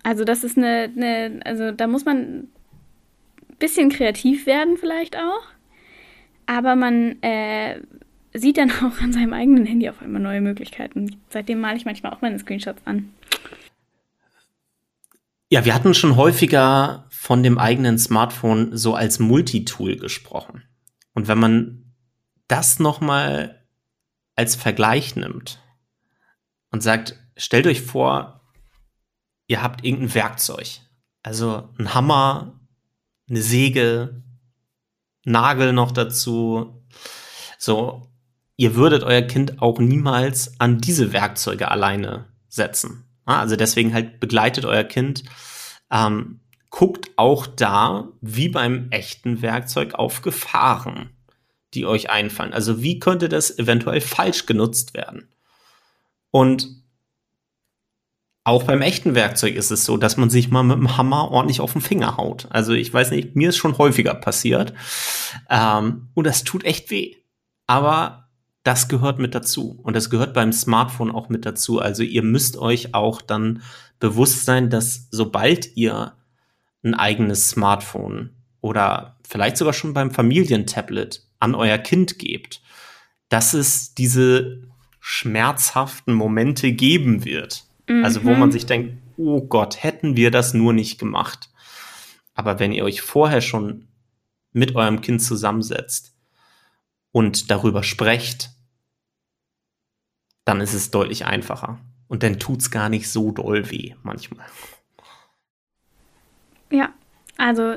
Also 0.03 0.25
das 0.25 0.43
ist 0.43 0.59
eine, 0.59 0.91
eine 0.97 1.39
also 1.45 1.71
da 1.71 1.87
muss 1.87 2.05
man 2.05 2.17
ein 2.19 2.49
bisschen 3.61 3.91
kreativ 3.91 4.47
werden 4.47 4.77
vielleicht 4.77 5.17
auch. 5.17 5.45
Aber 6.47 6.75
man 6.75 7.23
äh, 7.23 7.83
sieht 8.35 8.59
dann 8.59 8.71
auch 8.83 9.01
an 9.01 9.13
seinem 9.13 9.33
eigenen 9.33 9.65
Handy 9.65 9.89
auf 9.89 10.03
einmal 10.03 10.23
neue 10.23 10.41
Möglichkeiten. 10.41 11.21
Seitdem 11.29 11.61
male 11.61 11.77
ich 11.77 11.85
manchmal 11.85 12.13
auch 12.13 12.21
meine 12.21 12.41
Screenshots 12.41 12.83
an. 12.85 13.13
Ja, 15.49 15.65
wir 15.65 15.75
hatten 15.75 15.95
schon 15.95 16.17
häufiger 16.17 17.07
von 17.11 17.43
dem 17.43 17.57
eigenen 17.59 17.99
Smartphone 17.99 18.77
so 18.77 18.95
als 18.95 19.21
Multitool 19.21 19.97
gesprochen. 19.97 20.65
Und 21.15 21.29
wenn 21.29 21.39
man 21.39 21.95
das 22.49 22.81
nochmal 22.81 23.65
als 24.35 24.57
Vergleich 24.57 25.15
nimmt 25.15 25.61
und 26.71 26.83
sagt, 26.83 27.17
stellt 27.37 27.67
euch 27.67 27.81
vor, 27.81 28.43
ihr 29.47 29.63
habt 29.63 29.85
irgendein 29.85 30.15
Werkzeug. 30.15 30.81
Also 31.23 31.71
ein 31.79 31.95
Hammer, 31.95 32.61
eine 33.29 33.41
Säge, 33.43 34.23
Nagel 35.25 35.73
noch 35.73 35.93
dazu. 35.93 36.85
So, 37.59 38.13
ihr 38.57 38.75
würdet 38.75 39.05
euer 39.05 39.23
Kind 39.23 39.63
auch 39.63 39.79
niemals 39.79 40.61
an 40.61 40.79
diese 40.79 41.13
Werkzeuge 41.13 41.71
alleine 41.71 42.27
setzen. 42.49 43.06
Also 43.35 43.57
deswegen 43.57 43.93
halt 43.93 44.21
begleitet 44.21 44.65
euer 44.65 44.85
Kind. 44.85 45.25
Ähm, 45.91 46.41
guckt 46.71 47.11
auch 47.17 47.47
da, 47.47 48.09
wie 48.21 48.49
beim 48.49 48.89
echten 48.91 49.43
Werkzeug, 49.43 49.95
auf 49.95 50.23
Gefahren, 50.23 51.11
die 51.75 51.87
euch 51.87 52.11
einfallen. 52.11 52.53
Also 52.53 52.83
wie 52.83 52.99
könnte 52.99 53.29
das 53.29 53.59
eventuell 53.59 54.01
falsch 54.01 54.47
genutzt 54.47 54.95
werden? 54.95 55.29
Und 56.31 56.69
auch 58.45 58.63
beim 58.63 58.81
echten 58.81 59.17
Werkzeug 59.17 59.57
ist 59.57 59.73
es 59.73 59.85
so, 59.85 59.97
dass 59.97 60.17
man 60.17 60.31
sich 60.31 60.51
mal 60.51 60.63
mit 60.63 60.79
dem 60.79 60.97
Hammer 60.97 61.33
ordentlich 61.33 61.61
auf 61.61 61.73
den 61.73 61.81
Finger 61.81 62.17
haut. 62.17 62.47
Also 62.51 62.75
ich 62.75 62.95
weiß 62.95 63.11
nicht, 63.11 63.35
mir 63.35 63.49
ist 63.49 63.57
schon 63.57 63.77
häufiger 63.77 64.15
passiert. 64.15 64.73
Ähm, 65.51 66.11
und 66.15 66.29
das 66.29 66.45
tut 66.45 66.63
echt 66.65 66.91
weh. 66.91 67.17
Aber 67.67 68.26
das 68.67 68.89
gehört 68.89 69.21
mit 69.21 69.35
dazu. 69.35 69.79
Und 69.83 69.95
das 69.95 70.11
gehört 70.11 70.35
beim 70.35 70.53
Smartphone 70.53 71.13
auch 71.13 71.29
mit 71.29 71.47
dazu. 71.47 71.79
Also 71.79 72.03
ihr 72.03 72.23
müsst 72.23 72.57
euch 72.57 72.95
auch 72.95 73.23
dann 73.23 73.63
bewusst 74.01 74.45
sein, 74.45 74.71
dass 74.71 75.07
sobald 75.13 75.77
ihr 75.77 76.15
ein 76.83 76.95
eigenes 76.95 77.49
Smartphone 77.49 78.31
oder 78.61 79.17
vielleicht 79.27 79.57
sogar 79.57 79.73
schon 79.73 79.95
beim 79.95 80.11
Familientablet 80.11 81.23
an 81.39 81.55
euer 81.55 81.79
Kind 81.79 82.19
gebt, 82.19 82.61
dass 83.29 83.55
es 83.55 83.95
diese 83.95 84.63
schmerzhaften 84.99 86.15
Momente 86.15 86.73
geben 86.73 87.25
wird. 87.25 87.65
Mhm. 87.89 88.05
Also 88.05 88.25
wo 88.25 88.31
man 88.31 88.49
mhm. 88.49 88.53
sich 88.53 88.67
denkt, 88.67 88.99
oh 89.17 89.43
Gott, 89.43 89.83
hätten 89.83 90.17
wir 90.17 90.33
das 90.33 90.55
nur 90.55 90.73
nicht 90.73 90.99
gemacht. 90.99 91.51
Aber 92.35 92.59
wenn 92.59 92.73
ihr 92.73 92.85
euch 92.85 93.01
vorher 93.01 93.41
schon 93.41 93.87
mit 94.53 94.75
eurem 94.75 95.01
Kind 95.03 95.23
zusammensetzt 95.23 96.15
und 97.13 97.51
darüber 97.51 97.85
sprecht, 97.85 98.56
dann 100.47 100.61
ist 100.63 100.73
es 100.73 100.91
deutlich 100.91 101.27
einfacher. 101.27 101.79
Und 102.09 102.23
dann 102.23 102.39
tut 102.39 102.61
es 102.61 102.71
gar 102.71 102.89
nicht 102.89 103.11
so 103.11 103.33
doll 103.33 103.71
weh 103.71 103.95
manchmal. 104.03 104.47
Ja, 106.71 106.95
also 107.37 107.77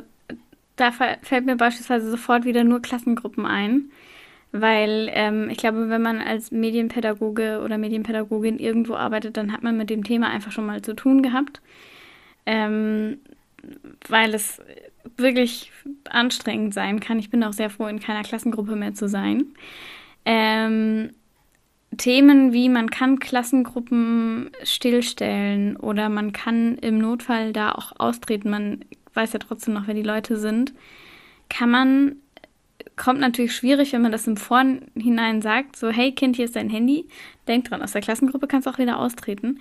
da 0.78 0.92
fällt 0.92 1.46
mir 1.46 1.58
beispielsweise 1.58 2.10
sofort 2.10 2.46
wieder 2.46 2.64
nur 2.64 2.82
Klassengruppen 2.82 3.46
ein. 3.46 3.92
Weil 4.52 5.10
ähm, 5.14 5.50
ich 5.50 5.58
glaube, 5.58 5.90
wenn 5.90 6.02
man 6.02 6.22
als 6.22 6.52
Medienpädagoge 6.52 7.62
oder 7.64 7.78
Medienpädagogin 7.78 8.58
irgendwo 8.58 8.96
arbeitet, 8.96 9.38
dann 9.38 9.52
hat 9.52 9.62
man 9.62 9.78
mit 9.78 9.92
dem 9.92 10.04
Thema 10.04 10.30
einfach 10.30 10.52
schon 10.52 10.66
mal 10.66 10.82
zu 10.82 10.96
tun 10.96 11.22
gehabt. 11.22 11.62
Ähm, 12.46 13.20
weil 14.08 14.34
es 14.34 14.62
wirklich 15.18 15.72
anstrengend 16.10 16.74
sein 16.74 17.00
kann. 17.00 17.20
Ich 17.20 17.30
bin 17.30 17.44
auch 17.44 17.54
sehr 17.54 17.70
froh, 17.70 17.88
in 17.88 18.00
keiner 18.00 18.24
Klassengruppe 18.24 18.76
mehr 18.76 18.94
zu 18.94 19.08
sein. 19.08 19.46
Ähm, 20.26 21.12
Themen 21.98 22.54
wie 22.54 22.70
man 22.70 22.90
kann 22.90 23.20
Klassengruppen 23.20 24.52
stillstellen 24.64 25.76
oder 25.76 26.10
man 26.10 26.34
kann 26.34 26.78
im 26.78 27.00
Notfall 27.00 27.52
da 27.52 27.72
auch 27.72 28.00
austreten, 28.00 28.50
man 28.50 28.86
weiß 29.14 29.34
ja 29.34 29.40
trotzdem 29.40 29.74
noch, 29.74 29.88
wer 29.88 29.96
die 29.96 30.04
Leute 30.04 30.38
sind, 30.38 30.74
kann 31.50 31.72
man, 31.72 32.16
kommt 32.96 33.20
natürlich 33.20 33.56
schwierig, 33.56 33.92
wenn 33.92 34.04
man 34.04 34.12
das 34.12 34.28
im 34.28 34.38
Vorhinein 34.38 35.42
sagt, 35.42 35.76
so 35.76 35.90
hey 35.90 36.12
Kind, 36.12 36.36
hier 36.36 36.46
ist 36.46 36.56
dein 36.56 36.70
Handy, 36.70 37.08
denk 37.48 37.66
dran, 37.66 37.82
aus 37.82 37.94
der 37.94 38.02
Klassengruppe 38.02 38.48
kannst 38.48 38.68
du 38.68 38.72
auch 38.72 38.78
wieder 38.78 39.00
austreten. 39.00 39.60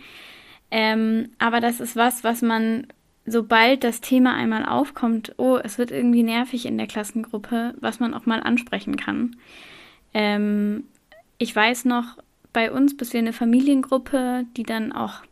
Ähm, 0.71 1.31
aber 1.39 1.61
das 1.61 1.81
ist 1.81 1.97
was, 1.97 2.25
was 2.25 2.43
man, 2.43 2.87
sobald 3.25 3.85
das 3.85 4.03
Thema 4.03 4.35
einmal 4.35 4.67
aufkommt, 4.67 5.35
oh, 5.39 5.57
es 5.57 5.79
wird 5.79 5.91
irgendwie 5.91 6.23
nervig 6.23 6.67
in 6.67 6.77
der 6.77 6.87
Klassengruppe, 6.87 7.75
was 7.81 8.01
man 8.01 8.13
auch 8.13 8.27
mal 8.27 8.43
ansprechen 8.43 8.97
kann. 8.97 9.37
Ähm, 10.13 10.85
ich 11.39 11.55
weiß 11.55 11.85
noch, 11.85 12.19
bei 12.53 12.73
uns, 12.73 12.97
bis 12.97 13.13
wir 13.13 13.21
eine 13.21 13.33
Familiengruppe, 13.33 14.45
die 14.57 14.63
dann 14.65 14.93
auch 14.93 15.23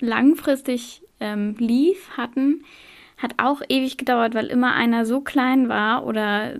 langfristig 0.00 1.02
ähm, 1.20 1.56
lief, 1.58 2.10
hatten, 2.16 2.64
hat 3.16 3.34
auch 3.38 3.62
ewig 3.68 3.96
gedauert, 3.96 4.34
weil 4.34 4.46
immer 4.46 4.74
einer 4.74 5.06
so 5.06 5.20
klein 5.20 5.68
war 5.68 6.04
oder 6.04 6.56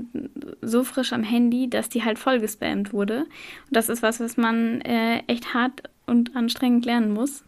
so 0.62 0.84
frisch 0.84 1.12
am 1.12 1.22
Handy, 1.22 1.68
dass 1.68 1.88
die 1.88 2.04
halt 2.04 2.18
voll 2.18 2.40
gespammt 2.40 2.92
wurde. 2.92 3.20
Und 3.20 3.72
das 3.72 3.88
ist 3.88 4.02
was, 4.02 4.20
was 4.20 4.36
man 4.36 4.80
äh, 4.82 5.18
echt 5.26 5.52
hart 5.52 5.82
und 6.06 6.36
anstrengend 6.36 6.86
lernen 6.86 7.12
muss, 7.12 7.44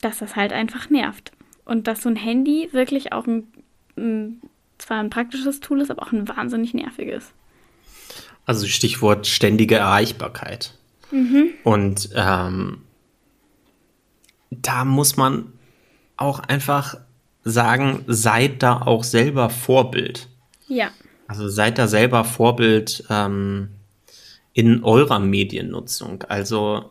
dass 0.00 0.18
das 0.18 0.34
halt 0.34 0.52
einfach 0.52 0.90
nervt. 0.90 1.32
Und 1.64 1.86
dass 1.86 2.02
so 2.02 2.08
ein 2.08 2.16
Handy 2.16 2.68
wirklich 2.72 3.12
auch 3.12 3.26
ein, 3.26 3.46
ein 3.96 4.40
zwar 4.78 4.98
ein 4.98 5.10
praktisches 5.10 5.60
Tool 5.60 5.80
ist, 5.80 5.90
aber 5.90 6.02
auch 6.02 6.12
ein 6.12 6.26
wahnsinnig 6.28 6.74
nerviges. 6.74 7.32
Also 8.44 8.66
Stichwort 8.66 9.26
ständige 9.26 9.76
Erreichbarkeit. 9.76 10.74
Mhm. 11.10 11.50
Und 11.64 12.10
ähm, 12.14 12.82
da 14.50 14.84
muss 14.84 15.16
man 15.16 15.52
auch 16.16 16.40
einfach 16.40 16.96
sagen, 17.44 18.04
seid 18.06 18.62
da 18.62 18.82
auch 18.82 19.04
selber 19.04 19.50
Vorbild. 19.50 20.28
Ja. 20.68 20.90
Also 21.26 21.48
seid 21.48 21.78
da 21.78 21.88
selber 21.88 22.24
Vorbild 22.24 23.04
ähm, 23.10 23.70
in 24.52 24.84
eurer 24.84 25.18
Mediennutzung. 25.18 26.24
Also 26.28 26.90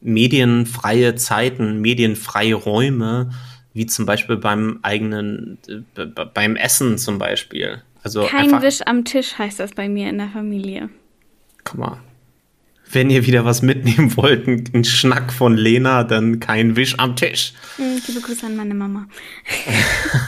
medienfreie 0.00 1.14
Zeiten, 1.16 1.80
medienfreie 1.80 2.54
Räume, 2.54 3.30
wie 3.72 3.86
zum 3.86 4.06
Beispiel 4.06 4.36
beim 4.36 4.78
eigenen, 4.82 5.58
äh, 5.96 6.04
beim 6.06 6.56
Essen 6.56 6.98
zum 6.98 7.18
Beispiel. 7.18 7.82
Also 8.04 8.26
Kein 8.26 8.62
Wisch 8.62 8.82
am 8.84 9.04
Tisch 9.04 9.38
heißt 9.38 9.58
das 9.58 9.72
bei 9.72 9.88
mir 9.88 10.10
in 10.10 10.18
der 10.18 10.28
Familie. 10.28 10.90
Guck 11.64 11.78
mal, 11.78 12.00
wenn 12.92 13.08
ihr 13.08 13.26
wieder 13.26 13.46
was 13.46 13.62
mitnehmen 13.62 14.14
wollt, 14.16 14.46
ein 14.46 14.84
Schnack 14.84 15.32
von 15.32 15.56
Lena, 15.56 16.04
dann 16.04 16.38
kein 16.38 16.76
Wisch 16.76 16.98
am 16.98 17.16
Tisch. 17.16 17.54
Hm, 17.76 18.00
liebe 18.06 18.20
Grüße 18.20 18.44
an 18.44 18.56
meine 18.56 18.74
Mama. 18.74 19.06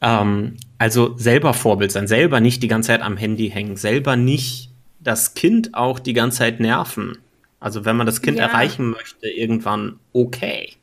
ähm, 0.00 0.56
also 0.78 1.18
selber 1.18 1.52
Vorbild 1.52 1.90
sein, 1.90 2.06
selber 2.06 2.40
nicht 2.40 2.62
die 2.62 2.68
ganze 2.68 2.88
Zeit 2.88 3.02
am 3.02 3.16
Handy 3.16 3.50
hängen, 3.50 3.76
selber 3.76 4.14
nicht 4.14 4.70
das 5.00 5.34
Kind 5.34 5.74
auch 5.74 5.98
die 5.98 6.12
ganze 6.12 6.38
Zeit 6.38 6.60
nerven. 6.60 7.18
Also 7.58 7.84
wenn 7.84 7.96
man 7.96 8.06
das 8.06 8.22
Kind 8.22 8.38
ja. 8.38 8.46
erreichen 8.46 8.90
möchte, 8.90 9.28
irgendwann 9.28 9.98
okay, 10.12 10.74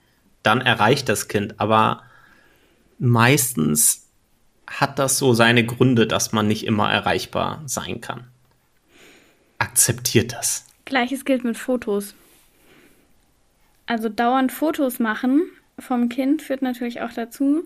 dann 0.42 0.60
erreicht 0.60 1.08
das 1.08 1.30
Kind. 1.30 1.62
Aber 1.62 2.02
meistens 3.00 4.03
hat 4.82 5.00
das 5.00 5.18
so 5.18 5.34
seine 5.34 5.66
Gründe, 5.66 6.08
dass 6.08 6.32
man 6.32 6.48
nicht 6.48 6.66
immer 6.66 6.92
erreichbar 6.92 7.62
sein 7.66 8.02
kann 8.02 8.28
akzeptiert 9.64 10.34
das. 10.34 10.66
Gleiches 10.86 11.24
gilt 11.24 11.46
mit 11.46 11.58
Fotos. 11.58 12.16
Also 13.86 14.10
dauernd 14.10 14.52
Fotos 14.52 15.00
machen 15.00 15.44
vom 15.80 16.10
Kind 16.10 16.42
führt 16.42 16.62
natürlich 16.62 17.02
auch 17.02 17.14
dazu, 17.14 17.64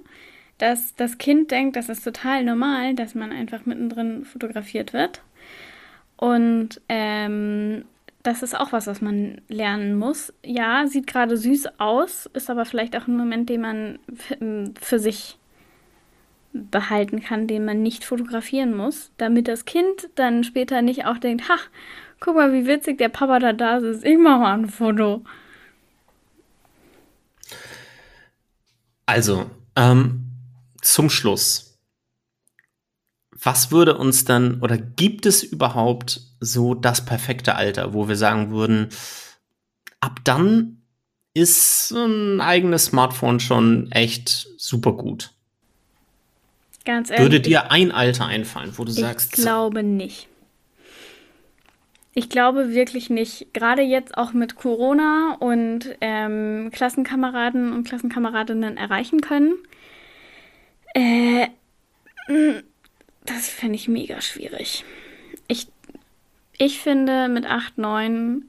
dass 0.60 0.96
das 0.96 1.18
Kind 1.18 1.52
denkt, 1.52 1.76
das 1.76 1.90
ist 1.90 2.04
total 2.04 2.44
normal, 2.44 2.96
dass 2.96 3.16
man 3.16 3.32
einfach 3.32 3.66
mittendrin 3.66 4.24
fotografiert 4.24 4.94
wird. 4.94 5.22
Und 6.16 6.80
ähm, 6.88 7.84
das 8.24 8.44
ist 8.44 8.58
auch 8.58 8.72
was, 8.72 8.88
was 8.88 9.02
man 9.02 9.42
lernen 9.50 9.98
muss. 9.98 10.34
Ja, 10.44 10.88
sieht 10.88 11.08
gerade 11.08 11.36
süß 11.36 11.80
aus, 11.80 12.28
ist 12.34 12.50
aber 12.50 12.66
vielleicht 12.66 12.96
auch 12.96 13.08
ein 13.08 13.18
Moment, 13.18 13.50
den 13.50 13.62
man 13.62 14.00
für 14.80 15.00
sich 15.00 15.38
behalten 16.72 17.22
kann, 17.22 17.48
den 17.48 17.66
man 17.66 17.82
nicht 17.82 18.04
fotografieren 18.04 18.76
muss, 18.76 19.12
damit 19.18 19.48
das 19.48 19.66
Kind 19.66 20.10
dann 20.16 20.44
später 20.44 20.82
nicht 20.82 21.06
auch 21.06 21.18
denkt, 21.18 21.50
ha, 21.50 21.58
guck 22.20 22.36
mal, 22.36 22.54
wie 22.54 22.68
witzig 22.68 22.98
der 22.98 23.10
Papa 23.10 23.40
da 23.40 23.54
da 23.54 23.78
ist, 23.78 24.04
ich 24.04 24.18
mache 24.18 24.40
mal 24.40 24.54
ein 24.54 24.70
Foto. 24.70 25.24
Also, 29.06 29.50
ähm, 29.76 30.26
zum 30.82 31.10
Schluss. 31.10 31.80
Was 33.32 33.72
würde 33.72 33.98
uns 33.98 34.26
dann, 34.26 34.62
oder 34.62 34.78
gibt 34.78 35.26
es 35.26 35.44
überhaupt 35.44 36.22
so 36.40 36.74
das 36.74 37.06
perfekte 37.06 37.56
Alter, 37.56 37.94
wo 37.94 38.08
wir 38.08 38.16
sagen 38.16 38.52
würden, 38.52 38.90
ab 40.00 40.20
dann 40.24 40.82
ist 41.34 41.92
ein 41.92 42.42
eigenes 42.42 42.86
Smartphone 42.86 43.40
schon 43.40 43.92
echt 43.92 44.48
super 44.58 44.94
gut? 44.94 45.37
Ganz 46.88 47.10
ehrlich. 47.10 47.26
Würde 47.26 47.42
dir 47.42 47.70
ein 47.70 47.92
Alter 47.92 48.28
einfallen, 48.28 48.72
wo 48.78 48.86
du 48.86 48.92
ich 48.92 48.98
sagst. 48.98 49.34
Ich 49.38 49.44
glaube 49.44 49.84
nicht. 49.84 50.30
Ich 52.14 52.30
glaube 52.30 52.74
wirklich 52.74 53.10
nicht. 53.10 53.54
Gerade 53.54 53.82
jetzt 53.82 54.18
auch 54.18 54.32
mit 54.32 54.56
Corona 54.56 55.36
und 55.42 55.98
ähm, 56.00 56.70
Klassenkameraden 56.72 57.74
und 57.74 57.84
Klassenkameradinnen 57.84 58.78
erreichen 58.78 59.20
können. 59.20 59.56
Äh, 60.94 61.48
das 63.26 63.50
fände 63.50 63.76
ich 63.76 63.90
mega 63.90 64.22
schwierig. 64.22 64.86
Ich, 65.50 65.68
ich 66.58 66.80
finde 66.80 67.28
mit 67.28 67.46
8, 67.46 67.80
9 67.80 68.46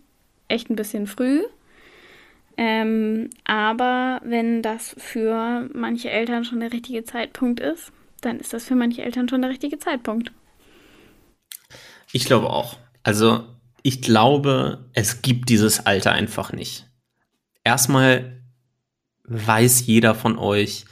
echt 0.47 0.71
ein 0.71 0.77
bisschen 0.77 1.09
früh. 1.09 1.43
Ähm, 2.57 3.31
aber 3.43 4.21
wenn 4.23 4.63
das 4.63 4.95
für 4.97 5.69
manche 5.73 6.11
Eltern 6.11 6.45
schon 6.45 6.61
der 6.61 6.73
richtige 6.73 7.03
Zeitpunkt 7.03 7.59
ist, 7.59 7.91
dann 8.21 8.41
ist 8.41 8.53
das 8.53 8.65
für 8.65 8.75
manche 8.75 9.03
Eltern 9.03 9.29
schon 9.29 9.43
der 9.43 9.51
richtige 9.51 9.79
Zeitpunkt. 9.79 10.33
Ich 12.13 12.25
glaube 12.25 12.51
auch. 12.51 12.79
Also 13.03 13.45
ich 13.83 14.03
glaube, 14.03 14.91
es 14.93 15.23
gibt 15.23 15.49
dieses 15.49 15.87
Alter 15.87 16.13
einfach 16.13 16.53
nicht. 16.53 16.87
Erstmal 17.65 18.43
weiß 19.25 19.87
jeder 19.87 20.15
von 20.15 20.39
euch, 20.39 20.85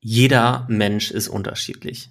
jeder 0.00 0.66
Mensch 0.68 1.10
ist 1.10 1.28
unterschiedlich. 1.28 2.10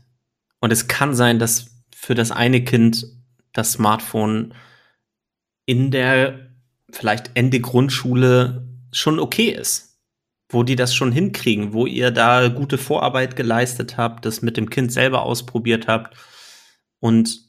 Und 0.59 0.71
es 0.71 0.87
kann 0.87 1.13
sein, 1.13 1.39
dass 1.39 1.67
für 1.95 2.15
das 2.15 2.31
eine 2.31 2.63
Kind 2.63 3.05
das 3.53 3.73
Smartphone 3.73 4.53
in 5.65 5.91
der 5.91 6.51
vielleicht 6.91 7.31
Ende 7.33 7.59
Grundschule 7.59 8.67
schon 8.91 9.19
okay 9.19 9.49
ist 9.49 9.86
wo 10.49 10.63
die 10.63 10.75
das 10.75 10.95
schon 10.95 11.11
hinkriegen, 11.11 11.73
wo 11.73 11.85
ihr 11.85 12.11
da 12.11 12.47
gute 12.47 12.77
Vorarbeit 12.77 13.35
geleistet 13.35 13.97
habt, 13.97 14.25
das 14.25 14.41
mit 14.41 14.57
dem 14.57 14.69
Kind 14.69 14.91
selber 14.91 15.23
ausprobiert 15.23 15.87
habt 15.87 16.15
und 16.99 17.47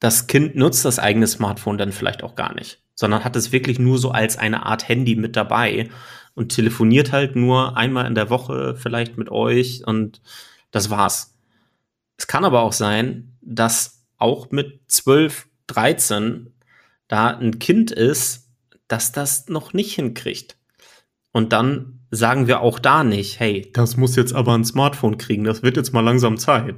das 0.00 0.26
Kind 0.26 0.54
nutzt 0.54 0.84
das 0.84 0.98
eigene 0.98 1.26
Smartphone 1.26 1.78
dann 1.78 1.92
vielleicht 1.92 2.22
auch 2.22 2.34
gar 2.34 2.54
nicht, 2.54 2.82
sondern 2.94 3.24
hat 3.24 3.36
es 3.36 3.52
wirklich 3.52 3.78
nur 3.78 3.98
so 3.98 4.10
als 4.10 4.36
eine 4.36 4.66
Art 4.66 4.86
Handy 4.88 5.16
mit 5.16 5.34
dabei 5.34 5.88
und 6.34 6.54
telefoniert 6.54 7.12
halt 7.12 7.36
nur 7.36 7.76
einmal 7.76 8.06
in 8.06 8.14
der 8.14 8.28
Woche 8.28 8.76
vielleicht 8.76 9.16
mit 9.16 9.30
euch 9.30 9.86
und 9.86 10.20
das 10.72 10.90
war's. 10.90 11.38
Es 12.18 12.26
kann 12.26 12.44
aber 12.44 12.62
auch 12.62 12.72
sein, 12.72 13.36
dass 13.40 14.04
auch 14.18 14.50
mit 14.50 14.80
12, 14.88 15.48
13 15.68 16.52
da 17.08 17.28
ein 17.28 17.58
Kind 17.58 17.90
ist, 17.90 18.48
dass 18.88 19.12
das 19.12 19.48
noch 19.48 19.72
nicht 19.72 19.94
hinkriegt 19.94 20.56
und 21.32 21.52
dann 21.52 21.93
sagen 22.14 22.46
wir 22.46 22.60
auch 22.60 22.78
da 22.78 23.04
nicht, 23.04 23.40
hey, 23.40 23.70
das 23.72 23.96
muss 23.96 24.16
jetzt 24.16 24.34
aber 24.34 24.54
ein 24.54 24.64
Smartphone 24.64 25.18
kriegen, 25.18 25.44
das 25.44 25.62
wird 25.62 25.76
jetzt 25.76 25.92
mal 25.92 26.00
langsam 26.00 26.38
Zeit. 26.38 26.76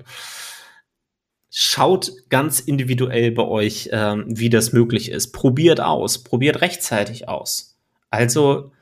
Schaut 1.51 2.12
ganz 2.28 2.61
individuell 2.61 3.30
bei 3.32 3.45
euch, 3.45 3.89
ähm, 3.93 4.24
wie 4.28 4.51
das 4.51 4.72
möglich 4.72 5.11
ist. 5.11 5.32
Probiert 5.32 5.80
aus, 5.80 6.22
probiert 6.22 6.61
rechtzeitig 6.61 7.28
aus. 7.28 7.78
Also 8.11 8.72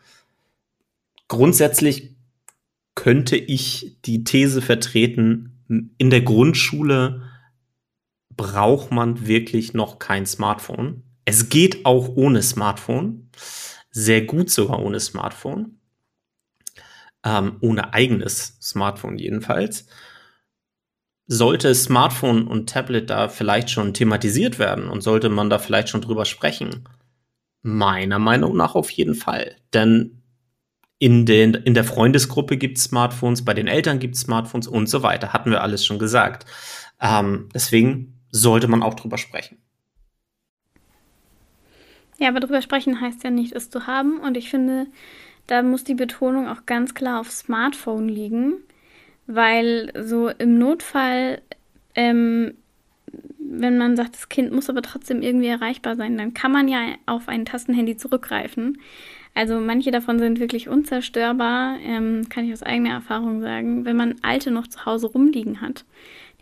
grundsätzlich 1.28 2.14
könnte 2.94 3.36
ich 3.36 3.96
die 4.04 4.24
These 4.24 4.62
vertreten, 4.62 5.50
in 5.98 6.10
der 6.10 6.22
Grundschule 6.22 7.22
braucht 8.36 8.90
man 8.90 9.26
wirklich 9.26 9.72
noch 9.74 9.98
kein 9.98 10.26
Smartphone. 10.26 11.02
Es 11.24 11.48
geht 11.48 11.86
auch 11.86 12.16
ohne 12.16 12.42
Smartphone. 12.42 13.30
Sehr 13.90 14.22
gut 14.22 14.50
sogar 14.50 14.82
ohne 14.82 15.00
Smartphone. 15.00 15.78
Ähm, 17.24 17.56
ohne 17.60 17.94
eigenes 17.94 18.58
Smartphone 18.60 19.18
jedenfalls. 19.18 19.86
Sollte 21.26 21.74
Smartphone 21.74 22.46
und 22.46 22.68
Tablet 22.68 23.08
da 23.08 23.28
vielleicht 23.28 23.70
schon 23.70 23.94
thematisiert 23.94 24.58
werden 24.58 24.88
und 24.88 25.00
sollte 25.00 25.30
man 25.30 25.48
da 25.48 25.58
vielleicht 25.58 25.88
schon 25.88 26.02
drüber 26.02 26.26
sprechen? 26.26 26.86
Meiner 27.62 28.18
Meinung 28.18 28.56
nach 28.56 28.74
auf 28.74 28.90
jeden 28.90 29.14
Fall. 29.14 29.56
Denn 29.72 30.22
in, 30.98 31.24
den, 31.24 31.54
in 31.54 31.74
der 31.74 31.84
Freundesgruppe 31.84 32.58
gibt 32.58 32.78
es 32.78 32.84
Smartphones, 32.84 33.44
bei 33.44 33.54
den 33.54 33.68
Eltern 33.68 33.98
gibt 33.98 34.16
es 34.16 34.22
Smartphones 34.22 34.66
und 34.66 34.88
so 34.88 35.02
weiter. 35.02 35.32
Hatten 35.32 35.50
wir 35.50 35.62
alles 35.62 35.84
schon 35.84 35.98
gesagt. 35.98 36.46
Ähm, 37.00 37.48
deswegen 37.54 38.20
sollte 38.30 38.68
man 38.68 38.82
auch 38.82 38.94
drüber 38.94 39.16
sprechen. 39.18 39.58
Ja, 42.18 42.28
aber 42.28 42.40
drüber 42.40 42.62
sprechen 42.62 43.00
heißt 43.00 43.24
ja 43.24 43.30
nicht, 43.30 43.52
es 43.52 43.70
zu 43.70 43.86
haben. 43.86 44.18
Und 44.20 44.36
ich 44.36 44.50
finde, 44.50 44.86
da 45.46 45.62
muss 45.62 45.84
die 45.84 45.94
Betonung 45.94 46.48
auch 46.48 46.66
ganz 46.66 46.94
klar 46.94 47.20
auf 47.20 47.30
Smartphone 47.30 48.08
liegen, 48.08 48.54
weil 49.26 49.92
so 50.02 50.28
im 50.28 50.58
Notfall, 50.58 51.40
ähm, 51.94 52.54
wenn 53.38 53.78
man 53.78 53.96
sagt, 53.96 54.14
das 54.14 54.28
Kind 54.28 54.52
muss 54.52 54.70
aber 54.70 54.82
trotzdem 54.82 55.22
irgendwie 55.22 55.46
erreichbar 55.46 55.96
sein, 55.96 56.16
dann 56.16 56.34
kann 56.34 56.52
man 56.52 56.68
ja 56.68 56.80
auf 57.06 57.28
ein 57.28 57.44
Tastenhandy 57.44 57.96
zurückgreifen. 57.96 58.78
Also 59.34 59.58
manche 59.60 59.90
davon 59.90 60.18
sind 60.18 60.38
wirklich 60.38 60.68
unzerstörbar, 60.68 61.78
ähm, 61.82 62.28
kann 62.28 62.44
ich 62.44 62.52
aus 62.52 62.62
eigener 62.62 62.90
Erfahrung 62.90 63.40
sagen. 63.40 63.84
Wenn 63.84 63.96
man 63.96 64.14
alte 64.22 64.50
noch 64.50 64.68
zu 64.68 64.86
Hause 64.86 65.08
rumliegen 65.08 65.60
hat, 65.60 65.84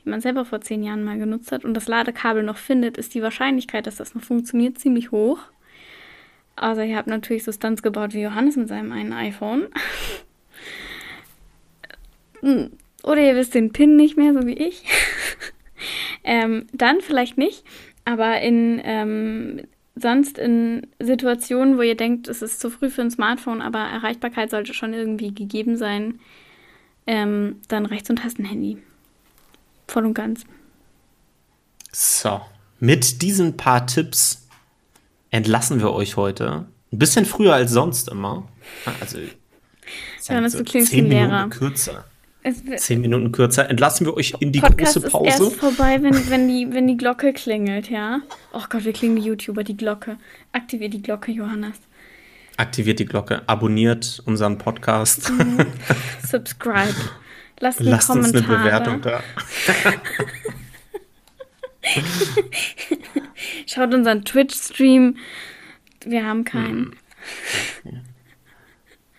die 0.04 0.10
man 0.10 0.20
selber 0.20 0.44
vor 0.44 0.60
zehn 0.60 0.82
Jahren 0.82 1.04
mal 1.04 1.18
genutzt 1.18 1.52
hat 1.52 1.64
und 1.64 1.74
das 1.74 1.88
Ladekabel 1.88 2.42
noch 2.42 2.58
findet, 2.58 2.98
ist 2.98 3.14
die 3.14 3.22
Wahrscheinlichkeit, 3.22 3.86
dass 3.86 3.96
das 3.96 4.14
noch 4.14 4.22
funktioniert, 4.22 4.78
ziemlich 4.78 5.10
hoch. 5.10 5.38
Also 6.56 6.82
ihr 6.82 6.96
habt 6.96 7.08
natürlich 7.08 7.44
so 7.44 7.52
Stunts 7.52 7.82
gebaut 7.82 8.14
wie 8.14 8.22
Johannes 8.22 8.56
mit 8.56 8.68
seinem 8.68 8.92
einen 8.92 9.12
iPhone. 9.12 9.68
Oder 12.42 13.20
ihr 13.20 13.36
wisst 13.36 13.54
den 13.54 13.72
PIN 13.72 13.96
nicht 13.96 14.16
mehr, 14.16 14.32
so 14.32 14.46
wie 14.46 14.54
ich. 14.54 14.84
ähm, 16.24 16.66
dann 16.72 17.00
vielleicht 17.00 17.38
nicht. 17.38 17.64
Aber 18.04 18.40
in 18.40 18.80
ähm, 18.84 19.62
sonst 19.94 20.38
in 20.38 20.86
Situationen, 20.98 21.76
wo 21.76 21.82
ihr 21.82 21.96
denkt, 21.96 22.28
es 22.28 22.42
ist 22.42 22.60
zu 22.60 22.70
früh 22.70 22.90
für 22.90 23.02
ein 23.02 23.10
Smartphone, 23.10 23.62
aber 23.62 23.78
Erreichbarkeit 23.78 24.50
sollte 24.50 24.74
schon 24.74 24.94
irgendwie 24.94 25.34
gegeben 25.34 25.76
sein, 25.76 26.20
ähm, 27.06 27.60
dann 27.68 27.86
rechts 27.86 28.08
und 28.10 28.16
Tastenhandy. 28.16 28.78
Voll 29.88 30.06
und 30.06 30.14
ganz. 30.14 30.44
So, 31.90 32.40
mit 32.80 33.22
diesen 33.22 33.56
paar 33.56 33.86
Tipps 33.86 34.41
entlassen 35.32 35.80
wir 35.80 35.92
euch 35.92 36.16
heute. 36.16 36.66
Ein 36.92 36.98
bisschen 36.98 37.24
früher 37.24 37.54
als 37.54 37.72
sonst 37.72 38.08
immer. 38.08 38.48
Also, 39.00 39.18
ja, 40.28 40.48
so 40.48 40.62
klingt 40.62 40.86
zehn 40.86 41.08
Minuten 41.08 41.30
Lehrer. 41.30 41.48
kürzer 41.48 42.04
zehn 42.76 43.00
Minuten 43.00 43.32
kürzer. 43.32 43.68
Entlassen 43.70 44.06
wir 44.06 44.16
euch 44.16 44.34
in 44.40 44.52
die 44.52 44.60
Podcast 44.60 44.94
große 44.94 45.10
Pause. 45.10 45.28
Ist 45.28 45.40
erst 45.40 45.56
vorbei, 45.56 46.02
wenn, 46.02 46.30
wenn, 46.30 46.48
die, 46.48 46.72
wenn 46.72 46.86
die 46.86 46.96
Glocke 46.96 47.32
klingelt, 47.32 47.90
ja? 47.90 48.20
Oh 48.52 48.62
Gott, 48.68 48.84
wir 48.84 48.92
klingen 48.92 49.16
die 49.16 49.22
YouTuber, 49.22 49.64
die 49.64 49.76
Glocke. 49.76 50.16
Aktiviert 50.52 50.92
die 50.92 51.02
Glocke, 51.02 51.30
Johannes. 51.30 51.76
Aktiviert 52.56 52.98
die 52.98 53.06
Glocke, 53.06 53.42
abonniert 53.46 54.22
unseren 54.26 54.58
Podcast. 54.58 55.30
Mhm. 55.30 55.66
Subscribe. 56.26 56.94
Lasst, 57.60 57.80
Lasst 57.80 58.10
uns 58.10 58.34
eine 58.34 58.42
Bewertung 58.42 59.00
da. 59.00 59.22
Schaut 63.66 63.92
unseren 63.94 64.24
Twitch-Stream. 64.24 65.16
Wir 66.04 66.26
haben 66.26 66.44
keinen. 66.44 66.94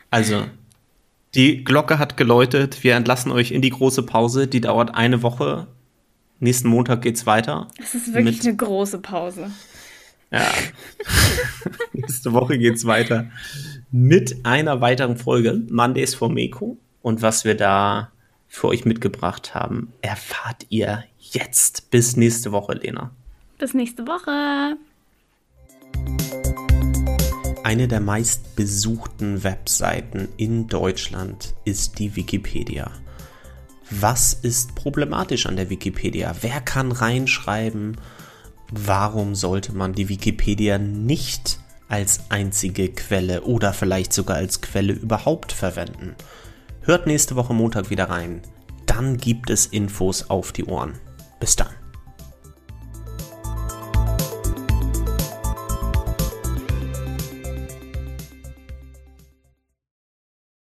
Also, 0.09 0.45
die 1.35 1.63
Glocke 1.63 1.99
hat 1.99 2.17
geläutet. 2.17 2.83
Wir 2.83 2.95
entlassen 2.95 3.31
euch 3.31 3.51
in 3.51 3.61
die 3.61 3.69
große 3.69 4.03
Pause. 4.03 4.47
Die 4.47 4.61
dauert 4.61 4.93
eine 4.95 5.23
Woche. 5.23 5.67
Nächsten 6.39 6.67
Montag 6.67 7.01
geht's 7.01 7.25
weiter. 7.25 7.67
Das 7.77 7.95
ist 7.95 8.13
wirklich 8.13 8.41
eine 8.41 8.55
große 8.55 8.99
Pause. 8.99 9.51
Ja. 10.31 10.51
Nächste 11.93 12.33
Woche 12.33 12.57
geht's 12.57 12.85
weiter 12.85 13.29
mit 13.91 14.43
einer 14.43 14.81
weiteren 14.81 15.17
Folge 15.17 15.61
Mondays 15.69 16.15
for 16.15 16.29
Meko. 16.29 16.77
Und 17.01 17.21
was 17.21 17.45
wir 17.45 17.55
da 17.55 18.11
für 18.47 18.67
euch 18.67 18.85
mitgebracht 18.85 19.53
haben, 19.53 19.93
erfahrt 20.01 20.65
ihr 20.69 21.03
jetzt. 21.33 21.89
Bis 21.91 22.15
nächste 22.15 22.51
Woche, 22.51 22.73
Lena. 22.73 23.11
Bis 23.57 23.73
nächste 23.73 24.07
Woche. 24.07 24.77
Eine 27.63 27.87
der 27.87 28.01
meistbesuchten 28.01 29.43
Webseiten 29.43 30.27
in 30.37 30.67
Deutschland 30.67 31.53
ist 31.63 31.97
die 31.97 32.15
Wikipedia. 32.15 32.91
Was 33.89 34.33
ist 34.33 34.75
problematisch 34.75 35.45
an 35.45 35.55
der 35.55 35.69
Wikipedia? 35.69 36.35
Wer 36.41 36.61
kann 36.61 36.91
reinschreiben? 36.91 37.97
Warum 38.71 39.35
sollte 39.35 39.73
man 39.73 39.93
die 39.93 40.09
Wikipedia 40.09 40.77
nicht 40.77 41.59
als 41.89 42.21
einzige 42.29 42.89
Quelle 42.89 43.43
oder 43.43 43.71
vielleicht 43.71 44.13
sogar 44.13 44.37
als 44.37 44.61
Quelle 44.61 44.93
überhaupt 44.93 45.51
verwenden? 45.51 46.15
Hört 46.81 47.07
nächste 47.07 47.35
Woche 47.35 47.53
Montag 47.53 47.89
wieder 47.91 48.09
rein. 48.09 48.41
Dann 48.87 49.17
gibt 49.17 49.49
es 49.49 49.67
Infos 49.67 50.29
auf 50.29 50.51
die 50.51 50.65
Ohren. 50.65 50.99
Bis 51.43 51.57
dann. 51.57 51.82